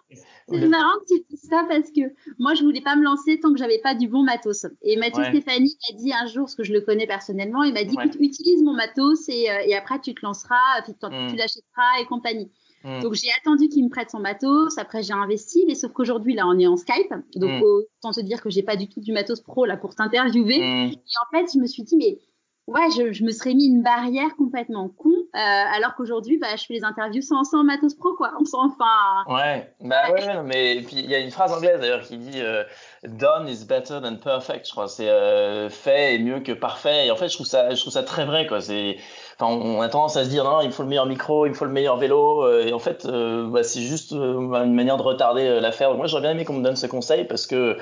[0.47, 2.01] C'est marrant que tu dises ça parce que
[2.37, 4.67] moi, je voulais pas me lancer tant que j'avais pas du bon matos.
[4.83, 7.83] Et Mathieu Stéphanie m'a dit un jour, parce que je le connais personnellement, il m'a
[7.83, 11.35] dit utilise mon matos et, euh, et, après tu te lanceras, puis tu, mm.
[11.35, 12.51] l'achèteras et compagnie.
[12.83, 13.01] Mm.
[13.01, 16.47] Donc j'ai attendu qu'il me prête son matos, après j'ai investi, mais sauf qu'aujourd'hui là
[16.47, 17.63] on est en Skype, donc mm.
[17.63, 20.57] autant te dire que j'ai pas du tout du matos pro là pour t'interviewer.
[20.57, 22.19] Et en fait je me suis dit mais
[22.67, 26.65] ouais, je, je, me serais mis une barrière complètement con, euh, alors qu'aujourd'hui, bah, je
[26.65, 28.31] fais les interviews sans, sans matos pro, quoi.
[28.39, 28.85] On enfin.
[29.27, 32.63] Ouais, bah ouais, mais puis il y a une phrase anglaise d'ailleurs qui dit euh,
[33.03, 34.87] Done is better than perfect, je crois.
[34.87, 37.07] C'est euh, fait est mieux que parfait.
[37.07, 38.61] Et en fait, je trouve ça, je trouve ça très vrai, quoi.
[38.61, 38.97] C'est.
[39.37, 41.49] Enfin, on a tendance à se dire non, il me faut le meilleur micro, il
[41.49, 44.97] me faut le meilleur vélo, euh, et en fait, euh, bah, c'est juste une manière
[44.97, 45.93] de retarder l'affaire.
[45.95, 47.77] Moi, j'aurais bien aimé qu'on me donne ce conseil parce que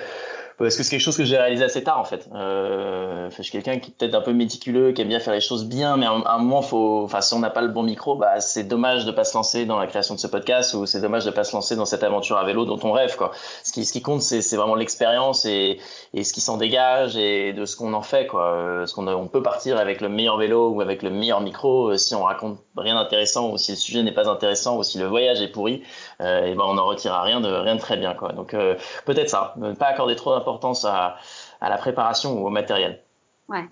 [0.58, 2.28] parce que c'est quelque chose que j'ai réalisé assez tard en fait.
[2.34, 5.42] Euh, je suis quelqu'un qui est peut-être un peu méticuleux, qui aime bien faire les
[5.42, 8.16] choses bien, mais à un, moment, faut, enfin, si on n'a pas le bon micro,
[8.16, 11.02] bah, c'est dommage de pas se lancer dans la création de ce podcast ou c'est
[11.02, 13.16] dommage de pas se lancer dans cette aventure à vélo dont on rêve.
[13.16, 13.32] Quoi.
[13.64, 15.80] Ce qui, ce qui compte, c'est vraiment l'expérience et,
[16.14, 18.28] et ce qui s'en dégage et de ce qu'on en fait.
[18.28, 18.54] Quoi.
[18.54, 21.90] Euh, ce qu'on on peut partir avec le meilleur vélo ou avec le meilleur micro
[21.90, 24.98] euh, si on raconte rien d'intéressant ou si le sujet n'est pas intéressant ou si
[24.98, 25.84] le voyage est pourri,
[26.24, 28.14] euh, et ben on n'en retirera rien de rien de très bien.
[28.14, 28.34] Quoi.
[28.34, 28.76] Donc euh,
[29.06, 31.18] peut-être ça, ne pas accorder trop d'importance à,
[31.62, 33.02] à, la préparation ou au matériel.
[33.50, 33.66] Ouais.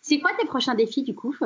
[0.00, 1.36] C'est quoi tes prochains défis du coup?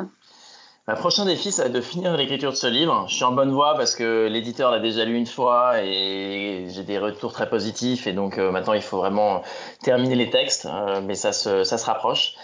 [0.87, 3.05] Ma prochain défi, ça va être de finir l'écriture de ce livre.
[3.09, 6.83] Je suis en bonne voie parce que l'éditeur l'a déjà lu une fois et j'ai
[6.83, 8.07] des retours très positifs.
[8.07, 9.41] Et donc euh, maintenant, il faut vraiment
[9.83, 10.65] terminer les textes,
[11.03, 12.35] mais ça se, ça se rapproche.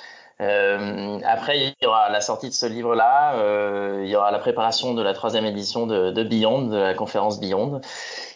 [0.41, 4.39] Euh, après, il y aura la sortie de ce livre-là, euh, il y aura la
[4.39, 7.81] préparation de la troisième édition de, Beyond, de la conférence Beyond.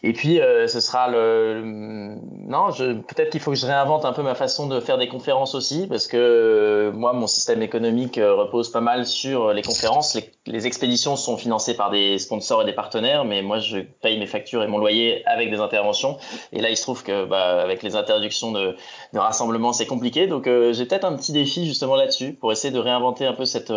[0.03, 1.61] Et puis, euh, ce sera le...
[1.63, 5.55] Non, peut-être qu'il faut que je réinvente un peu ma façon de faire des conférences
[5.55, 10.13] aussi, parce que moi, mon système économique repose pas mal sur les conférences.
[10.13, 14.19] Les, les, expéditions sont financées par des sponsors et des partenaires, mais moi, je paye
[14.19, 16.17] mes factures et mon loyer avec des interventions.
[16.53, 18.75] Et là, il se trouve que bah, avec les interdictions de,
[19.13, 20.27] de rassemblement, c'est compliqué.
[20.27, 23.71] Donc, j'ai peut-être un petit défi justement là-dessus pour essayer de réinventer un peu cette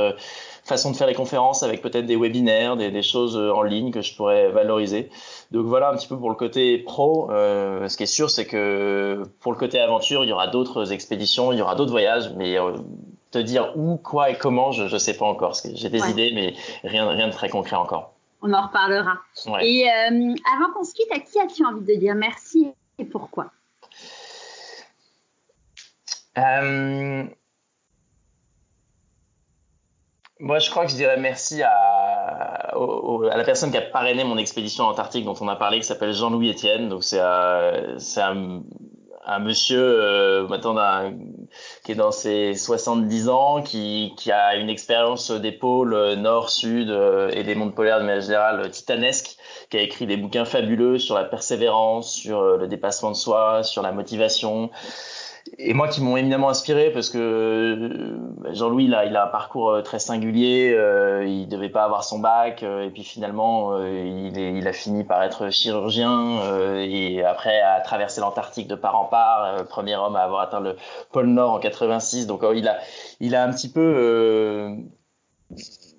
[0.65, 4.03] façon de faire les conférences avec peut-être des webinaires, des, des, choses en ligne que
[4.03, 5.11] je pourrais valoriser.
[5.51, 7.31] Donc voilà un petit peu pour le côté pro.
[7.31, 10.93] Euh, ce qui est sûr, c'est que pour le côté aventure, il y aura d'autres
[10.93, 12.73] expéditions, il y aura d'autres voyages, mais euh,
[13.31, 15.55] te dire où, quoi et comment, je ne sais pas encore.
[15.75, 16.55] J'ai des idées, mais
[16.85, 18.15] rien, rien de très concret encore.
[18.43, 19.19] On en reparlera.
[19.61, 23.51] Et euh, avant qu'on se quitte, à qui as-tu envie de dire merci et pourquoi
[26.39, 27.25] euh,
[30.41, 34.39] Moi, je crois que je dirais merci à, à, la personne qui a parrainé mon
[34.39, 36.89] expédition Antarctique dont on a parlé, qui s'appelle Jean-Louis Etienne.
[36.89, 38.63] Donc, c'est un,
[39.27, 41.13] un, monsieur euh, maintenant
[41.85, 47.31] qui est dans ses 70 ans, qui, qui a une expérience des pôles nord-sud euh,
[47.35, 49.37] et des mondes polaires de manière générale titanesque,
[49.69, 53.83] qui a écrit des bouquins fabuleux sur la persévérance, sur le dépassement de soi, sur
[53.83, 54.71] la motivation
[55.59, 59.29] et moi qui m'ont éminemment inspiré parce que euh, Jean-Louis il a, il a un
[59.29, 63.77] parcours euh, très singulier, euh, il devait pas avoir son bac euh, et puis finalement
[63.83, 66.41] il, est, il, a fini par être chirurgien
[66.77, 70.77] et après a traversé l'Antarctique de part en part, premier homme à avoir atteint le
[71.13, 72.27] pôle Nord en 86.
[72.27, 72.79] Donc il a
[73.21, 74.77] il a un petit peu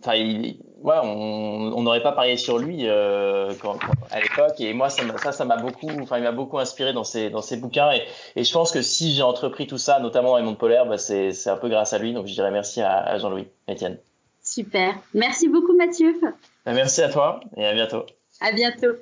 [0.02, 3.78] enfin il, ouais, on n'aurait pas parié sur lui euh, quand,
[4.10, 4.60] à l'époque.
[4.60, 7.42] Et moi, ça, ça, ça m'a beaucoup, enfin, il m'a beaucoup inspiré dans ses, dans
[7.42, 7.92] ses bouquins.
[7.92, 8.04] Et,
[8.36, 10.98] et je pense que si j'ai entrepris tout ça, notamment dans les mondes polaires, bah,
[10.98, 12.14] c'est, c'est un peu grâce à lui.
[12.14, 13.98] Donc, je dirais merci à, à Jean-Louis, Etienne.
[14.44, 14.96] Super.
[15.14, 16.20] Merci beaucoup, Mathieu.
[16.66, 18.06] Bah, merci à toi et à bientôt.
[18.40, 18.96] À bientôt.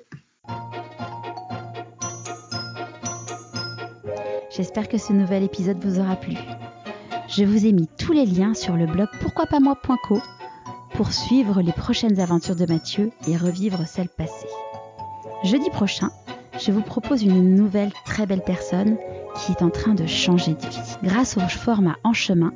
[4.50, 6.36] J'espère que ce nouvel épisode vous aura plu.
[7.30, 10.20] Je vous ai mis tous les liens sur le blog pourquoipasmoi.co
[11.00, 14.50] pour suivre les prochaines aventures de Mathieu et revivre celles passées.
[15.46, 16.12] Jeudi prochain,
[16.60, 18.98] je vous propose une nouvelle très belle personne
[19.34, 20.98] qui est en train de changer de vie.
[21.02, 22.52] Grâce au format En chemin,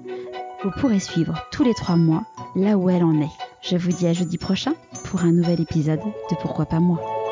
[0.61, 3.31] vous pourrez suivre tous les trois mois là où elle en est.
[3.61, 4.73] Je vous dis à jeudi prochain
[5.05, 7.22] pour un nouvel épisode de Pourquoi pas moi.